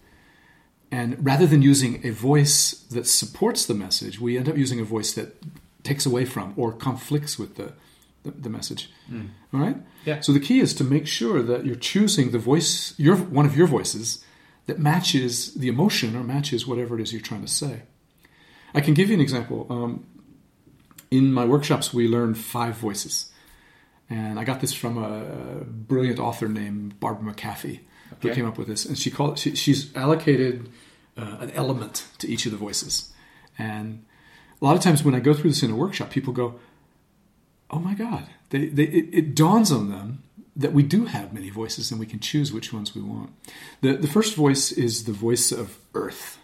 [0.94, 4.84] And rather than using a voice that supports the message, we end up using a
[4.84, 5.36] voice that
[5.82, 7.74] takes away from or conflicts with the,
[8.22, 8.92] the, the message.
[9.52, 9.78] All right?
[10.06, 10.20] Yeah.
[10.20, 13.58] So the key is to make sure that you're choosing the voice, your one of
[13.58, 14.24] your voices,
[14.68, 17.82] that matches the emotion or matches whatever it is you're trying to say.
[18.76, 19.66] I can give you an example.
[19.72, 20.06] Um,
[21.10, 23.32] in my workshops, we learn five voices.
[24.12, 27.34] And I got this from a brilliant author named Barbara
[28.16, 28.36] McAfee who Okay.
[28.36, 28.86] came up with this.
[28.86, 30.70] And she called she, she's allocated
[31.18, 33.12] uh, an element to each of the voices.
[33.58, 34.04] And
[34.62, 36.56] a lot of times when I go through this in a workshop, people go,
[37.70, 40.24] "Oh my God!" They, they it, it dawns on them
[40.56, 43.32] that we do have many voices and we can choose which ones we want.
[43.82, 46.38] The the first voice is the voice of Earth.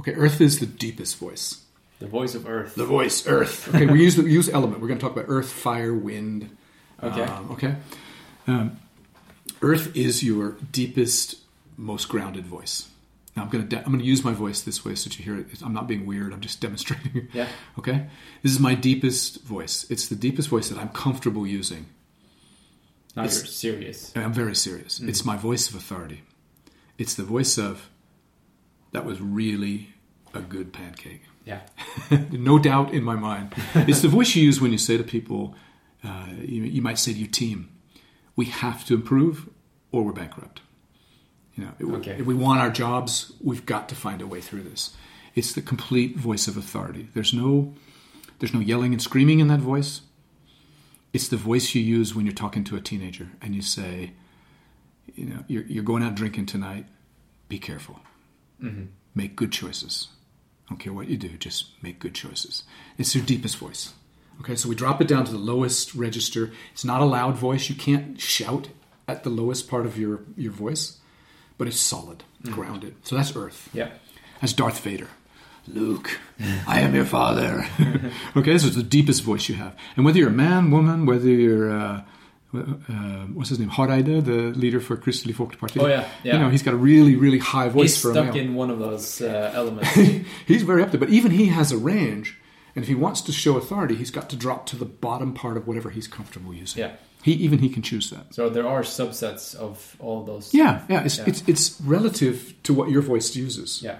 [0.00, 1.60] Okay, Earth is the deepest voice.
[2.00, 2.74] The voice of Earth.
[2.74, 3.68] The voice, Earth.
[3.74, 4.80] Okay, we use the we use element.
[4.82, 6.50] We're going to talk about Earth, fire, wind.
[7.02, 7.22] Okay.
[7.22, 7.74] Um, okay.
[8.46, 8.78] Um,
[9.64, 11.36] Earth is your deepest,
[11.78, 12.88] most grounded voice.
[13.34, 15.18] Now I'm going to de- I'm going to use my voice this way so that
[15.18, 15.46] you hear it.
[15.62, 16.32] I'm not being weird.
[16.34, 17.28] I'm just demonstrating.
[17.32, 17.48] Yeah.
[17.78, 18.06] Okay.
[18.42, 19.86] This is my deepest voice.
[19.88, 21.86] It's the deepest voice that I'm comfortable using.
[23.16, 24.12] you're it's- serious.
[24.14, 25.00] I'm very serious.
[25.00, 26.22] It's my voice of authority.
[26.98, 27.88] It's the voice of
[28.92, 29.94] that was really
[30.34, 31.22] a good pancake.
[31.46, 31.60] Yeah.
[32.30, 33.54] no doubt in my mind.
[33.74, 35.54] It's the voice you use when you say to people,
[36.04, 37.70] uh, you, you might say to your team,
[38.36, 39.48] we have to improve
[39.94, 40.60] or we're bankrupt.
[41.54, 42.16] You know, it- Okay.
[42.18, 44.94] if we want our jobs, we've got to find a way through this.
[45.34, 47.08] It's the complete voice of authority.
[47.14, 47.74] There's no,
[48.38, 50.00] there's no yelling and screaming in that voice.
[51.12, 54.12] It's the voice you use when you're talking to a teenager and you say,
[55.14, 56.86] you know, you're, you're going out drinking tonight.
[57.48, 58.00] Be careful.
[58.62, 58.86] Mm-hmm.
[59.14, 60.08] Make good choices.
[60.66, 62.64] I don't care what you do, just make good choices.
[62.98, 63.92] It's your deepest voice.
[64.40, 66.50] Okay, so we drop it down to the lowest register.
[66.72, 67.68] It's not a loud voice.
[67.68, 68.68] You can't shout
[69.06, 70.98] at the lowest part of your, your voice,
[71.58, 72.94] but it's solid, grounded.
[73.02, 73.68] So that's earth.
[73.72, 73.90] Yeah.
[74.40, 75.08] That's Darth Vader.
[75.66, 76.18] Luke,
[76.66, 77.66] I am your father.
[78.36, 79.74] okay, this is the deepest voice you have.
[79.96, 82.02] And whether you're a man, woman, whether you're, uh,
[82.54, 82.60] uh,
[83.32, 85.82] what's his name, Hareide, the leader for Kristelig Folkeparti.
[85.82, 86.34] Oh, yeah, yeah.
[86.34, 88.44] You know, he's got a really, really high voice He's for a stuck male.
[88.44, 89.88] in one of those uh, elements.
[90.46, 92.38] he's very up there, but even he has a range.
[92.76, 95.56] And if he wants to show authority, he's got to drop to the bottom part
[95.56, 96.82] of whatever he's comfortable using.
[96.82, 96.96] Yeah.
[97.24, 98.34] He even he can choose that.
[98.34, 100.52] so there are subsets of all those.
[100.52, 101.04] Yeah, yeah.
[101.04, 101.24] It's Yeah.
[101.26, 103.80] it's it's relative to what your voice uses.
[103.82, 103.98] Yeah.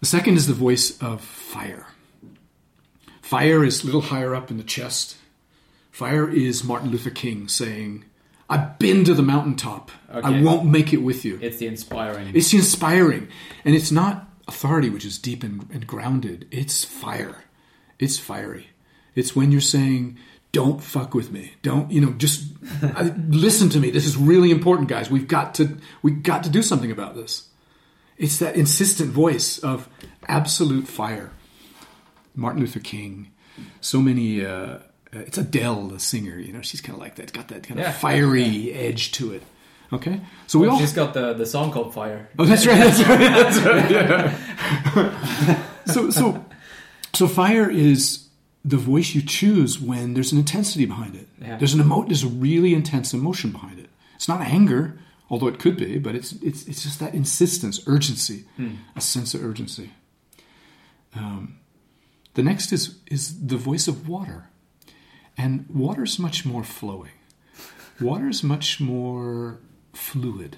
[0.00, 1.86] The second is the voice of fire.
[3.22, 5.16] Fire is a little higher up in the chest.
[5.90, 8.04] Fire is Martin Luther King saying,
[8.50, 9.90] I've been to the mountaintop.
[10.12, 11.38] I won't make it with you.
[11.40, 12.32] It's the inspiring.
[12.34, 13.28] It's the inspiring.
[13.64, 16.46] And it's not authority, which is deep and, and grounded.
[16.50, 17.44] It's fire.
[17.98, 18.66] It's fiery.
[19.14, 20.18] It's when you're saying,
[20.54, 21.52] don't fuck with me.
[21.62, 22.44] Don't, you know, just
[22.80, 23.90] uh, listen to me.
[23.90, 25.10] This is really important, guys.
[25.10, 27.48] We've got to, we've got to do something about this.
[28.18, 29.88] It's that insistent voice of
[30.28, 31.32] absolute fire.
[32.36, 33.32] Martin Luther King,
[33.80, 34.78] so many, uh,
[35.12, 37.24] it's Adele, the singer, you know, she's kind of like that.
[37.24, 37.90] It's got that kind Yeah.
[37.90, 39.42] of fiery edge to it.
[39.92, 40.20] Okay?
[40.46, 40.78] So we all.
[40.78, 42.28] She's got the, the song called Fire.
[42.38, 42.78] Oh, that's right.
[42.78, 43.18] That's right.
[43.18, 43.90] That's right.
[43.90, 45.62] Yeah.
[45.86, 46.44] so, so,
[47.12, 48.23] so fire is
[48.64, 51.28] the voice you choose when there's an intensity behind it.
[51.40, 51.58] Yeah.
[51.58, 53.90] There's an emo- There's a really intense emotion behind it.
[54.16, 58.44] It's not anger, although it could be, but it's it's it's just that insistence, urgency,
[58.96, 59.90] a sense of urgency.
[61.14, 61.58] Um,
[62.34, 64.48] the next is is the voice of water,
[65.36, 67.12] and water's much more flowing.
[68.00, 69.58] Water's much more
[69.92, 70.56] fluid.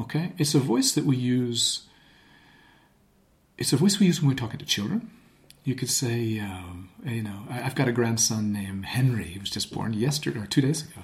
[0.00, 1.86] Okay, it's a voice that we use.
[3.58, 5.10] It's a voice we use when we're talking to children.
[5.64, 9.24] You could say, um, you know, I- I've got a grandson named Henry.
[9.24, 11.02] He was just born yesterday or two days ago,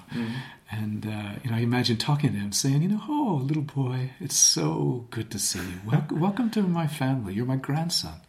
[0.71, 4.11] and uh, you know, I imagine talking to him, saying, you know, oh, little boy,
[4.19, 5.79] it's so good to see you.
[5.85, 7.33] Wel- welcome to my family.
[7.33, 8.21] You're my grandson.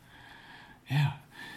[0.91, 1.13] Yeah.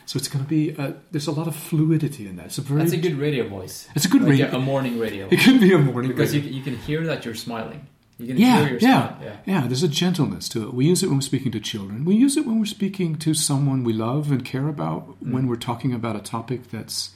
[0.06, 0.76] So it's going to be.
[0.76, 2.48] Uh, there's a lot of fluidity in that.
[2.48, 2.82] It's a very.
[2.82, 3.88] That's a good radio voice.
[3.96, 5.28] It's a good like radio- A, a morning radio.
[5.32, 7.88] It could be a morning Because you, you can hear that you're smiling.
[8.22, 8.80] You can yeah, yeah,
[9.18, 9.38] smile.
[9.46, 10.74] yeah, There's a gentleness to it.
[10.74, 12.06] We use it when we're speaking to children.
[12.06, 15.20] We use it when we're speaking to someone we love and care about.
[15.24, 15.32] Mm.
[15.34, 17.12] When we're talking about a topic that's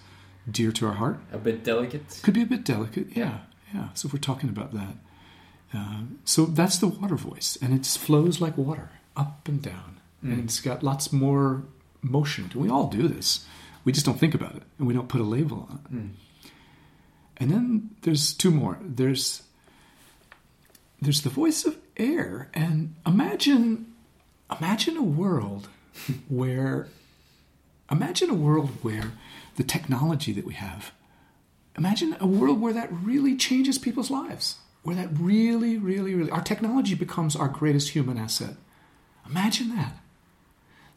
[0.50, 2.20] dear to our heart, A bit delicate.
[2.24, 3.08] could be a bit delicate.
[3.16, 3.40] Yeah,
[3.74, 3.90] yeah.
[3.94, 4.96] So if we're talking about that,
[5.74, 10.34] uh, so that's the water voice, and it flows like water, up and down, Mm.
[10.34, 11.64] and it's got lots more
[12.02, 12.52] motion.
[12.56, 13.46] We all do this.
[13.84, 15.94] We just don't think about it, and we don't put a label on it.
[15.94, 16.10] Mm.
[17.38, 18.78] And then there's two more.
[18.82, 19.42] There's
[21.02, 23.94] there's the voice of air, and imagine
[24.60, 25.70] imagine a world
[26.30, 26.88] where
[27.92, 29.12] imagine a world where
[29.56, 30.92] the technology that we have
[31.78, 36.42] imagine a world where that really changes people's lives where that really really really our
[36.42, 38.56] technology becomes our greatest human asset
[39.28, 39.94] Imagine that.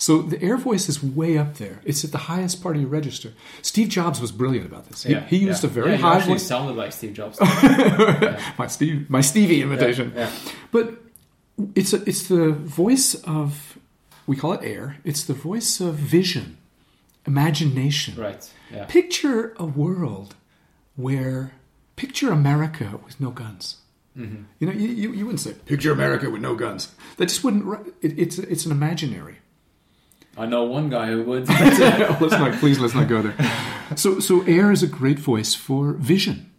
[0.00, 1.80] So the air voice is way up there.
[1.84, 3.32] It's at the highest part of your register.
[3.62, 5.02] Steve Jobs was brilliant about this.
[5.02, 5.70] He, Yeah, he used yeah.
[5.70, 6.46] a very yeah, high voice.
[6.46, 7.40] sounded like Steve Jobs.
[8.58, 10.12] My Steve, my Stevie imitation.
[10.70, 10.94] But
[11.74, 13.76] it's a, it's the voice of
[14.28, 14.98] we call it air.
[15.04, 16.58] It's the voice of vision,
[17.26, 18.14] imagination.
[18.16, 18.48] right.
[18.70, 18.84] Yeah.
[18.86, 20.34] Picture a world
[20.96, 21.52] where
[21.96, 23.78] picture America with no guns.
[24.16, 24.42] Mm-hmm.
[24.58, 26.94] You know, you, you, you wouldn't say picture America with no guns.
[27.16, 27.64] That just wouldn't.
[28.02, 29.38] It, it's it's an imaginary.
[30.38, 31.48] I know one guy who would.
[31.48, 33.34] let's not please let's not go there.
[33.96, 36.52] So so air is a great voice for vision.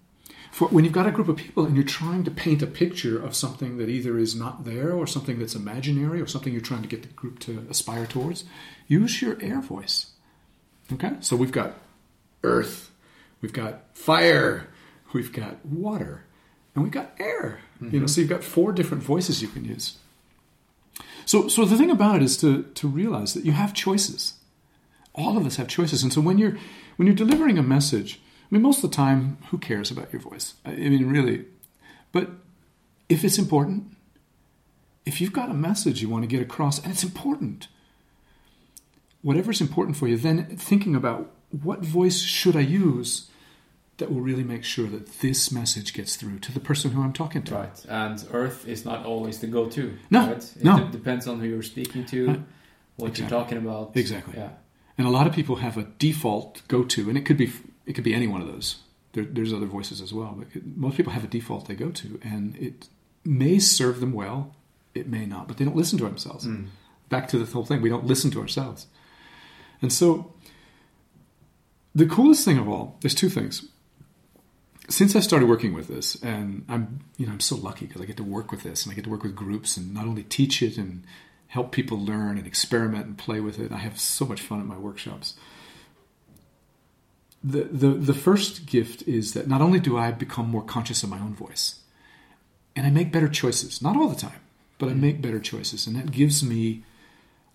[0.51, 3.23] For when you've got a group of people and you're trying to paint a picture
[3.23, 6.81] of something that either is not there or something that's imaginary or something you're trying
[6.81, 8.45] to get the group to aspire towards,
[8.88, 10.07] use your air voice.
[10.91, 11.11] Okay?
[11.19, 11.76] So we've got
[12.43, 12.89] earth,
[13.41, 14.68] we've got fire,
[15.14, 16.26] we've got water,
[16.73, 17.60] and we've got air.
[17.80, 18.07] You know, mm-hmm.
[18.07, 19.97] so you've got four different voices you can use.
[21.30, 24.34] So, so the thing about it is to, to realize that you have choices.
[25.14, 26.57] All of us have choices, and so when you're
[26.95, 30.23] when you're delivering a message, I mean, most of the time, who cares about your
[30.23, 30.56] voice?
[30.65, 31.45] I mean, really.
[32.11, 32.31] But
[33.10, 33.95] if it's important,
[35.06, 37.68] if you've got a message you want to get across, and it's important,
[39.22, 43.30] whatever's important for you, then thinking about what voice should I use
[43.99, 47.13] that will really make sure that this message gets through to the person who I'm
[47.13, 47.55] talking to.
[47.55, 49.97] Right, and Earth is not always the go-to.
[50.09, 50.38] No, right?
[50.38, 50.77] it no.
[50.80, 52.41] de- depends on who you're speaking to, Right.
[52.97, 53.21] what Exactly.
[53.21, 53.91] you're talking about.
[53.95, 54.34] Exactly.
[54.38, 54.49] Yeah.
[54.97, 57.51] And a lot of people have a default go-to, and it could be
[57.85, 58.77] it could be any one of those.
[59.13, 60.47] There, there's other voices as well, but
[60.77, 62.88] most people have a default they go to, and it
[63.26, 64.55] may serve them well.
[64.93, 66.45] It may not, but they don't listen to themselves.
[66.45, 66.67] Mm.
[67.09, 68.88] Back to the whole thing, we don't listen to ourselves.
[69.81, 70.34] And so,
[71.95, 73.67] the coolest thing of all, there's two things.
[74.89, 78.05] Since I started working with this, and I'm, you know, I'm so lucky because I
[78.05, 80.23] get to work with this, and I get to work with groups, and not only
[80.23, 81.03] teach it and
[81.47, 83.71] help people learn and experiment and play with it.
[83.71, 85.35] I have so much fun at my workshops.
[87.43, 91.09] The, the the first gift is that not only do I become more conscious of
[91.09, 91.79] my own voice,
[92.75, 94.41] and I make better choices, not all the time,
[94.77, 94.99] but I mm.
[94.99, 96.83] make better choices, and that gives me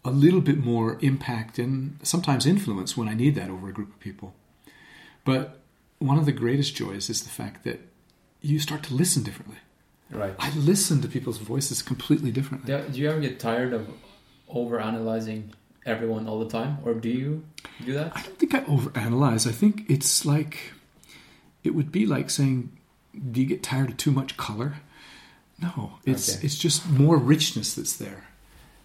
[0.04, 3.88] a little bit more impact and sometimes influence when I need that over a group
[3.88, 4.34] of people.
[5.24, 5.60] But
[5.98, 7.80] one of the greatest joys is the fact that
[8.40, 9.58] you start to listen differently.
[10.10, 10.34] Right.
[10.38, 12.76] I listen to people's voices completely differently.
[12.90, 13.88] Do, you ever get tired of
[14.48, 15.52] over-analyzing
[15.86, 17.44] everyone all the time, or do you
[17.84, 18.12] do that?
[18.16, 19.46] I don't think I overanalyze.
[19.46, 20.72] I think it's like
[21.62, 22.70] it would be like saying,
[23.32, 24.76] "Do you get tired of too much color?"
[25.60, 26.46] No, it's Okay.
[26.46, 28.28] it's just more richness that's there.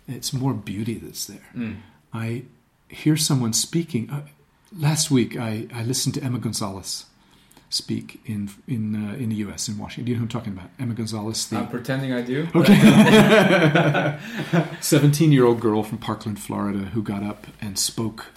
[0.07, 1.49] It's more beauty that's there.
[1.55, 1.77] Mm.
[2.13, 2.43] I
[2.87, 4.09] hear someone speaking.
[4.77, 7.05] Last week, I, I listened to Emma Gonzalez
[7.71, 9.67] speak in in uh, in the U.S.
[9.67, 10.05] in Washington.
[10.05, 10.69] Do you know who I'm talking about?
[10.79, 12.47] Emma Gonzalez, the I'm pretending I do.
[12.55, 14.19] Okay.
[14.81, 18.27] 17 year old girl from Parkland, Florida, who got up and spoke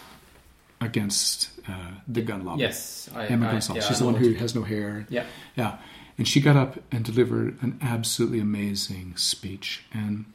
[0.80, 2.62] against uh, the gun lobby.
[2.62, 3.84] Yes, I, Emma I, Gonzalez.
[3.84, 5.06] yeah, She's the one who has no hair.
[5.08, 5.24] Yeah.
[5.56, 5.78] Yeah.
[6.18, 9.84] And she got up and delivered an absolutely amazing speech.
[9.92, 10.26] And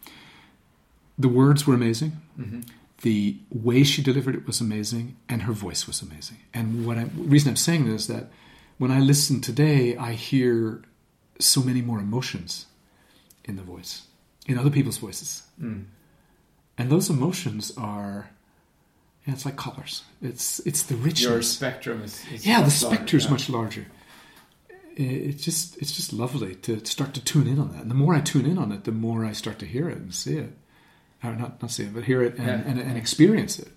[1.18, 2.14] the words were amazing.
[2.40, 2.62] Mm-hmm.
[3.02, 5.18] The way she delivered it was amazing.
[5.30, 6.38] And her voice was amazing.
[6.54, 8.30] And what I, the reason I'm saying this is that
[8.78, 10.84] when I listen today, I hear
[11.40, 12.66] so many more emotions
[13.46, 14.04] in the voice,
[14.48, 15.44] in other people's voices.
[15.62, 15.86] Mm.
[16.78, 18.30] And those emotions are,
[19.26, 20.04] yeah, it's like colors.
[20.22, 21.22] It's it's the richness.
[21.22, 23.32] Your spectrum is, is yeah, the spectrum spectre's yeah.
[23.32, 23.86] much larger.
[24.96, 27.82] It's just it's just lovely to start to tune in on that.
[27.82, 29.98] And the more I tune in on it, the more I start to hear it
[29.98, 30.54] and see it.
[31.24, 32.62] Or not not see it, but hear it and, Yeah.
[32.72, 33.70] and, and experience it.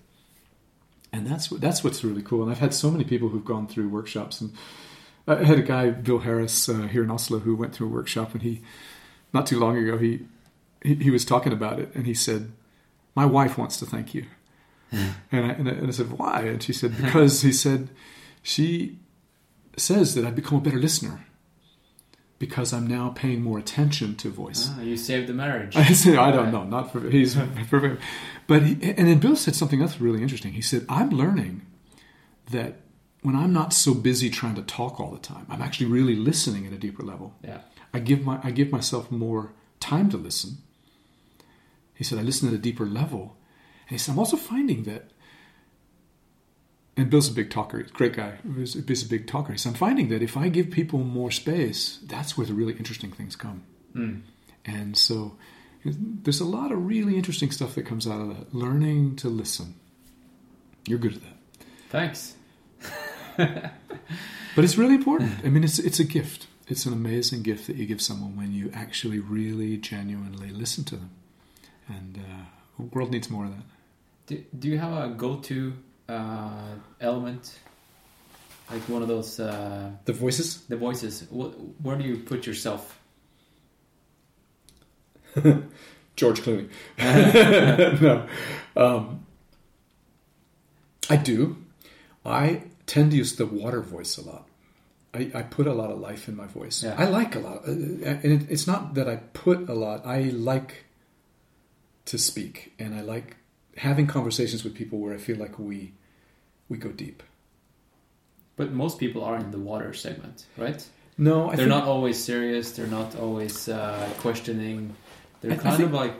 [1.11, 2.43] And that's what that's what's really cool.
[2.43, 4.39] And I've had so many people who've gone through workshops.
[4.41, 4.53] And
[5.27, 8.33] I had a guy, Bill Harris, uh, here in Oslo, who went through a workshop,
[8.33, 8.61] and he,
[9.33, 10.25] not too long ago, he
[10.83, 12.51] he, he was talking about it, and he said,
[13.15, 14.25] "My wife wants to thank you."
[14.91, 17.89] and, I, and, I, and I said, "Why?" And she said, "Because he said
[18.43, 18.97] she
[19.77, 21.25] says that I've become a better listener
[22.41, 25.75] because I'm now paying more attention to voice." Ah, you saved the marriage.
[25.89, 27.35] I said, I don't know, not for he's
[27.69, 27.97] for,
[28.47, 30.51] but he, and then Bill said something else really interesting.
[30.53, 31.61] He said, "I'm learning
[32.49, 32.81] that
[33.21, 36.65] when I'm not so busy trying to talk all the time, I'm actually really listening
[36.67, 37.35] at a deeper level.
[37.43, 37.61] yeah.
[37.93, 40.57] I give my I give myself more time to listen."
[41.93, 43.37] He said, "I listen at a deeper level,"
[43.87, 45.10] and he said, "I'm also finding that."
[46.97, 47.79] And Bill's a big talker.
[47.79, 48.37] He's a great guy.
[48.55, 49.55] He's a big talker.
[49.57, 53.11] So I'm finding that if I give people more space, that's where the really interesting
[53.11, 53.63] things come.
[53.95, 54.21] Mm.
[54.65, 55.37] And so
[55.85, 58.53] there's a lot of really interesting stuff that comes out of that.
[58.53, 59.75] Learning to listen.
[60.85, 61.37] You're good at that.
[61.89, 62.35] Thanks.
[64.55, 65.31] But it's really important.
[65.43, 66.47] I mean, it's, it's a gift.
[66.67, 70.95] It's an amazing gift that you give someone when you actually really genuinely listen to
[70.95, 71.11] them.
[71.87, 72.45] And uh,
[72.77, 73.63] The world needs more of that.
[74.27, 75.73] Do, do you have a go-to
[76.11, 77.59] uh, element,
[78.69, 80.61] like one of those uh, The voices.
[80.67, 81.25] the voices?
[81.29, 81.49] What,
[81.81, 82.99] where do you put yourself?
[86.15, 86.69] George Clooney.
[88.01, 88.27] no,
[88.75, 89.25] um,
[91.09, 91.57] I do.
[92.25, 94.47] I tend to use the water voice a lot.
[95.13, 96.83] I, I put a lot of life in my voice.
[96.83, 96.95] Yeah.
[96.97, 100.05] I like a lot, uh, and it, it's not that I put a lot.
[100.05, 100.85] I like
[102.05, 103.37] to speak, and I like
[103.77, 105.93] having conversations with people where I feel like we
[106.71, 107.19] we go deep.
[108.55, 110.81] But most people are in the water segment, right?
[111.17, 112.71] No, I they're not always serious.
[112.75, 114.95] They're not always uh, questioning.
[115.41, 116.13] They're I- I kind think- of like.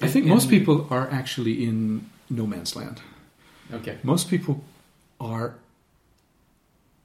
[0.00, 3.00] I think in- most people are actually in no man's land.
[3.78, 3.98] Okay.
[4.02, 4.54] most people
[5.20, 5.48] are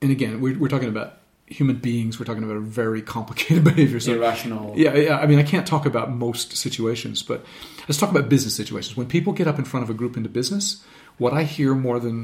[0.01, 1.09] and again we're, we're talking about
[1.47, 4.73] human beings we're talking about a very complicated behavior so Irrational.
[4.77, 7.43] yeah, yeah i mean i can't talk about most situations but
[7.87, 10.29] let's talk about business situations when people get up in front of a group into
[10.29, 10.81] business
[11.17, 12.17] what i hear more than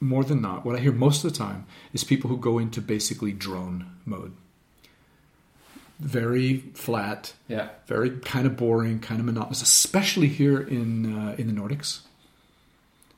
[0.00, 2.80] more than not what i hear most of the time is people who go into
[2.80, 4.32] basically drone mode
[5.98, 7.68] very flat Yeah.
[7.86, 12.00] very kind of boring, kind of monotonous, especially here in uh, in the Nordics.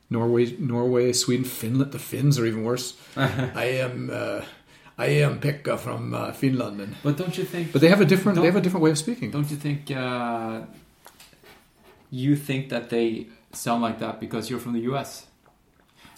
[0.09, 1.93] Norway, Norway, Sweden, Finland.
[1.93, 2.94] The Finns are even worse.
[3.16, 4.40] I am uh,
[4.98, 7.73] I am Pekka from uh, Finland, and, But don't you think?
[7.73, 9.31] but they have a different they have a different way of speaking.
[9.31, 10.62] Don't you think uh,
[12.11, 15.27] you think that they sound like that because you're from the U.S.?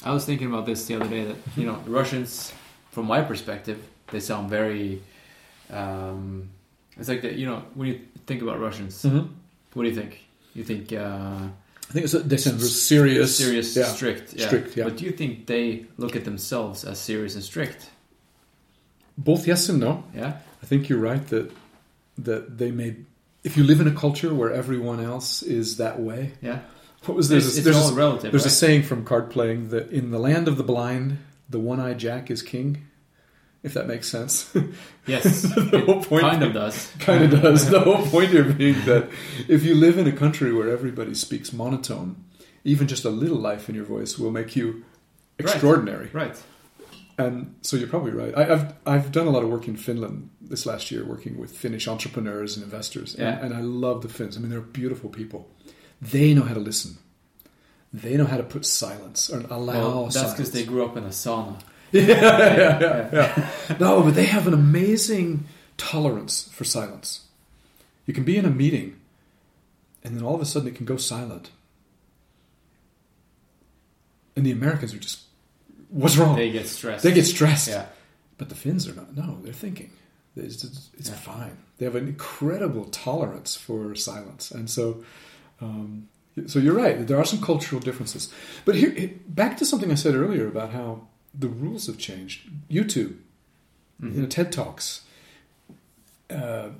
[0.05, 1.25] I was thinking about this the other day.
[1.25, 2.53] That you know, Russians,
[2.91, 3.79] from my perspective,
[4.11, 5.01] they sound very.
[5.71, 6.51] Um,
[6.99, 7.35] it's like that.
[7.35, 9.29] You know, when you think about Russians, Mhm.
[9.75, 10.19] what do you think?
[10.55, 11.49] You think uh,
[11.89, 13.85] I think it's, they sound serious, serious, yeah.
[13.85, 14.47] strict, yeah.
[14.47, 14.85] Strict, yeah.
[14.85, 17.91] But do you think they look at themselves as serious and strict?
[19.17, 20.05] Both yes and no.
[20.15, 20.37] Yeah.
[20.63, 21.51] I think you're right that
[22.19, 22.97] that they may.
[23.45, 26.61] If you live in a culture where everyone else is that way, Yeah.
[27.05, 28.33] What was there's It's, a, it's there's all a, relative.
[28.33, 31.19] There's a saying from card playing that in the land of the blind,
[31.49, 32.87] the one-eyed jack is king.
[33.63, 34.53] If that makes sense,
[35.07, 36.91] yes, the whole point kind of does.
[36.99, 37.71] kind of does.
[37.71, 39.09] The whole point here being that
[39.49, 42.25] if you live in a country where everybody speaks monotone,
[42.65, 44.85] even just a little life in your voice will make you
[45.39, 46.09] extraordinary.
[46.13, 46.37] Right.
[47.19, 48.37] And so you're probably right.
[48.37, 51.57] I, I've I've done a lot of work in Finland this last year, working with
[51.57, 53.29] Finnish entrepreneurs and investors, Yeah.
[53.37, 54.37] and, and I love the Finns.
[54.37, 55.49] I mean, they're beautiful people.
[56.03, 56.99] They know how to listen.
[57.93, 61.05] They know how to put silence or allow Well, that's because they grew up in
[61.05, 61.61] a sauna.
[61.93, 63.77] yeah, yeah, yeah, yeah.
[63.79, 65.45] No, but they have an amazing
[65.77, 67.27] tolerance for silence.
[68.07, 68.97] You can be in a meeting,
[70.03, 71.51] and then all of a sudden it can go silent.
[74.35, 75.21] And the Americans are just,
[75.91, 76.37] what's wrong?
[76.37, 77.05] They get stressed.
[77.05, 77.69] They get stressed.
[77.69, 77.87] Yeah.
[78.39, 79.15] But the Finns are not.
[79.15, 79.91] No, they're thinking.
[80.35, 81.17] It's, it's, it's Yeah.
[81.17, 81.59] fine.
[81.79, 85.05] They have an incredible tolerance for silence, and so,
[85.63, 86.09] um,
[86.47, 87.07] so you're right.
[87.07, 88.33] There are some cultural differences.
[88.65, 92.51] But here, back to something I said earlier about how the rules have changed.
[92.71, 93.17] YouTube,
[94.03, 94.15] Mm-hmm.
[94.17, 95.03] you know, TED talks.
[96.29, 96.71] Uh,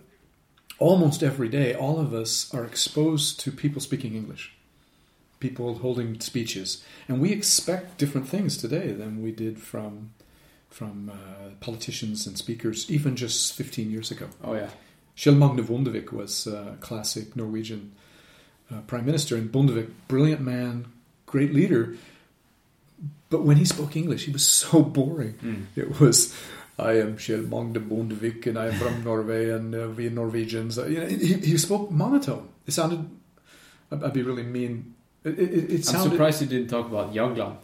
[0.81, 4.53] almost every day, all of us are exposed to people speaking English,
[5.39, 10.11] people holding speeches, and we expect different things today than we did from
[10.69, 14.27] from uh, politicians and speakers even just 15 years ago.
[14.43, 14.71] Oh yeah.
[15.17, 17.93] Kjell Magne Bondevik was a classic Norwegian
[18.73, 20.87] uh, prime minister, and Bondevik, brilliant man,
[21.27, 21.97] great leader.
[23.31, 25.35] But when he spoke English, he was so boring.
[25.43, 25.67] Mm.
[25.77, 26.35] It was,
[26.79, 30.79] I am Kjell Magne Bondevik, and I'm from Norway, and uh, we Norwegians.
[30.79, 32.49] Uh, you know, he, he spoke monotone.
[32.67, 33.09] It sounded,
[33.91, 34.95] I'd be really mean.
[35.25, 37.57] It, it, it I'm surprised you didn't talk about Jagland.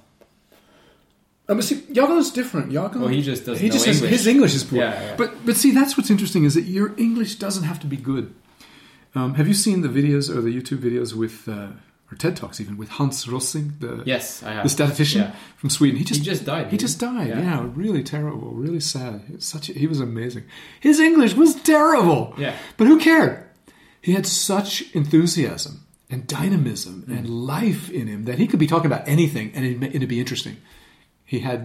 [1.48, 2.70] I mean, see, Jagland's different.
[2.72, 4.10] Jagland, Well, he just doesn't he just English.
[4.10, 4.78] his English is poor.
[4.80, 5.16] Yeah, yeah.
[5.16, 8.34] But but see, that's what's interesting is that your English doesn't have to be good.
[9.18, 11.68] Um, have you seen the videos or the YouTube videos with uh,
[12.10, 14.62] or TED talks even with Hans Rosling, the Yes, I have.
[14.62, 15.34] the statistician Yeah.
[15.56, 15.98] from Sweden?
[15.98, 17.28] He just He just died, He just died.
[17.28, 17.40] Yeah.
[17.40, 17.66] Yeah.
[17.74, 19.22] really terrible, really sad.
[19.28, 20.44] He was such a, he was amazing.
[20.80, 22.34] His English was terrible.
[22.38, 22.54] Yeah.
[22.76, 23.44] but who cared?
[24.00, 25.74] He had such enthusiasm
[26.10, 27.18] and dynamism Mm.
[27.18, 30.20] and life in him that he could be talking about anything and it'd, it'd be
[30.20, 30.56] interesting.
[31.24, 31.60] He had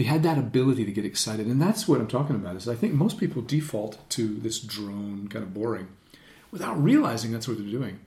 [0.00, 2.54] he had that ability to get excited, and that's what I'm talking about.
[2.56, 5.88] Is I think most people default to this drone kind of boring,
[6.50, 8.00] without realizing that's what they're doing.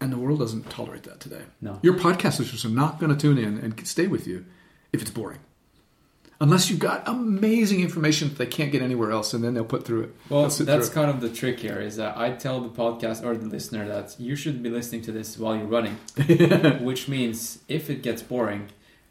[0.00, 1.42] And the world doesn't tolerate that today.
[1.60, 1.78] No.
[1.82, 4.44] Your podcast listeners are not going to tune in and stay with you
[4.92, 5.38] if it's boring.
[6.40, 9.84] Unless you've got amazing information that they can't get anywhere else, and then they'll put
[9.84, 10.14] through it.
[10.28, 10.90] Well, that's through it.
[10.92, 11.78] kind of the trick here.
[11.78, 15.12] Is that I tell the podcast or the listener that you should be listening to
[15.12, 15.98] this while you're running,
[16.84, 18.70] which means if it gets boring,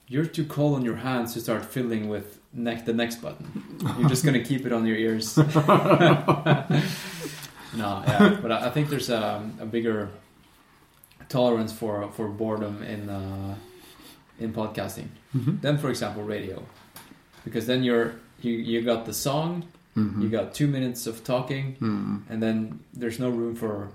[0.10, 3.80] you're too cold on your hands to start fiddling with neck the next button.
[3.98, 5.38] You're just gonna keep it on your ears.
[7.76, 10.10] no, yeah, but I I think there's a, a bigger
[11.30, 13.56] tolerance for for boredom in uh,
[14.39, 15.60] in podcasting mm-hmm.
[15.61, 16.64] than, for example, radio,
[17.43, 19.64] because then you're you you got the song,
[19.95, 20.22] mm-hmm.
[20.22, 22.18] you got two minutes of talking, mm-hmm.
[22.30, 23.89] and then there's no room for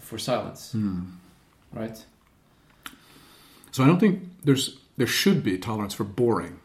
[0.00, 0.74] for silence,
[1.72, 2.04] right?
[3.72, 6.60] So I don't think there's there should be tolerance for boring,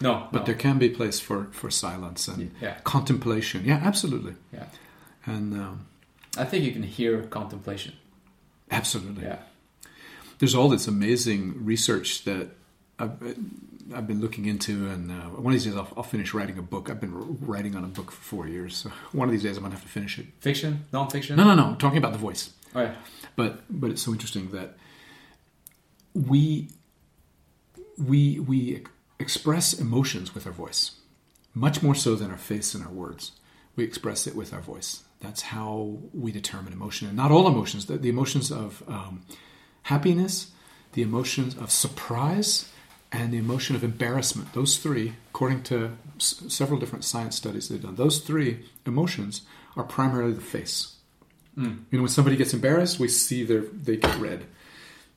[0.00, 0.44] No, but no.
[0.44, 2.76] there can be place for for silence and Yeah.
[2.84, 3.64] contemplation.
[3.64, 4.34] Yeah, absolutely.
[4.52, 4.66] yeah.
[5.26, 5.86] And um,
[6.36, 7.94] I think you can hear contemplation.
[8.70, 9.24] absolutely.
[9.24, 9.38] Yeah.
[10.38, 12.48] There's all this amazing research that
[12.98, 13.12] I've,
[13.94, 16.62] I've been looking into, and uh, one of these days I'll, I'll finish writing a
[16.62, 16.90] book.
[16.90, 19.62] I've been writing on a book for four years, so one of these days I'm
[19.62, 20.26] gonna have to finish it.
[20.40, 21.36] Fiction, non-fiction.
[21.36, 21.64] No, no, no.
[21.66, 22.50] I'm talking about the voice.
[22.74, 22.94] Oh, yeah.
[23.36, 24.76] but but it's so interesting that
[26.14, 26.68] we
[27.98, 28.82] we we
[29.18, 30.92] express emotions with our voice
[31.54, 33.32] much more so than our face and our words
[33.76, 37.86] we express it with our voice that's how we determine emotion and not all emotions
[37.86, 39.22] the, the emotions of um,
[39.82, 40.50] happiness
[40.92, 42.68] the emotions of surprise
[43.10, 47.82] and the emotion of embarrassment those three according to s- several different science studies they've
[47.82, 49.42] done those three emotions
[49.76, 50.96] are primarily the face
[51.54, 54.46] you know, when somebody gets embarrassed, we see their they get red,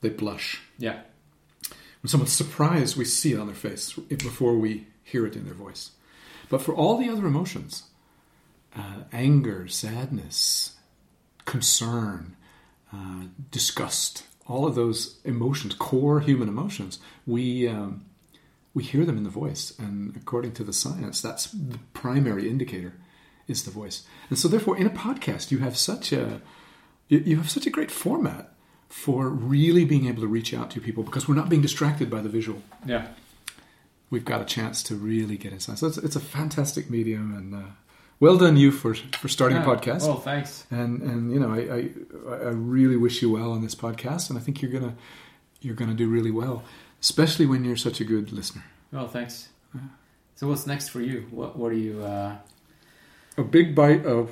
[0.01, 0.61] they blush.
[0.77, 0.99] Yeah.
[2.01, 5.53] When someone's surprised, we see it on their face before we hear it in their
[5.53, 5.91] voice.
[6.49, 7.83] But for all the other emotions,
[8.75, 10.75] uh, anger, sadness,
[11.45, 12.35] concern,
[12.93, 18.05] uh, disgust, all of those emotions, core human emotions, we um,
[18.73, 22.93] we hear them in the voice, and according to the science, that's the primary indicator
[23.47, 24.05] is the voice.
[24.29, 26.41] And so, therefore, in a podcast, you have such a
[27.07, 28.51] you have such a great format
[28.89, 32.21] for really being able to reach out to people because we're not being distracted by
[32.21, 32.61] the visual.
[32.85, 33.07] Yeah.
[34.09, 35.79] We've got a chance to really get inside.
[35.79, 37.67] So it's, it's a fantastic medium, and uh,
[38.19, 40.03] well done you for for starting a podcast.
[40.03, 40.65] Oh, thanks.
[40.69, 44.39] And and you know, I, I I really wish you well on this podcast, and
[44.39, 44.95] I think you're gonna
[45.61, 46.63] you're gonna do really well,
[47.01, 48.63] especially when you're such a good listener.
[48.91, 49.49] Well, thanks.
[50.35, 51.27] So, what's next for you?
[51.31, 52.03] What What are you?
[52.03, 52.37] Uh...
[53.37, 54.31] A big bite of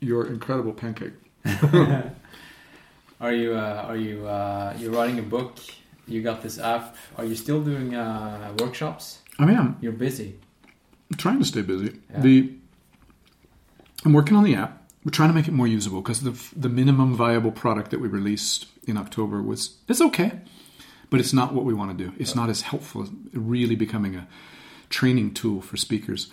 [0.00, 1.14] your incredible pancake.
[3.20, 3.54] Are you?
[3.54, 4.26] Uh, are you?
[4.26, 5.58] Uh, you're writing a book.
[6.06, 6.96] You got this app.
[7.18, 9.18] Are you still doing uh, workshops?
[9.38, 10.38] I mean, I'm You're busy.
[11.18, 11.98] trying to stay busy.
[12.10, 12.20] Yeah.
[12.20, 12.52] The
[14.04, 14.76] I'm working on the app.
[15.04, 18.08] We're trying to make it more usable because the the minimum viable product that we
[18.08, 20.32] released in October was it's okay,
[21.08, 22.12] but it's not what we want to do.
[22.18, 23.02] It's not as helpful.
[23.02, 24.28] as Really becoming a
[24.90, 26.28] training tool for speakers.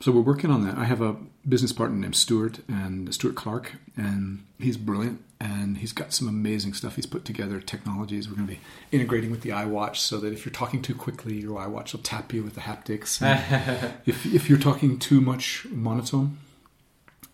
[0.00, 0.78] So we're working on that.
[0.78, 1.16] I have a
[1.48, 5.24] business partner named Stuart and Stuart Clark, and he's brilliant.
[5.40, 8.28] And he's got some amazing stuff he's put together, technologies.
[8.28, 8.60] We're going to be
[8.92, 12.32] integrating with the iWatch so that if you're talking too quickly, your iWatch will tap
[12.32, 13.20] you with the haptics.
[14.06, 16.38] If, if you're talking too much monotone,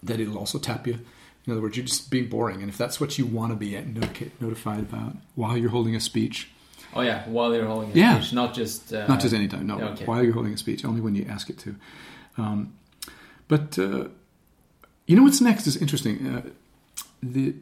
[0.05, 0.98] that it'll also tap you.
[1.47, 2.60] In other words, you're just being boring.
[2.62, 3.78] And if that's what you want to be
[4.40, 6.51] notified about while you're holding a speech,
[6.97, 8.20] Oh yeah, while you're holding a Yeah.
[8.20, 10.05] speech, not just uh, not just anytime, no, okay.
[10.05, 11.74] while you're holding a speech, only when you ask it to.
[12.39, 12.72] Um,
[13.48, 14.09] but uh,
[15.06, 16.24] you know what's next is interesting.
[16.26, 16.43] Uh,
[17.22, 17.55] the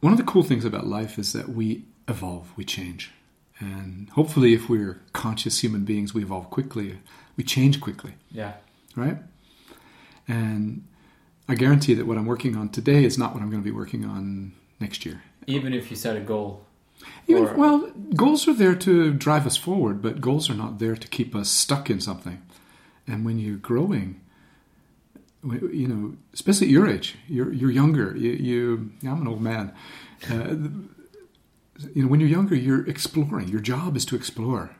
[0.00, 3.12] one of the cool things about life is that we evolve, we change,
[3.60, 6.98] and hopefully, if we're conscious human beings, we evolve quickly.
[7.38, 8.52] We change quickly, Yeah.
[8.94, 9.16] right?
[10.28, 10.84] And
[11.48, 13.74] I guarantee that what I'm working on today is not what I'm going to be
[13.76, 15.22] working on next year.
[15.46, 16.64] Even if you set a goal.
[17.26, 20.96] Even, Or- well, goals are there to drive us forward, but goals are not there
[20.96, 22.40] to keep us stuck in something.
[23.06, 24.20] And when you're growing,
[25.42, 28.16] you know, especially at your age, you're you're younger.
[28.16, 29.74] You, you I'm an old man.
[30.30, 30.56] Uh,
[31.94, 33.48] you know, when you're younger, you're exploring.
[33.48, 34.70] Your job is to explore.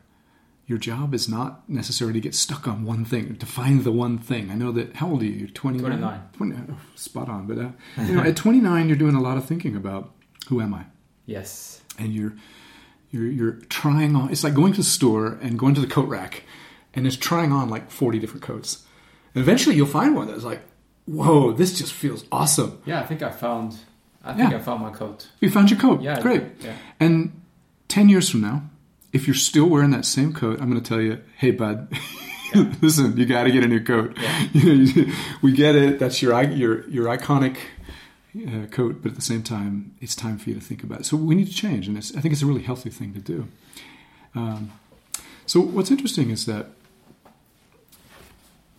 [0.66, 4.16] Your job is not necessarily to get stuck on one thing, to find the one
[4.18, 4.50] thing.
[4.50, 4.96] I know that.
[4.96, 5.32] How old are you?
[5.32, 5.90] You're 29.
[5.90, 6.20] 29.
[6.32, 7.46] 20, oh, spot on.
[7.46, 7.68] But uh,
[8.02, 10.10] you know, at 29, you're doing a lot of thinking about
[10.48, 10.84] who am I
[11.26, 11.80] Yes.
[11.98, 12.32] and you're
[13.10, 14.30] you're you're trying on.
[14.30, 16.44] It's like going to the store and going to the coat rack,
[16.94, 18.84] and it's trying on like forty different coats.
[19.34, 20.62] And eventually, you'll find one that's like,
[21.06, 23.76] "Whoa, this just feels awesome." Yeah, I think I found.
[24.24, 24.56] I think Yeah.
[24.56, 25.28] I found my coat.
[25.40, 26.00] You found your coat.
[26.00, 26.42] Yeah, great.
[26.60, 26.72] yeah.
[26.98, 27.40] And
[27.88, 28.62] ten years from now,
[29.14, 31.88] if you're still wearing that same coat, I'm going to tell you, "Hey, bud."
[32.82, 34.18] Listen, you got to get a new coat.
[35.42, 35.98] we get it.
[35.98, 37.56] That's your your your iconic
[38.36, 41.06] uh, coat, but at the same time, it's time for you to think about it.
[41.06, 43.20] So we need to change, and it's, I think it's a really healthy thing to
[43.20, 43.48] do.
[44.34, 44.72] Um,
[45.46, 46.66] so what's interesting is that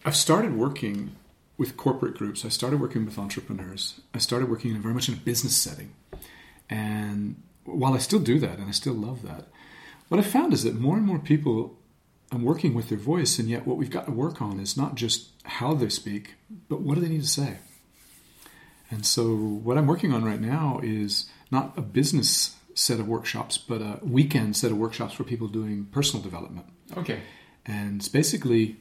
[0.03, 1.15] I've started working
[1.57, 2.43] with corporate groups.
[2.43, 4.01] I started working with entrepreneurs.
[4.13, 5.93] I started working in very much in a business setting,
[6.69, 9.47] and while I still do that, and I still love that,
[10.09, 11.77] what I found is that more and more people
[12.31, 14.95] are working with their voice, and yet what we've got to work on is not
[14.95, 16.35] just how they speak,
[16.69, 17.57] but what do they need to say.
[18.91, 23.57] And so, what I'm working on right now is not a business set of workshops,
[23.57, 26.67] but a weekend set of workshops for people doing personal development.
[26.95, 27.21] Okay.
[27.65, 28.77] And it's basically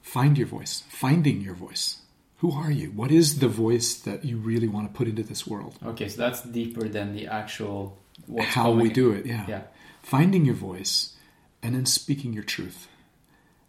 [0.00, 1.98] find your voice, finding your voice.
[2.38, 2.88] Who are you?
[2.90, 5.78] What is the voice that you really want to put into this world?
[5.84, 7.98] Okay, so that's deeper than the actual
[8.40, 9.44] How we do it, yeah.
[9.48, 9.62] Yeah.
[10.06, 11.16] Finding your voice
[11.64, 12.86] and then speaking your truth.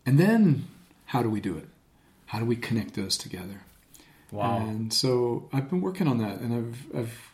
[0.05, 0.67] And then
[1.05, 1.67] how do we do it?
[2.27, 3.61] How do we connect those together?
[4.31, 4.59] Wow.
[4.59, 7.31] And so I've been working on that, and I've I've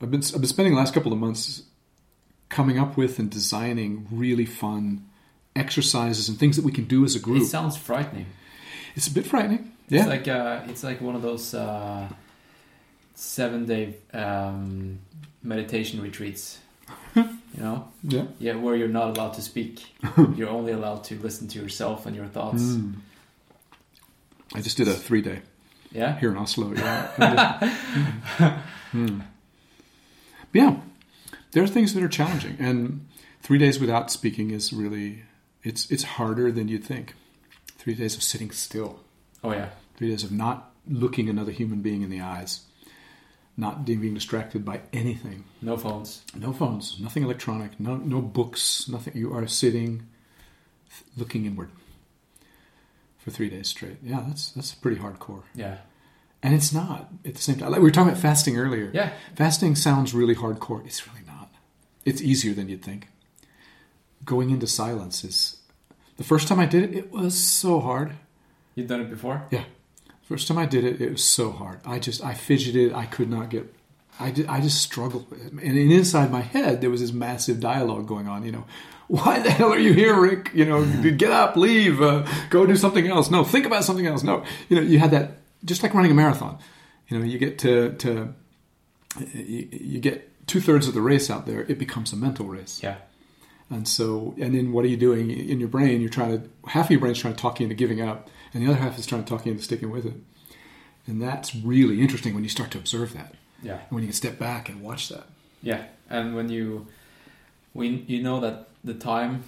[0.00, 1.64] I've been I've been spending the last couple of months
[2.48, 5.04] coming up with and designing really fun
[5.56, 7.42] exercises and things that we can do as a group.
[7.42, 8.26] It sounds frightening.
[8.94, 9.72] It's a bit frightening.
[9.88, 10.02] Yeah.
[10.02, 12.06] It's like uh, it's like one of those uh,
[13.14, 15.00] seven day um,
[15.42, 16.60] meditation retreats.
[17.56, 18.24] You know, yeah.
[18.38, 19.84] yeah, where you're not allowed to speak.
[20.36, 22.62] you're only allowed to listen to yourself and your thoughts.
[22.62, 22.94] Mm.
[24.54, 25.40] I just did a three day
[25.92, 26.18] Yeah.
[26.18, 26.72] here in Oslo.
[26.74, 28.60] Yeah.
[28.92, 29.22] Hmm.
[30.52, 30.76] Yeah.
[31.50, 33.06] There are things that are challenging, and
[33.42, 35.24] three days without speaking is really
[35.64, 37.14] it's it's harder than you'd think.
[37.76, 39.00] Three days of sitting still.
[39.42, 39.70] Oh yeah.
[39.96, 42.60] Three days of not looking another human being in the eyes,
[43.56, 45.44] not being distracted by anything.
[45.62, 46.22] No phones.
[46.34, 49.16] No phones, nothing electronic, no no books, nothing.
[49.16, 50.06] You are sitting,
[51.16, 51.70] looking inward
[53.18, 53.98] for three days straight.
[54.02, 55.42] Yeah, that's that's pretty hardcore.
[55.54, 55.78] Yeah.
[56.42, 57.70] And it's not at the same time.
[57.70, 58.90] Like we were talking about fasting earlier.
[58.92, 59.12] Yeah.
[59.34, 60.84] Fasting sounds really hardcore.
[60.84, 61.50] It's really not.
[62.04, 63.08] It's easier than you'd think.
[64.24, 65.56] Going into silence is.
[66.16, 68.12] The first time I did it, it was so hard.
[68.76, 69.46] You've done it before.
[69.50, 69.64] Yeah.
[70.24, 71.80] First time I did it, it was so hard.
[71.84, 72.92] I just, I fidgeted.
[72.94, 73.72] I could not get,
[74.18, 75.52] I, did, I just struggled with it.
[75.52, 78.64] And inside my head, there was this massive dialogue going on, you know.
[79.08, 80.50] Why the hell are you here, Rick?
[80.54, 83.30] You know, get up, leave, uh, go do something else.
[83.30, 84.22] No, think about something else.
[84.22, 85.32] No, you know, you had that,
[85.62, 86.58] just like running a marathon.
[87.08, 88.34] You know, you get to, to
[89.34, 92.82] you, you get two thirds of the race out there, it becomes a mental race.
[92.82, 92.96] Yeah.
[93.70, 96.00] And so, and then what are you doing in your brain?
[96.00, 98.62] You're trying to, half of your brain's trying to talk you into giving up, and
[98.62, 100.14] the other half is trying to talk you into sticking with it.
[101.06, 103.34] And that's really interesting when you start to observe that.
[103.62, 103.74] Yeah.
[103.80, 105.26] And when you can step back and watch that.
[105.62, 105.82] Yeah.
[106.08, 106.86] And when you,
[107.74, 109.42] when you know that the time,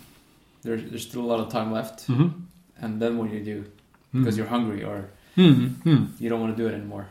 [0.62, 2.40] there's there's still a lot of time left, Mm-hmm.
[2.84, 3.64] and then what do you do?
[4.12, 6.04] Because you're hungry or Mm-hmm.
[6.18, 7.06] you don't want to do it anymore.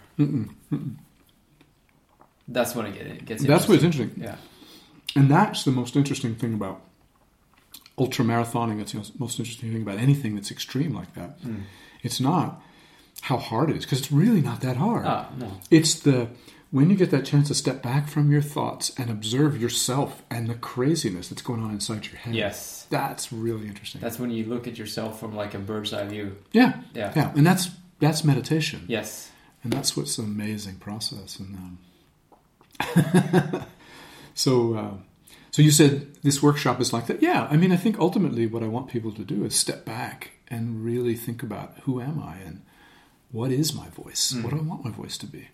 [2.48, 3.44] That's when it get- it gets.
[3.44, 4.10] That's what's interesting.
[4.16, 4.24] interesting.
[4.24, 5.20] Yeah.
[5.22, 6.82] And that's the most interesting thing about
[7.98, 8.80] ultra marathoning.
[8.82, 11.38] It's the most interesting thing about anything that's extreme like that.
[11.42, 11.62] Hmm.
[12.06, 12.62] It's not
[13.22, 15.06] how hard it is, because it's really not that hard.
[15.06, 15.52] Ah no.
[15.72, 16.30] It's the
[16.72, 20.48] when you get that chance to step back from your thoughts and observe yourself and
[20.48, 22.36] the craziness that's going on inside your head.
[22.36, 22.86] Yes.
[22.90, 24.02] That's really interesting.
[24.02, 26.36] That's when you look at yourself from like a bird's eye view.
[26.52, 26.82] yeah.
[26.94, 27.14] Yeah.
[27.16, 27.32] Yeah.
[27.36, 27.70] And that's
[28.00, 28.86] that's meditation.
[28.88, 29.32] Yes.
[29.64, 31.40] And that's what's an amazing process.
[31.40, 31.80] And um,
[34.36, 34.92] so, uh,
[35.50, 37.24] so you said this workshop is like that.
[37.24, 40.32] Yeah, I mean, I think ultimately what I want people to do is step back
[40.50, 42.62] and really think about who am I and
[43.32, 44.34] what is my voice?
[44.34, 44.44] Mm.
[44.44, 45.50] What do I want my voice to be?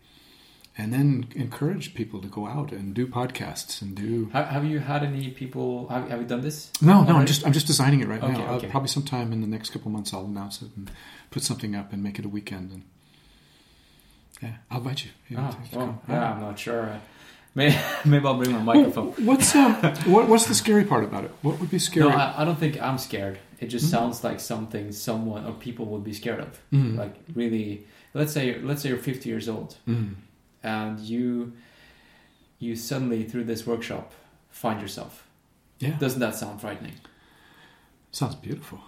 [0.78, 4.30] And then encourage people to go out and do podcasts and do.
[4.32, 5.88] Have, have you had any people?
[5.90, 6.72] Have, have you done this?
[6.82, 8.54] No, no, I'm just I'm just designing it right Okay, now.
[8.54, 8.70] Okay.
[8.70, 10.90] probably sometime in the next couple months I'll announce it and
[11.30, 12.84] put something up and make it a weekend and
[14.42, 15.12] yeah, I'll invite you.
[15.30, 17.00] you ah, to well, yeah, I'm not sure.
[17.54, 17.76] Maybe,
[18.06, 19.12] maybe I'll bring my microphone.
[19.26, 19.74] What's um,
[20.06, 21.32] what, what's the scary part about it?
[21.42, 22.08] What would be scary?
[22.10, 23.40] No, I, I don't think I'm scared.
[23.60, 23.96] It just Mm-hmm.
[23.96, 26.60] sounds like something someone or people would be scared of.
[26.74, 26.98] Mm.
[26.98, 30.16] Like really, let's say let's say you're 50 years old Mm.
[30.64, 31.54] and you
[32.60, 34.14] you suddenly through this workshop
[34.50, 35.28] find yourself.
[35.80, 36.94] Yeah, Doesn't that sound frightening?
[38.12, 38.80] sounds beautiful.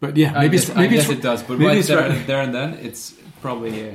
[0.00, 2.26] But yeah, I maybe guess, it's maybe I guess it does, but right there, right.
[2.26, 3.94] there and then, it's probably uh,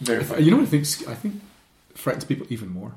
[0.00, 0.24] very.
[0.42, 1.08] You know what I think?
[1.08, 1.34] I think
[1.94, 2.94] frightens people even more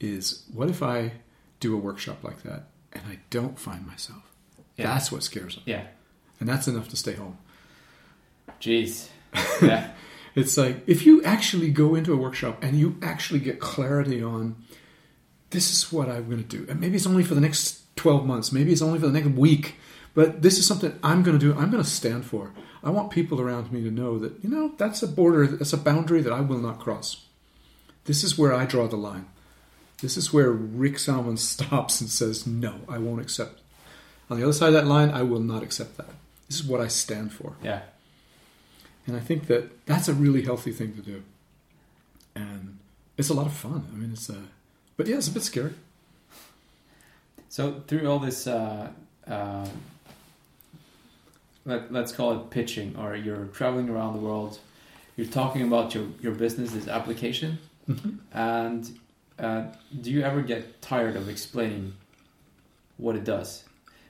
[0.00, 1.12] is what if I
[1.60, 4.22] do a workshop like that and I don't find myself?
[4.76, 4.86] Yeah.
[4.88, 5.84] That's what scares them, Yeah.
[6.40, 7.38] and that's enough to stay home.
[8.60, 9.08] Jeez.
[9.62, 9.90] Yeah.
[10.34, 14.56] It's like if you actually go into a workshop and you actually get clarity on
[15.50, 18.24] this is what I'm going to do, and maybe it's only for the next 12
[18.26, 19.74] months, maybe it's only for the next week,
[20.14, 22.52] but this is something I'm going to do, I'm going to stand for.
[22.82, 25.76] I want people around me to know that, you know, that's a border, that's a
[25.78, 27.26] boundary that I will not cross.
[28.04, 29.26] This is where I draw the line.
[30.00, 33.60] This is where Rick Salmon stops and says, no, I won't accept.
[34.30, 36.08] On the other side of that line, I will not accept that.
[36.48, 37.54] This is what I stand for.
[37.62, 37.82] Yeah.
[39.06, 41.22] And I think that that's a really healthy thing to do.
[42.34, 42.78] And
[43.16, 43.86] it's a lot of fun.
[43.92, 44.42] I mean, it's a,
[44.96, 45.74] but yeah, it's a bit scary.
[47.48, 48.90] So through all this, uh,
[49.26, 49.68] uh,
[51.64, 54.58] let, let's call it pitching, or you're traveling around the world,
[55.16, 56.88] you're talking about your, your business, this
[58.32, 58.98] and
[59.38, 59.64] uh,
[60.00, 61.94] do you ever get tired of explaining
[62.96, 63.64] what it does?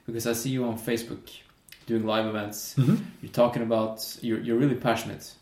[0.05, 1.29] Because I see you on Facebook
[1.85, 2.75] doing live events.
[3.21, 5.33] You're talking about you're you're really passionate,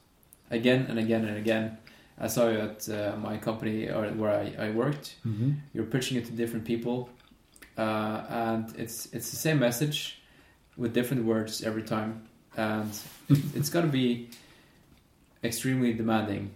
[0.49, 1.77] again and again and again.
[2.19, 5.15] I saw you at uh, my company or where I, I worked.
[5.25, 5.53] Mm-hmm.
[5.73, 7.09] You're pitching it to different people,
[7.77, 10.21] uh, and it's it's the same message
[10.77, 12.91] with different words every time, and
[13.55, 14.29] it's got to be
[15.43, 16.51] extremely demanding.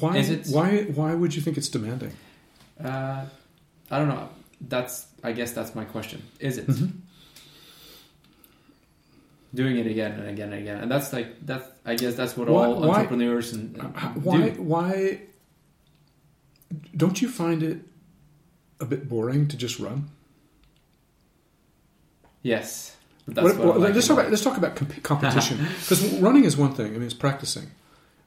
[0.00, 0.16] Why?
[0.16, 0.82] Is it- Why?
[0.94, 2.12] Why would you think it's demanding?
[2.82, 3.26] Uh,
[3.90, 4.28] I don't know.
[4.60, 6.22] That's I guess that's my question.
[6.40, 6.92] Is it Mhm.
[9.54, 10.78] doing it again and again and again?
[10.82, 11.68] And that's like that's.
[11.84, 14.48] I guess that's what Why- all why- entrepreneurs and, and Uh, Why?
[14.50, 14.62] do.
[14.62, 15.20] Why?
[16.96, 17.80] Don't you find it
[18.80, 20.08] a bit boring to just run?
[22.42, 22.96] Yes,
[23.26, 25.58] but that's What- what, what- like let's talk about about let's talk about comp- competition
[25.80, 26.86] because running is one thing.
[26.88, 27.66] I mean, it's practicing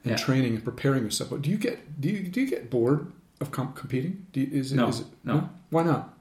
[0.05, 0.17] and Yeah.
[0.25, 1.29] training and preparing yourself.
[1.31, 3.11] But do you get do you do you get bored
[3.41, 4.25] of comp- competing?
[4.31, 5.49] Do you, is it, No, is it, no.
[5.71, 6.13] Why not?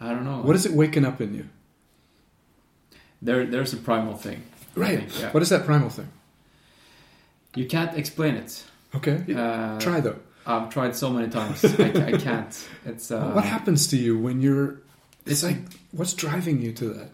[0.00, 0.40] I don't know.
[0.42, 1.48] What is it waking up in you?
[3.22, 3.46] there?
[3.46, 4.42] There's a primal thing.
[4.74, 4.98] Right.
[4.98, 5.30] think, yeah.
[5.30, 6.08] What is that primal thing?
[7.54, 8.64] You can't explain it.
[8.94, 9.24] Okay.
[9.34, 10.18] Uh, Try though.
[10.46, 11.64] I've tried so many times.
[11.78, 12.68] I, I can't.
[12.84, 14.80] It's uh, what happens to you when you're?
[15.26, 15.58] It's like
[15.92, 17.10] what's driving you to that?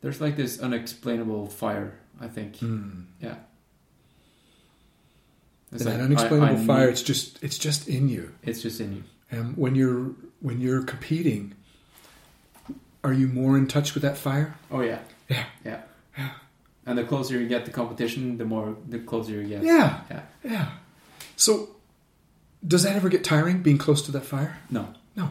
[0.00, 1.98] There's like this unexplainable fire.
[2.20, 2.56] I think.
[2.56, 3.02] Hmm.
[3.22, 3.36] Yeah.
[5.72, 6.86] It's that like, unexplainable I- I fire.
[6.86, 8.32] need- It's just it's just in you.
[8.42, 9.02] it's just in you.
[9.30, 11.54] And when you're when you're competing,
[13.04, 14.56] are you more in touch with that fire?
[14.70, 15.00] Oh yeah.
[15.28, 15.44] Yeah.
[15.64, 15.80] Yeah.
[16.86, 19.62] And the closer you get to competition, the more the closer you get.
[19.62, 20.00] Yeah.
[20.10, 20.22] Yeah.
[20.42, 20.68] Yeah.
[21.36, 21.68] So,
[22.66, 23.60] does that ever get tiring?
[23.62, 24.58] Being close to that fire?
[24.70, 24.94] No.
[25.14, 25.30] No,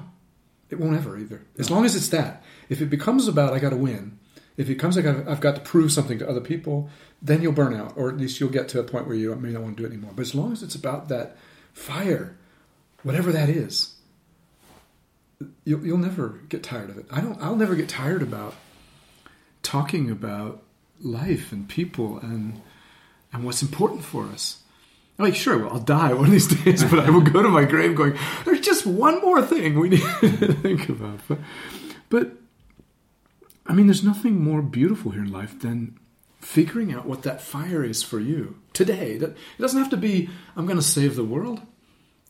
[0.70, 1.42] it won't ever either.
[1.58, 2.44] As long as it's that.
[2.70, 4.20] If it becomes about I got to win,
[4.58, 6.90] if it comes I got I've got to prove something to other people,
[7.22, 9.52] then you'll burn out, or at least you'll get to a point where you may
[9.52, 10.12] not want to do it anymore.
[10.16, 11.38] But as long as it's about that
[11.74, 12.36] fire,
[13.04, 13.96] whatever that is,
[15.64, 17.06] you'll, you'll never get tired of it.
[17.12, 17.42] I don't.
[17.42, 18.56] I'll never get tired about
[19.62, 20.64] talking about
[21.00, 22.62] life and people and
[23.32, 24.64] and what's important for us.
[25.20, 27.50] I'm Like, sure, well, I'll die one of these days, but I will go to
[27.50, 31.20] my grave going, there's just one more thing we need to think about.
[31.28, 31.40] But,
[32.10, 32.32] but,
[33.68, 35.98] I mean, there's nothing more beautiful here in life than
[36.40, 39.18] figuring out what that fire is for you today.
[39.18, 41.62] That- It doesn't have to be, I'm going to save the world.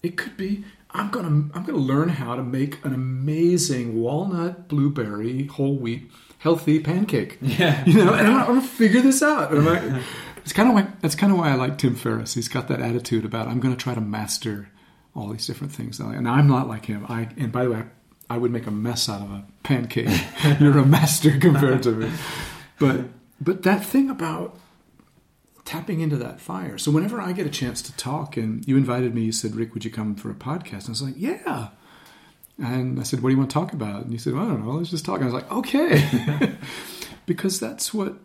[0.03, 3.99] It could be, I'm going to, I'm going to learn how to make an amazing
[3.99, 6.09] walnut, blueberry, whole wheat,
[6.39, 7.37] healthy pancake.
[7.41, 7.83] Yeah.
[7.85, 9.51] You know, and I'm, I'm going to figure this out.
[9.51, 10.03] And I'm like,
[10.37, 12.33] it's kind of like that's kind of why I like Tim Ferriss.
[12.35, 14.69] He's got that attitude about I'm going to try to master
[15.15, 15.99] all these different things.
[15.99, 17.05] And I'm not like him.
[17.09, 17.83] I and by the way, I,
[18.29, 20.09] I would make a mess out of a pancake.
[20.59, 22.11] You're a master compared to me.
[22.79, 23.05] But
[23.39, 24.57] but that thing about
[25.63, 26.77] tapping into that fire.
[26.77, 29.73] So whenever I get a chance to talk, and you invited me, you said, Rick,
[29.73, 30.73] would you come for a podcast?
[30.73, 31.69] And I was like, yeah.
[32.57, 34.03] And I said, what do you want to talk about?
[34.03, 35.19] And you said, well, I don't know, let's just talk.
[35.19, 36.55] And I was like, okay.
[37.25, 38.15] because that's what,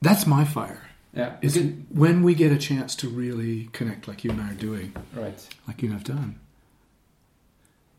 [0.00, 0.82] that's my fire.
[1.14, 1.36] Yeah.
[1.42, 4.54] Is it when we get a chance to really connect like you and I are
[4.54, 5.34] doing, Right.
[5.68, 6.38] like you and I've done.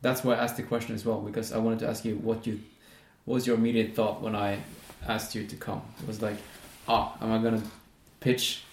[0.04, 2.46] That's why I asked the question as well because I wanted to ask you what
[2.46, 2.60] you,
[3.26, 4.60] what was your immediate thought when I
[5.08, 5.82] asked you to come?
[6.02, 6.38] It was like,
[6.88, 7.64] ah, am I gonna
[8.20, 8.64] pitch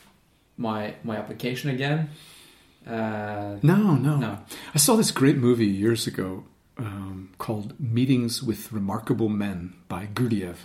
[0.59, 2.11] my my application again?
[2.87, 4.39] Uh, No, no, No.
[4.75, 6.45] I saw this great movie years ago
[6.79, 10.57] um, called Meetings with Remarkable Men by Gurdjieff.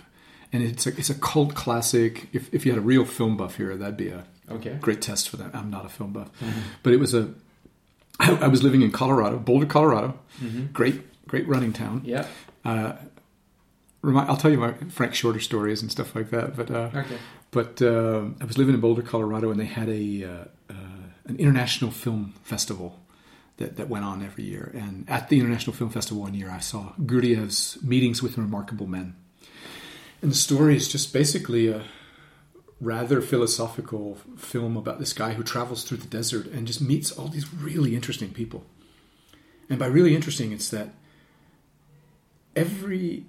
[0.52, 2.28] And it's a, it's a cult classic.
[2.32, 4.78] If, if you had a real film buff here, that'd be a okay.
[4.80, 5.54] great test for that.
[5.54, 6.30] I'm not a film buff,
[6.82, 7.34] but it was a.
[8.18, 10.18] I, I was living in Colorado, Boulder, Colorado.
[10.72, 12.02] Great, great running town.
[12.04, 12.26] Yeah.
[12.64, 12.92] Uh,
[14.02, 16.56] remi- I'll tell you my Frank Shorter stories and stuff like that.
[16.56, 17.16] But uh, Okay.
[17.50, 20.74] but uh, I was living in Boulder, Colorado, and they had a uh, uh,
[21.26, 23.00] an international film festival
[23.58, 24.70] that, that went on every year.
[24.74, 29.14] And at the international film festival one year, I saw Gurdjieff's Meetings with Remarkable Men.
[30.22, 31.82] And the story is just basically a
[32.80, 37.28] rather philosophical film about this guy who travels through the desert and just meets all
[37.28, 38.64] these really interesting people.
[39.68, 40.90] And by really interesting, it's that
[42.54, 43.24] every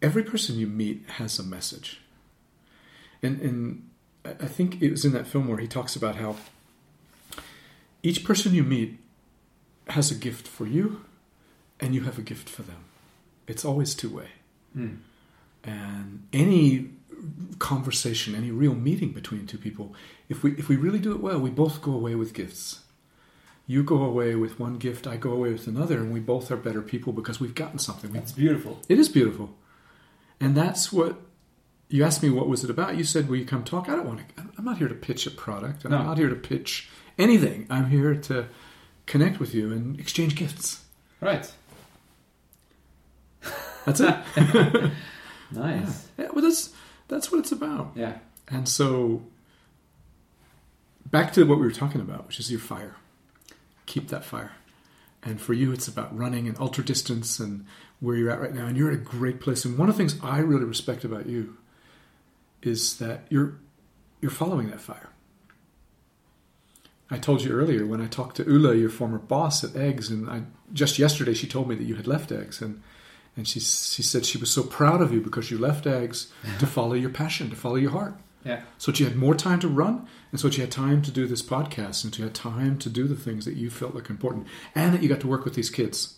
[0.00, 2.00] every person you meet has a message.
[3.22, 3.90] And and
[4.24, 6.36] I think it was in that film where he talks about how
[8.02, 8.98] each person you meet
[9.88, 11.04] has a gift for you,
[11.80, 12.84] and you have a gift for them.
[13.46, 14.28] It's always two way.
[14.72, 14.94] Hmm.
[15.64, 16.90] And any
[17.58, 19.94] conversation, any real meeting between two people,
[20.28, 22.80] if we if we really do it well, we both go away with gifts.
[23.66, 26.56] You go away with one gift, I go away with another, and we both are
[26.56, 28.14] better people because we've gotten something.
[28.16, 28.80] It's beautiful.
[28.88, 29.54] it is beautiful.
[30.40, 31.20] And that's what
[31.88, 32.96] you asked me what was it about.
[32.96, 34.42] You said, "Will you come talk?" I don't want to.
[34.58, 35.84] I'm not here to pitch a product.
[35.84, 36.02] I'm No.
[36.02, 36.88] not here to pitch
[37.18, 37.66] anything.
[37.70, 38.46] I'm here to
[39.06, 40.84] connect with you and exchange gifts.
[41.20, 41.50] Right.
[43.84, 44.14] That's it.
[45.54, 46.08] Nice.
[46.16, 46.70] yeah, well, that's
[47.12, 47.92] that's what it's about.
[47.94, 48.18] Yeah.
[48.48, 49.22] And so,
[51.10, 52.96] back to what we were talking about, which is your fire.
[53.84, 54.52] Keep that fire.
[55.22, 57.66] And for you, it's about running and ultra distance and
[58.00, 58.66] where you're at right now.
[58.66, 59.64] And you're at a great place.
[59.64, 61.58] And one of the things I really respect about you
[62.62, 63.58] is that you're
[64.20, 65.10] you're following that fire.
[67.10, 70.30] I told you earlier when I talked to Ula, your former boss at Eggs, and
[70.30, 72.80] I just yesterday she told me that you had left Eggs, and
[73.36, 76.66] and she she said she was so proud of you because you left Eggs to
[76.66, 78.14] follow your passion, to follow your heart.
[78.44, 78.62] Yeah.
[78.78, 81.10] So that you had more time to run, and so that you had time to
[81.12, 84.10] do this podcast, and you had time to do the things that you felt like
[84.10, 86.16] important, and that you got to work with these kids,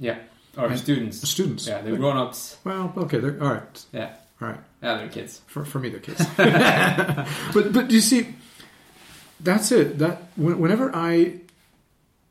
[0.00, 0.18] Yeah.
[0.56, 1.28] Or And- students.
[1.28, 1.66] students.
[1.66, 2.56] Yeah, they're grown ups.
[2.64, 4.14] Well, okay, they're all right, Yeah.
[4.40, 4.60] all right.
[4.82, 5.40] Yeah, they're kids.
[5.46, 6.24] For, for me, they're kids.
[6.36, 8.34] but but you see,
[9.40, 9.98] that's it.
[9.98, 11.40] That whenever I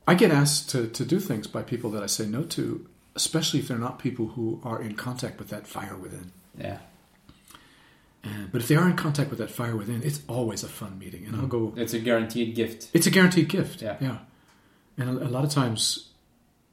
[0.07, 2.85] I get asked to to do things by people that I say no to,
[3.15, 6.31] especially if they're not people who are in contact with that fire within.
[6.57, 6.79] Yeah.
[8.23, 10.97] And, but if they are in contact with that fire within, it's always a fun
[10.97, 11.49] meeting, and I'll mm.
[11.49, 11.73] go.
[11.75, 12.89] It's a guaranteed gift.
[12.93, 13.81] It's a guaranteed gift.
[13.81, 13.97] Yeah.
[13.99, 14.17] yeah.
[14.97, 16.09] And a, a lot of times,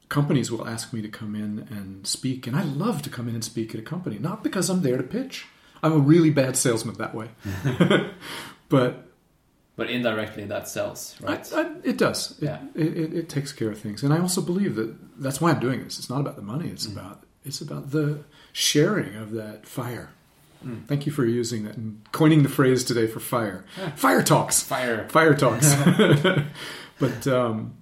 [0.07, 3.35] companies will ask me to come in and speak, and I love to come in
[3.35, 5.47] and speak at a company, not because I'm there to pitch.
[5.83, 7.29] I'm a really bad salesman that way,
[8.69, 9.10] but
[9.77, 11.49] But indirectly, that sells, right?
[11.53, 12.31] I, I, it does.
[12.39, 12.59] It, Yeah.
[12.75, 15.59] it, it, it takes care of things, and I also believe that that's why I'm
[15.59, 15.97] doing this.
[15.97, 16.69] It's not about the money.
[16.69, 16.93] It's Mm.
[16.97, 18.19] about it's about the
[18.53, 20.09] sharing of that fire.
[20.63, 20.85] Mm.
[20.87, 23.65] Thank you for using that and coining the phrase today for fire.
[23.95, 24.61] Fire talks.
[24.61, 25.07] Fire.
[25.09, 25.73] Fire talks.
[26.99, 27.73] but um,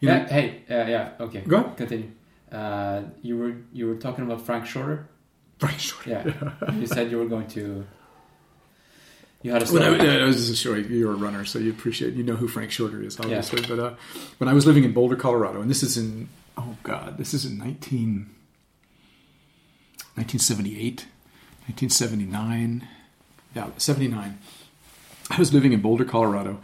[0.00, 1.40] you know, Yeah, hey, uh, yeah, okay.
[1.40, 1.74] Go on.
[1.74, 2.10] Continue.
[2.50, 5.08] Uh, you were you were talking about Frank Shorter.
[5.58, 6.10] Frank Shorter.
[6.10, 6.74] Yeah.
[6.80, 7.84] you said you were going to.
[9.42, 11.70] You had a When I, yeah, I was just sure you're a runner, so you
[11.70, 13.62] appreciate you know who Frank Shorter is, obviously.
[13.62, 13.94] But uh,
[14.38, 17.44] when I was living in Boulder, Colorado, and this is in oh god, this is
[17.44, 18.30] in 19,
[20.14, 21.06] 1978,
[21.66, 22.88] 1979,
[23.54, 24.38] yeah, 79.
[25.30, 26.60] I was living in Boulder, Colorado,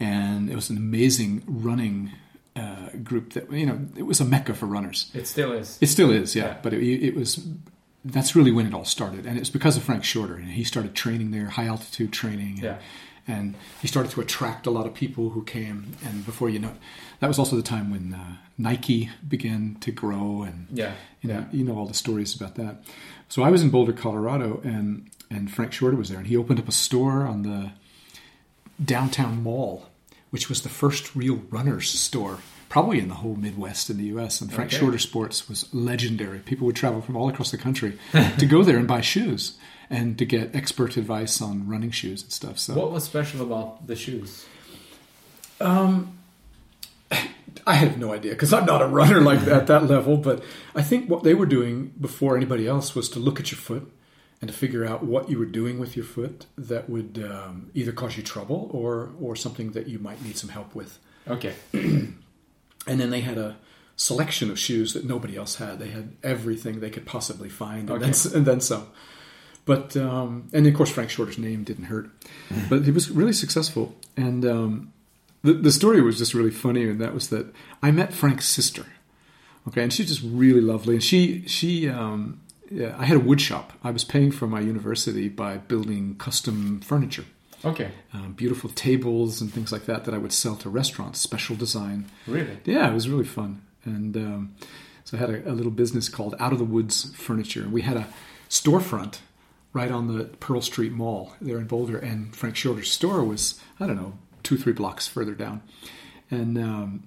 [0.00, 2.12] and it was an amazing running
[2.56, 5.10] uh, group that you know it was a mecca for runners.
[5.14, 5.78] It still is.
[5.80, 6.46] It still is, yeah.
[6.46, 6.56] Yeah.
[6.62, 7.40] But it, it was
[8.04, 10.34] that's really when it all started, and it's because of Frank Shorter.
[10.36, 12.54] And he started training there, high altitude training.
[12.56, 12.78] And, Yeah.
[13.26, 15.92] And he started to attract a lot of people who came.
[16.04, 16.76] And before you know, it,
[17.20, 20.92] that was also the time when uh, Nike began to grow, and Yeah.
[21.22, 21.46] you know, Yeah.
[21.58, 22.82] you know all the stories about that.
[23.30, 26.58] So I was in Boulder, Colorado, and and Frank Shorter was there, and he opened
[26.60, 27.70] up a store on the
[28.84, 29.86] downtown mall,
[30.30, 32.38] which was the first real runners store,
[32.74, 34.40] probably in the whole Midwest in the U.S.
[34.40, 34.80] And Frank Okay.
[34.80, 36.40] Shorter Sports was legendary.
[36.40, 37.96] People would travel from all across the country
[38.40, 39.56] to go there and buy shoes
[39.88, 42.58] and to get expert advice on running shoes and stuff.
[42.58, 44.44] So What was special about the shoes?
[47.66, 50.16] I have no idea because I'm not a runner like that, at that level.
[50.16, 50.42] But
[50.74, 53.88] I think what they were doing before anybody else was to look at your foot
[54.40, 57.92] and to figure out what you were doing with your foot that would um, either
[57.92, 60.98] cause you trouble or or something that you might need some help with.
[61.28, 61.54] Okay.
[62.86, 63.56] And then they had a
[63.96, 65.78] selection of shoes that nobody else had.
[65.78, 68.10] They had everything they could possibly find, and, Okay.
[68.10, 68.88] then, and then some.
[69.66, 72.10] But um, and of course Frank Shorter's name didn't hurt,
[72.68, 73.94] but he was really successful.
[74.16, 74.92] And um,
[75.42, 77.46] the the story was just really funny, and that was that
[77.82, 78.84] I met Frank's sister.
[79.66, 83.40] Okay, and she's just really lovely, and she she um, yeah, I had a wood
[83.40, 83.72] shop.
[83.82, 87.24] I was paying for my university by building custom furniture
[87.64, 87.90] Okay.
[88.12, 92.10] um, beautiful tables and things like that that I would sell to restaurants, special design.
[92.26, 92.58] Really?
[92.64, 93.62] Yeah, it was really fun.
[93.84, 94.54] And um,
[95.04, 97.62] so I had a, a little business called Out of the Woods Furniture.
[97.62, 98.06] And we had a
[98.48, 99.18] storefront
[99.72, 101.98] right on the Pearl Street Mall there in Boulder.
[101.98, 105.62] And Frank Shorter's store was, I don't know, two, three blocks further down.
[106.30, 107.04] And um,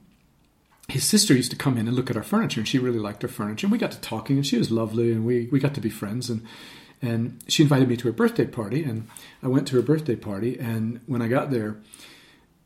[0.88, 3.24] his sister used to come in and look at our furniture, and she really liked
[3.24, 3.66] our furniture.
[3.66, 5.90] And we got to talking, and she was lovely, and we, we got to be
[5.90, 6.30] friends.
[6.30, 6.46] And
[7.02, 9.08] and she invited me to her birthday party, and
[9.44, 10.58] I went to her birthday party.
[10.58, 11.78] And when I got there,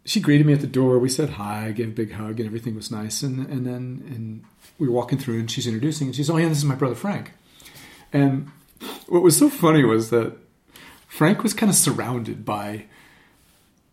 [0.05, 0.99] she greeted me at the door.
[0.99, 3.21] We said hi, I gave a big hug, and everything was nice.
[3.21, 4.43] And and then and
[4.79, 6.95] we were walking through, and she's introducing, and she's, oh yeah, this is my brother
[6.95, 7.33] Frank.
[8.13, 8.51] And
[9.07, 10.37] what was so funny was that
[11.07, 12.85] Frank was kind of surrounded by.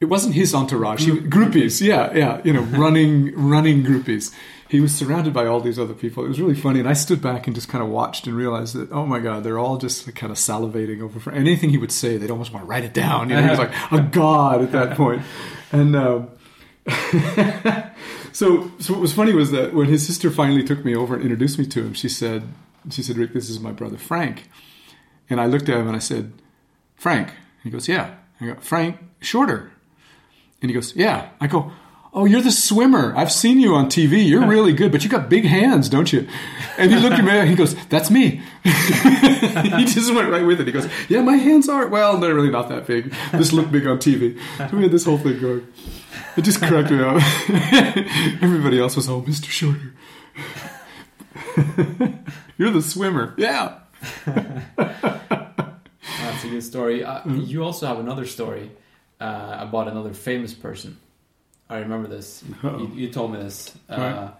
[0.01, 1.05] It wasn't his entourage.
[1.05, 4.33] He, groupies, yeah, yeah, you know, running, running groupies.
[4.69, 6.25] He was surrounded by all these other people.
[6.25, 8.75] It was really funny, and I stood back and just kind of watched and realized
[8.75, 11.93] that, oh my god, they're all just kind of salivating over for anything he would
[11.93, 12.19] say.
[12.19, 13.31] They'd almost want to write it down.
[13.31, 15.23] You know, he was like a god at that point.
[15.73, 16.29] And um,
[18.33, 21.23] so, so what was funny was that when his sister finally took me over and
[21.23, 22.43] introduced me to him, she said,
[22.91, 24.49] she said, Rick, this is my brother Frank.
[25.31, 26.33] And I looked at him and I said,
[26.97, 27.33] Frank.
[27.63, 28.15] He goes, yeah.
[28.41, 29.73] I go, Frank Shorter.
[30.63, 31.31] And he goes, yeah.
[31.41, 31.73] I go,
[32.19, 33.15] oh, you're the swimmer.
[33.17, 34.29] I've seen you on TV.
[34.29, 36.27] You're really good, but you got big hands, don't you?
[36.77, 38.43] And he looked at me and he goes, that's me.
[38.65, 40.67] he just went right with it.
[40.67, 43.15] He goes, yeah, my hands are, well, they're really not that big.
[43.33, 44.37] Just look big on TV.
[44.59, 45.65] So we had this whole thing going.
[46.37, 47.23] It just cracked me up.
[48.43, 49.49] Everybody else was, oh, Mr.
[49.49, 49.95] Shorter.
[52.57, 53.35] You're the swimmer.
[53.39, 53.79] Yeah.
[54.27, 54.65] That's
[56.45, 57.05] a good story.
[57.05, 57.43] Uh, Mm-hmm.
[57.43, 58.73] You also have another story
[59.21, 60.99] uh, about another famous person.
[61.71, 62.43] I remember this.
[62.63, 63.75] You, you told me this.
[63.91, 64.31] Uh,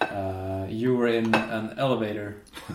[0.00, 0.12] Right.
[0.12, 2.36] uh, you were in an elevator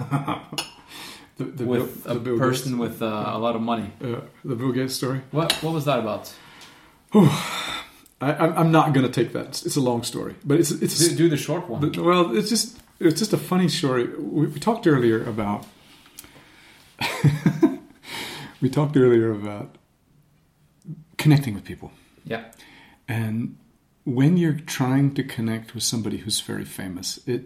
[1.37, 3.91] The, the with Bill, a the Bill person Gates, with uh, a lot of money.
[4.03, 5.21] uh, the Bill Gates story.
[5.31, 6.33] What What was that about?
[8.21, 9.45] I, I'm I'm not going to take that.
[9.47, 11.81] It's, it's a long story, but it's it's Do, do the short one.
[11.81, 14.05] But, well, it's just it's just a funny story.
[14.17, 15.65] We, we talked earlier about
[18.61, 19.75] we talked earlier about
[21.17, 21.91] connecting with people,
[22.25, 22.43] yeah.
[23.11, 23.57] And
[24.05, 27.43] when you're trying to connect with somebody who's very famous, it.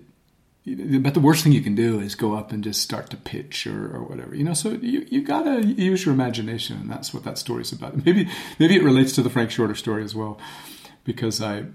[0.67, 3.67] But the worst thing you can do is go up and just start to pitch
[3.67, 4.55] or, or whatever, you know.
[4.55, 7.95] So you you gotta use your imagination, and that's what that story's about.
[8.05, 8.27] Maybe
[8.59, 10.39] maybe it relates to the Frank Shorter story as well,
[11.03, 11.65] because I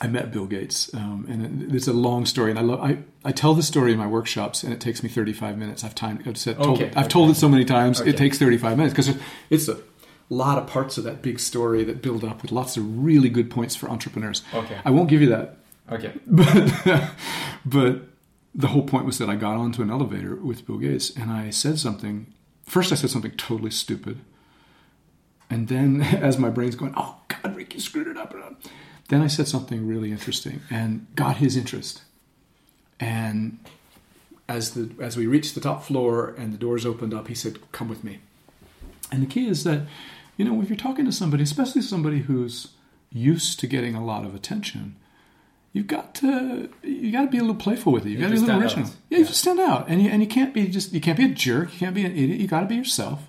[0.00, 2.50] I met Bill Gates, um, and it, it's a long story.
[2.50, 5.58] And I, I I tell the story in my workshops, and it takes me 35
[5.58, 5.84] minutes.
[5.84, 6.20] I've time.
[6.26, 7.12] I've said told Okay, it, I've okay.
[7.12, 8.00] told it so many times.
[8.00, 8.10] Okay.
[8.10, 9.20] It takes 35 minutes because
[9.50, 9.78] it's a
[10.30, 13.50] lot of parts of that big story that build up with lots of really good
[13.50, 14.42] points for entrepreneurs.
[14.54, 14.78] Okay.
[14.84, 15.56] I won't give you that,
[15.90, 16.12] Okay.
[16.26, 16.72] but
[17.64, 18.02] but
[18.54, 21.50] the whole point was that I got onto an elevator with Bill Gates, and I
[21.50, 22.32] said something.
[22.64, 24.20] First, I said something totally stupid,
[25.48, 28.34] and then as my brain's going, "Oh God, Rick, you screwed it up,"
[29.08, 32.02] then I said something really interesting and got his interest.
[33.00, 33.58] And
[34.48, 37.58] as the as we reached the top floor and the doors opened up, he said,
[37.72, 38.20] "Come with me."
[39.12, 39.82] And the key is that,
[40.40, 42.68] you know, if you're talking to somebody, especially somebody who's
[43.12, 44.96] used to getting a lot of attention,
[45.74, 48.10] you've got to you got to be a little playful with it.
[48.10, 48.86] You You got to be a little original.
[48.86, 48.96] out.
[49.10, 49.28] Yeah, you Yeah.
[49.28, 51.72] to stand out, and you and you can't be just you can't be a jerk.
[51.74, 52.40] You can't be an idiot.
[52.40, 53.20] You got to be yourself.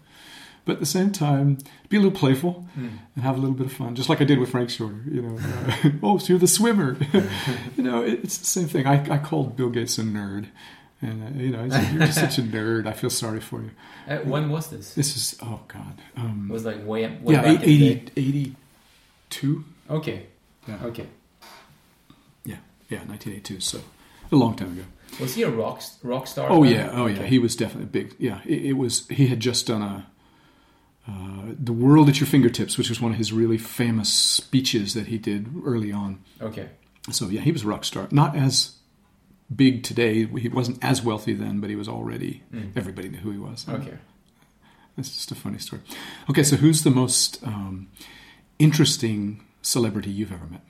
[0.64, 1.58] But at the same time,
[1.90, 2.88] be a little playful Hmm.
[3.16, 5.02] and have a little bit of fun, just like I did with Frank Shorter.
[5.12, 6.98] You know, uh, oh, so you're the swimmer.
[7.78, 8.86] you know, it, it's the same thing.
[8.86, 10.46] I, I called Bill Gates a nerd,
[11.02, 12.86] and uh, you know, you're just such a nerd.
[12.86, 13.72] I feel sorry for you.
[14.12, 14.94] Uh, when was this?
[14.94, 17.96] This is oh god, um, It was like way, way yeah, back in the 80,
[17.96, 18.12] day.
[18.18, 19.66] 82?
[19.90, 20.26] Okay.
[20.68, 20.78] Yeah.
[20.84, 21.08] Okay.
[22.44, 22.58] Yeah,
[22.90, 23.60] yeah, 1982.
[23.62, 23.80] So
[24.32, 24.84] a long time ago.
[25.20, 26.50] Was he a rock rock star?
[26.50, 27.20] Oh yeah, oh yeah.
[27.20, 27.28] Okay.
[27.28, 28.16] He was definitely big.
[28.18, 29.08] Yeah, it, it was.
[29.08, 30.08] He had just done a
[31.08, 35.08] uh, "The World at Your Fingertips," which was one of his really famous speeches that
[35.08, 36.20] he did early on.
[36.42, 36.70] Okay.
[37.12, 38.08] So yeah, he was a rock star.
[38.12, 38.76] Not as
[39.56, 40.26] big today.
[40.26, 42.44] He wasn't as wealthy then, but he was already.
[42.76, 43.66] Everybody knew who he was.
[43.66, 43.82] Mm.
[43.82, 43.98] Okay.
[44.98, 45.82] That's just a funny story.
[46.30, 47.88] Okay, so who's the most um,
[48.60, 50.62] interesting celebrity you've ever met?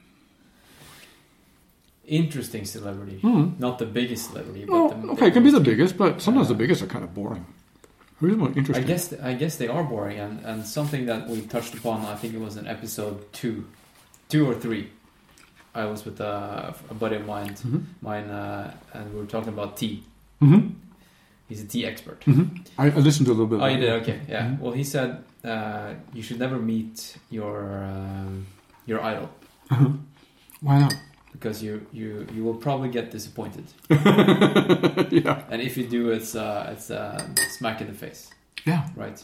[2.05, 6.21] Interesting celebrity, not the biggest celebrity, but the, okay, it can be the biggest, but
[6.21, 7.45] sometimes the biggest are kind of boring.
[8.19, 8.87] Who's more most I interesting?
[8.87, 12.05] guess I guess they are boring, and, and something that we touched upon.
[12.05, 13.67] I think it was in episode two,
[14.29, 14.89] two or three.
[15.73, 17.55] I was with a, a buddy of mine,
[18.01, 20.03] mine, uh, and we were talking about tea.
[20.39, 20.69] hmm
[21.47, 22.23] He's a tea expert.
[22.23, 22.45] hmm
[22.77, 23.57] I, I listened to a little bit.
[23.57, 23.89] of Oh, you did?
[24.01, 24.47] Okay, yeah.
[24.47, 24.59] Mhm.
[24.59, 28.45] Well, he said uh, you should never meet your um,
[28.85, 29.29] your idol
[30.61, 30.93] Why not?
[31.33, 33.65] because you you you will probably get disappointed,
[35.11, 35.43] yeah.
[35.49, 37.17] and if you do, it's uh, it's uh,
[37.57, 38.29] smack in the face.
[38.65, 38.83] Yeah.
[38.95, 39.19] right?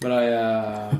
[0.00, 0.96] But I, uh,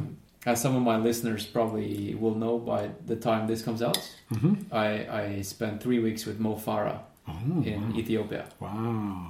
[0.47, 3.99] as some of my listeners probably will know by the time this comes out,
[4.29, 4.87] hmm I,
[5.23, 9.27] I spent three weeks with Mo Farah Oh, in Ethiopia, wow.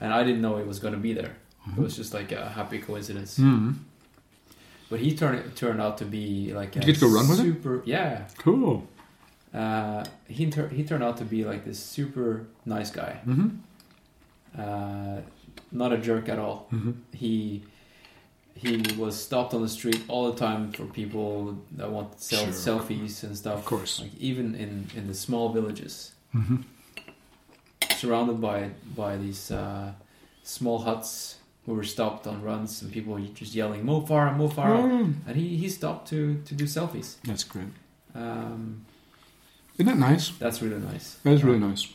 [0.00, 1.34] and I didn't know he was going to be there.
[1.76, 3.38] It was just like a happy coincidence.
[3.38, 3.76] Mm.
[4.90, 7.28] But he turned turned out to be like a Did you get to go run
[7.28, 7.54] with him?
[7.54, 8.86] super, Yeah, Cool.
[9.54, 13.48] uh, he tur- he turned out to be like this super nice guy, hmm
[14.58, 15.20] uh,
[15.70, 16.66] not a jerk at all.
[16.70, 17.62] hmm he
[18.54, 22.44] he was stopped on the street all the time for people that want to sell
[22.44, 22.52] Sure.
[22.80, 23.58] selfies and stuff.
[23.60, 24.00] Of course.
[24.00, 26.56] like even in in the small villages, hmm
[27.96, 29.92] surrounded by by these uh,
[30.42, 34.48] small huts who were stopped on runs and people were just yelling "Mo Farah, Mo
[34.48, 37.16] Farah," Oh, and he he stopped to to do selfies.
[37.24, 37.68] that's great.
[38.14, 38.84] Um,
[39.78, 40.30] Isn't that nice?
[40.38, 41.14] that's really nice.
[41.24, 41.86] That is really nice.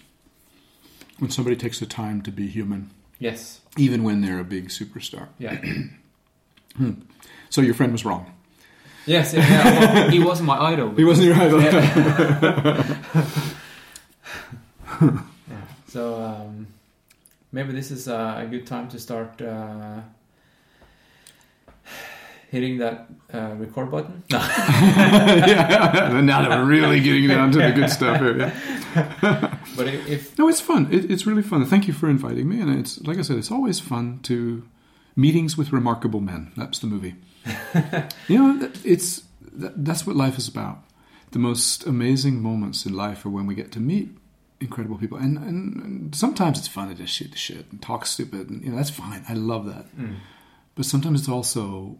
[1.19, 3.61] When somebody takes the time to be human, Yes.
[3.77, 5.27] even when they're a big superstar.
[5.39, 5.57] Yeah.
[7.49, 8.31] So your friend was wrong.
[9.05, 9.33] yes.
[9.33, 9.47] Yeah.
[9.49, 10.93] yeah, well, he wasn't my idol.
[10.95, 11.61] He wasn't your idol.
[11.61, 12.97] Yeah.
[15.89, 16.67] So um,
[17.51, 20.01] maybe this is uh, a good time to start uh,
[22.51, 24.21] hitting that uh, record button.
[24.31, 24.37] No.
[24.37, 26.19] yeah.
[26.23, 28.37] now that we're really getting down to the good stuff here.
[28.37, 29.57] Yeah.
[29.75, 30.87] but if, if No, it's fun.
[30.91, 31.65] It, it's really fun.
[31.65, 32.59] Thank you for inviting me.
[32.61, 34.63] And it's like I said, it's always fun to
[35.17, 36.53] meetings with remarkable men.
[36.55, 37.15] That's the movie.
[38.29, 40.83] you know, it's that's what life is about.
[41.31, 44.09] The most amazing moments in life are when we get to meet
[44.59, 48.05] incredible people, and, and, and sometimes it's fun to just shoot the shit and talk
[48.05, 49.25] stupid, and you know that's fine.
[49.27, 49.87] I love that.
[50.75, 51.97] But sometimes it's also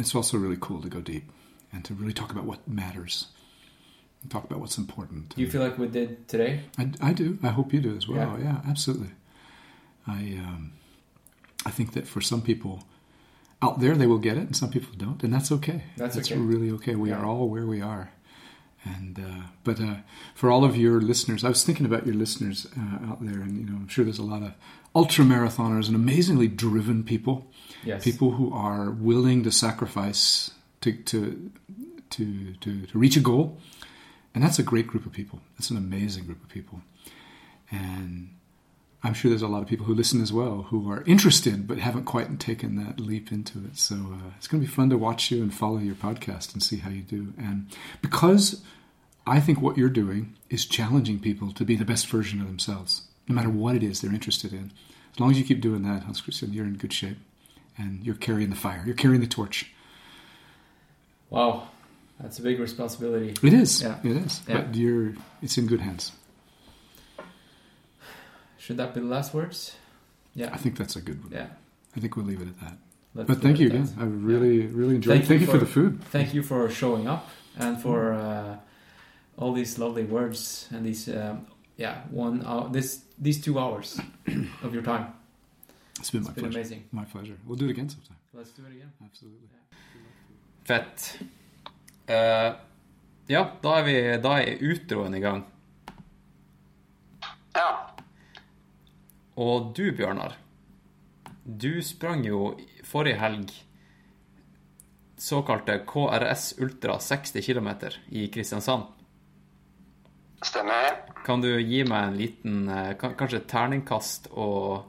[0.00, 1.30] it's also really cool to go deep
[1.72, 3.28] and to really talk about what matters,
[4.22, 5.34] and talk about what's important.
[5.36, 6.62] do you feel like we did today?
[6.78, 7.38] I, I do.
[7.42, 8.38] I hope you do as well.
[8.38, 8.44] Yeah.
[8.44, 9.10] Yeah, absolutely.
[10.06, 10.72] I um,
[11.66, 12.84] I think that for some people
[13.60, 15.84] out there, they will get it, and some people don't, and that's okay.
[15.96, 16.36] That's okay.
[16.36, 16.94] really okay.
[16.96, 17.18] We Yeah.
[17.20, 18.10] are all where we are.
[18.84, 19.96] And uh, but uh,
[20.34, 23.56] for all of your listeners, I was thinking about your listeners uh, out there, and
[23.60, 24.54] you know, I'm sure there's a lot of
[24.94, 27.46] ultra marathoners and amazingly driven people,
[27.84, 28.02] Yes.
[28.02, 31.52] people who are willing to sacrifice to to
[32.10, 33.56] to to, to reach a goal,
[34.34, 35.38] and that's a great group of people.
[35.56, 36.82] That's an amazing group of people,
[37.70, 38.30] and
[39.04, 41.78] I'm sure there's a lot of people who listen as well who are interested but
[41.78, 43.76] haven't quite taken that leap into it.
[43.76, 46.62] So uh, it's going to be fun to watch you and follow your podcast and
[46.62, 47.34] see how you do.
[47.36, 47.66] And
[48.00, 48.62] because
[49.26, 53.02] I think what you're doing is challenging people to be the best version of themselves,
[53.28, 54.72] no matter what it is they're interested in.
[55.12, 57.18] As long as you keep doing that, Hans Christian, you're in good shape,
[57.76, 58.82] and you're carrying the fire.
[58.86, 59.70] You're carrying the torch.
[61.28, 61.68] Wow,
[62.18, 63.34] that's a big responsibility.
[63.42, 63.82] It is.
[63.82, 63.98] Yeah.
[64.02, 64.40] It is.
[64.48, 64.62] Yeah.
[64.62, 65.14] But you're.
[65.42, 66.12] It's in good hands.
[68.62, 69.76] Should that be the last words?
[70.34, 70.50] Yeah.
[70.54, 71.32] I think that's a good one.
[71.32, 71.48] Yeah.
[71.96, 72.76] I think we'll leave it at that.
[73.14, 73.84] Let's But thank you again.
[73.84, 74.02] that.
[74.02, 75.14] I really, really enjoyed.
[75.14, 75.28] Thank it.
[75.28, 76.04] Thank you you for for- the food.
[76.12, 77.28] Thank you for showing up
[77.58, 78.56] and for uh,
[79.36, 84.00] all these lovely words and these um, yeah one hour, this these two hours
[84.62, 85.06] of your time.
[85.98, 86.58] It's been It's my been pleasure.
[86.58, 86.82] amazing.
[86.92, 87.36] My pleasure.
[87.46, 88.16] We'll do it again sometime.
[88.32, 88.92] Let's do it again.
[89.04, 89.48] Absolutely.
[90.64, 91.18] Fett.
[92.06, 92.52] Eh,
[93.28, 95.44] ja, da er, vi, da er utroen i gang.
[97.54, 97.91] Ja.
[99.40, 100.36] Og du, Bjørnar,
[101.44, 102.52] du sprang jo
[102.84, 103.52] forrige helg
[105.22, 107.68] såkalte KRS Ultra 60 km
[108.08, 108.90] i Kristiansand.
[110.42, 110.98] Stemmer.
[111.24, 114.88] Kan du gi meg en liten eh, Kanskje et terningkast og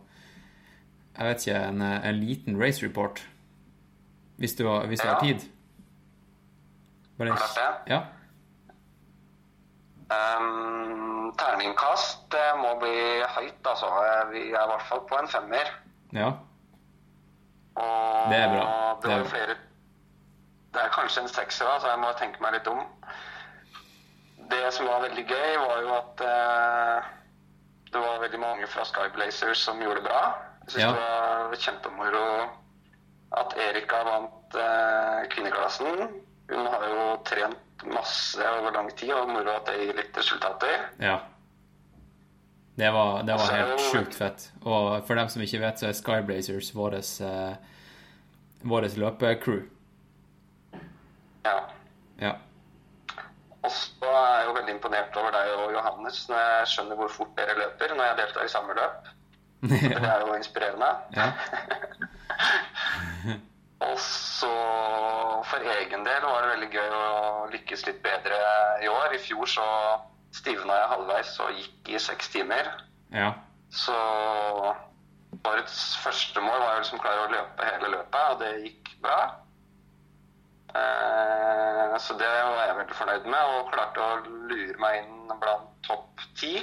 [1.13, 3.21] Jeg vet ikke, en, eh, en liten race report?
[4.41, 5.45] Hvis du hvis du har tid?
[7.17, 7.67] Bare det.
[7.93, 7.99] Ja.
[10.13, 12.95] Um, terningkast det må bli
[13.35, 13.89] høyt, altså.
[14.31, 15.69] Vi er i hvert fall på en femmer.
[16.13, 16.31] ja.
[17.75, 18.65] Og Det er bra.
[19.01, 19.55] Det, Det er flere
[20.73, 22.83] Det er kanskje en sekser, da, så jeg må tenke meg litt om.
[24.51, 27.07] Det som var veldig gøy, var jo at uh,
[27.93, 30.21] det var veldig mange fra Skyblazers som gjorde det bra.
[30.63, 30.91] Jeg syns Ja.
[30.91, 32.23] det var kjempemoro
[33.41, 36.07] at Erika vant uh, kvinneklassen.
[36.53, 40.89] Hun har jo trent masse over lang tid, og moro at det gir litt resultater.
[40.99, 41.19] ja.
[42.75, 44.47] Det var, det var helt sjukt fett.
[44.65, 47.53] Og for dem som ikke vet, så er Skyblazers våres, eh,
[48.65, 49.59] våres løpecrew.
[51.45, 51.59] Ja.
[52.17, 52.31] Ja.
[53.61, 57.13] Og så er jeg jo veldig imponert over deg og Johannes når jeg skjønner hvor
[57.13, 59.13] fort dere løper når jeg deltar i samme løp.
[59.69, 60.91] Det er jo inspirerende.
[61.13, 61.29] ja.
[63.83, 64.51] Og så
[65.49, 67.05] for egen del var det veldig gøy å
[67.53, 68.39] lykkes litt bedre
[68.83, 69.15] i år.
[69.15, 69.67] I fjor så
[70.33, 72.71] stivna jeg halvveis og gikk i seks timer.
[73.13, 73.33] ja.
[73.73, 73.93] Så
[75.49, 79.19] årets første mål var jo liksom klare å løpe hele løpet, og det gikk bra.
[80.77, 84.19] Eh, så det var jeg veldig fornøyd med, og klarte å
[84.51, 86.53] lure meg inn blant topp ti.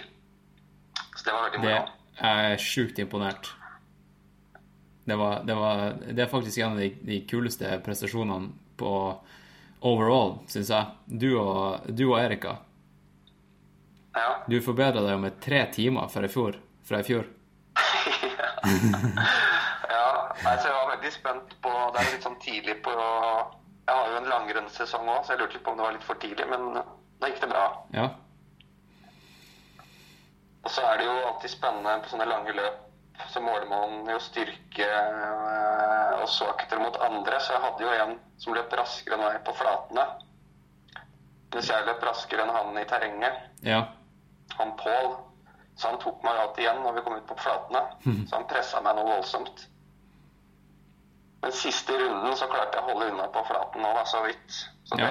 [1.16, 1.82] Så det var veldig moro.
[2.20, 3.50] Det er sjukt imponert.
[5.10, 8.90] Det, var, det, var, det er faktisk en av de, de kuleste prestasjonene på
[9.80, 10.86] overall, syns jeg.
[11.06, 12.52] Du og, du og Erika.
[14.14, 14.28] Ja.
[14.46, 16.60] Du forbedra deg med tre timer fra i fjor.
[16.86, 17.26] Fra i fjor.
[19.94, 20.06] ja.
[20.44, 24.10] Nei, så jeg var veldig spent på Det er litt sånn tidlig på Jeg har
[24.12, 26.70] jo en langrennssesong òg, så jeg lurte på om det var litt for tidlig, men
[26.78, 27.64] da gikk det bra.
[27.96, 28.06] Ja.
[30.62, 32.86] Og så er det jo alltid spennende på sånne lange løp.
[33.28, 37.40] Så måler man jo styrke eh, og svakheter mot andre.
[37.40, 40.06] Så jeg hadde jo en som løp raskere enn meg på flatene.
[41.54, 43.42] Mens jeg løp raskere enn han i terrenget.
[43.66, 43.82] Ja.
[44.58, 45.12] Han Pål.
[45.80, 47.84] Så han tok meg alltid igjen når vi kom ut på flatene.
[48.28, 49.66] Så han pressa meg noe voldsomt.
[51.40, 54.58] Men siste runden så klarte jeg å holde unna på flaten nå, da, så vidt.
[54.84, 55.06] Så det,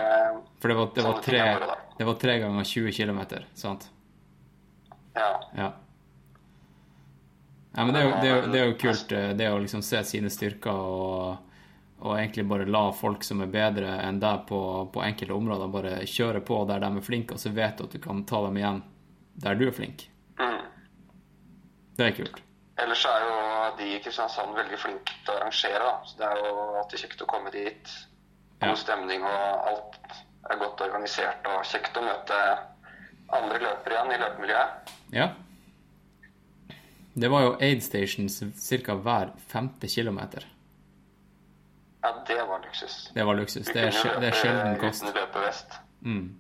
[0.61, 1.40] For det var, det var, tre,
[1.98, 3.22] det var tre ganger 20 km,
[3.57, 3.88] sant?
[5.18, 5.31] ja.
[5.57, 5.72] Ja.
[7.76, 9.60] Ja, men det er, jo, det, er jo, det er jo kult, eh, det å
[9.62, 11.38] liksom se sine styrker og,
[12.02, 14.60] og egentlig bare la folk som er bedre enn deg på,
[14.94, 17.94] på enkelte områder, bare kjøre på der de er flinke, og så vet du at
[17.94, 18.82] du kan ta dem igjen
[19.40, 20.08] der du er flink.
[20.41, 20.64] Mm.
[22.00, 22.41] Det er kult.
[22.80, 23.36] Ellers er jo
[23.78, 25.94] de i Kristiansand veldig flinke til å arrangere, da.
[26.08, 27.94] Så det er jo alltid kjekt å komme dit.
[28.60, 28.76] God Ja.
[28.80, 30.00] stemning og alt
[30.50, 32.40] er godt organisert og kjekt å møte
[33.36, 34.94] andre løpere igjen i løpemiljøet.
[35.16, 35.28] Ja.
[37.20, 38.40] Det var jo aid stations
[38.86, 38.94] ca.
[38.96, 40.46] hver femte kilometer.
[42.04, 43.12] Ja, det var luksus.
[43.14, 43.66] Det var luksus.
[43.68, 45.04] Det er, løpe, det er løpe sjelden kost.
[45.04, 45.74] Uten løpevest.
[46.02, 46.36] Mm.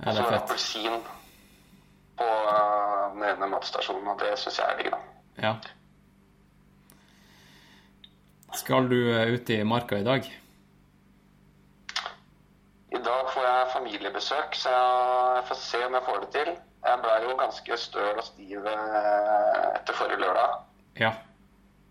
[0.00, 0.42] Ja, Og det så er fett.
[0.42, 0.96] appelsin
[2.18, 4.98] på uh, den ene matstasjonen, og det syns jeg er digg, da.
[5.42, 5.54] Ja.
[8.54, 10.26] Skal du eh, ut i marka i dag?
[12.94, 14.74] I dag får jeg familiebesøk, så
[15.36, 16.52] jeg får se om jeg får det til.
[16.84, 20.58] Jeg ble jo ganske støl og stiv eh, etter forrige lørdag.
[21.00, 21.12] Ja.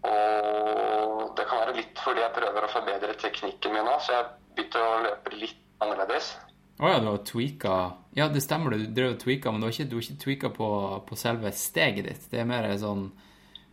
[0.06, 4.32] Og det kan være litt fordi jeg prøver å forbedre teknikken min nå, så jeg
[4.56, 6.34] begynte å løpe litt annerledes.
[6.82, 7.74] Å ja, du har tweaka
[8.18, 10.54] Ja, det stemmer, du drev og tweaka, men du har ikke, du har ikke tweaka
[10.54, 10.70] på,
[11.08, 12.26] på selve steget ditt.
[12.30, 13.08] Det er mer sånn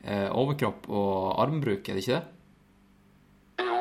[0.04, 3.66] eh, overkropp og armbruk, er det ikke det?
[3.66, 3.80] Jo,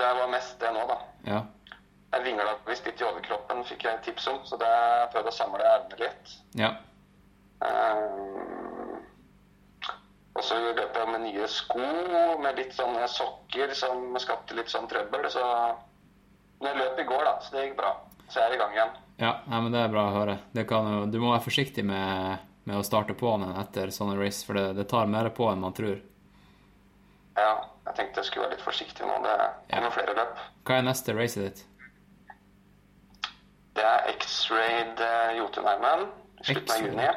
[0.00, 0.98] det var mest det nå, da.
[1.28, 1.40] Ja.
[2.14, 4.70] Jeg vingla visst litt i overkroppen, fikk jeg tips om, så det
[5.12, 6.34] prøvde å samle ermene litt.
[6.60, 6.68] Ja.
[7.64, 9.00] Um,
[10.34, 11.80] og så løp jeg med nye sko
[12.42, 15.26] med litt sånne sokker som skapte litt sånn trøbbel.
[15.30, 15.42] Så
[16.60, 17.90] Men jeg løp i går, da, så det gikk bra.
[18.28, 18.92] Så jeg er i gang igjen.
[19.20, 19.32] ja.
[19.50, 20.38] Nei, men det er bra å høre.
[20.54, 24.16] Det kan, jo- du må være forsiktig med, med å starte på den etter sånne
[24.18, 25.98] race, for det, det tar mer på enn man tror.
[27.36, 27.50] Ja,
[27.90, 29.18] jeg tenkte jeg skulle være litt forsiktig nå.
[29.26, 29.36] Det
[29.74, 30.38] kommer flere løp.
[30.64, 31.64] Hva er neste racet ditt?
[33.74, 36.04] Det er X-Raid eh, Jotunheimen
[36.40, 37.08] i slutten av juni.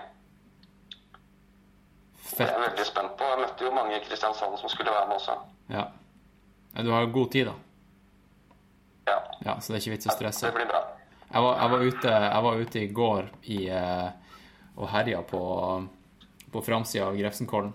[2.27, 2.37] Fett.
[2.37, 3.27] Det er jeg veldig spent på.
[3.31, 5.35] Jeg møtte jo mange i Kristiansand som skulle være med også.
[5.71, 5.85] Ja.
[6.83, 7.53] Du har god tid, da.
[9.07, 10.49] Ja, Ja, så det er ikke vits å stresse.
[10.49, 10.81] det blir bra.
[11.31, 14.09] Jeg var, jeg var, ute, jeg var ute i går i, eh,
[14.77, 15.41] og herja på,
[16.53, 17.73] på framsida av Grefsenkollen.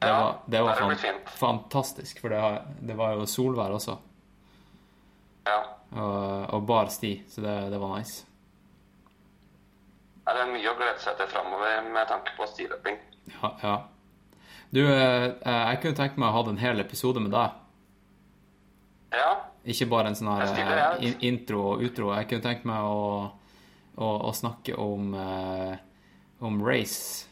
[0.00, 1.28] Det Ja, var, det var fan, fint.
[1.40, 2.42] fantastisk, for det,
[2.86, 3.96] det var jo solvær også.
[5.48, 5.58] Ja.
[5.88, 8.24] Og, og bar sti, så det, det var nice.
[10.26, 12.98] Ja, Det er mye å glede seg til framover med tanke på stiløping.
[13.38, 13.76] Ja, ja.
[14.68, 17.56] Du, eh, jeg kunne tenke meg å ha en hel episode med deg.
[19.16, 19.30] Ja,
[19.64, 22.10] Ikke bare en sånn her eh, intro og utro.
[22.12, 23.30] Jeg kunne tenke meg å,
[23.96, 25.78] å, å snakke om, eh,
[26.44, 27.24] om race.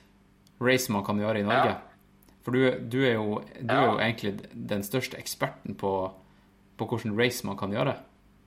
[0.65, 1.74] Race man kan gjøre i Norge.
[1.77, 2.33] Ja.
[2.47, 5.93] For du, du, er jo, du er jo egentlig den største eksperten på,
[6.81, 7.99] på hvordan race man kan gjøre.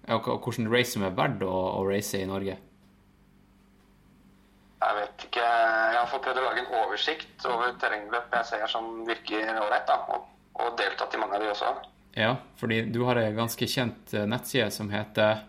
[0.10, 2.58] Og hvordan race som er verdt å, å race i Norge.
[4.80, 8.68] jeg vet ikke Jeg har fått prøvd å lage en oversikt over terrengløp jeg ser
[8.72, 9.92] som virker ålreit.
[10.16, 10.28] Og,
[10.60, 11.74] og deltatt i mange av de også.
[12.18, 15.46] Ja, fordi du har ei ganske kjent eh, nettside som heter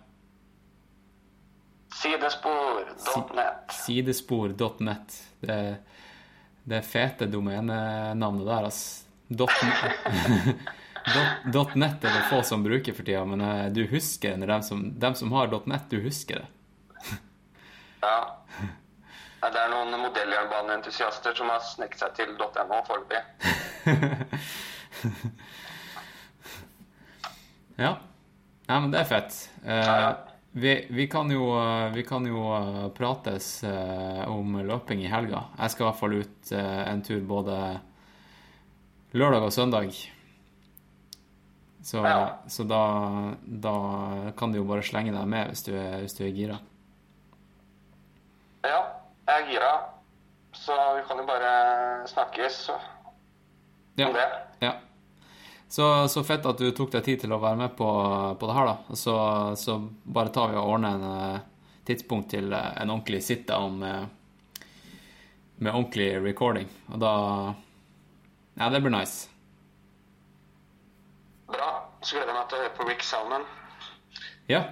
[2.01, 3.73] Sidespor.net.
[3.75, 5.17] sidespor.net.
[5.41, 5.57] Det,
[6.71, 8.83] det fete domenenavnet der, ass.
[11.05, 14.47] .net er det få som bruker for tida, men eh, du husker det.
[14.51, 16.49] Dem som, dem som har .net, du husker det.
[18.01, 18.37] Ja.
[19.41, 23.21] Det er noen modelljernbaneentusiaster som har sneket seg til .no foreløpig.
[27.81, 27.95] Ja.
[28.69, 29.37] Nei, men det er fett.
[29.65, 30.11] Eh,
[30.53, 35.47] vi, vi kan jo, eh, vi kan jo eh, prates eh, om løping i helga.
[35.57, 37.57] Jeg skal i hvert fall ut eh, en tur både
[39.17, 39.97] lørdag og søndag.
[41.91, 42.37] Så, Ja.
[42.47, 42.81] så da,
[43.43, 43.73] da
[44.39, 46.59] kan du jo bare slenge deg med hvis du er, hvis du er gira.
[48.63, 48.81] Ja,
[49.27, 49.71] jeg er gira.
[50.55, 51.51] Så vi kan jo bare
[52.11, 52.61] snakkes
[53.99, 54.07] Ja.
[54.07, 54.29] om det.
[54.61, 54.73] ja.
[55.71, 57.87] Så, så fett at du tok deg tid til å være med på,
[58.41, 58.95] på det her, da.
[58.99, 59.15] Så,
[59.57, 61.05] så bare tar vi og ordner en
[61.35, 61.41] eh,
[61.87, 64.09] tidspunkt til eh, en ordentlig sit-down med,
[65.63, 66.67] med ordentlig recording.
[66.93, 67.13] Og da
[68.59, 69.30] Ja, det blir nice.
[71.51, 71.71] Bra.
[72.03, 73.45] Så gleder jeg meg til å høre på Rick Salman.
[74.51, 74.63] Ja.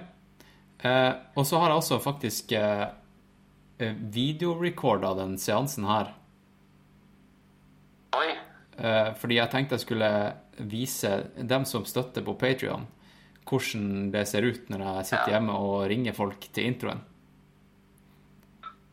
[0.83, 2.85] Eh, og så har jeg også faktisk eh,
[3.79, 6.13] eh, videorecorda den seansen her.
[8.15, 8.29] Oi.
[8.79, 10.11] Eh, fordi jeg tenkte jeg skulle
[10.71, 12.87] vise dem som støtter på Patrion,
[13.49, 15.37] hvordan det ser ut når jeg sitter Ja.
[15.37, 17.03] hjemme og ringer folk til introen.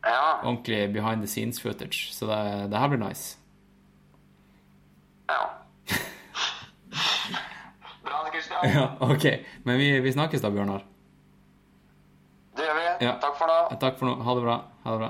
[0.07, 0.39] Ja.
[0.43, 2.11] Ordentlig behind the scenes footage.
[2.15, 3.37] Så det, det her blir nice.
[5.27, 5.43] ja.
[8.49, 8.69] Bra, da.
[8.69, 9.25] Ja, OK.
[9.63, 10.85] Men vi, vi snakkes da, Bjørnar.
[12.57, 12.85] Det gjør vi.
[13.05, 13.15] Ja.
[13.21, 13.57] Takk for nå.
[13.81, 14.15] Takk for nå.
[14.25, 14.57] Ha det bra.
[14.85, 15.09] Ha det bra.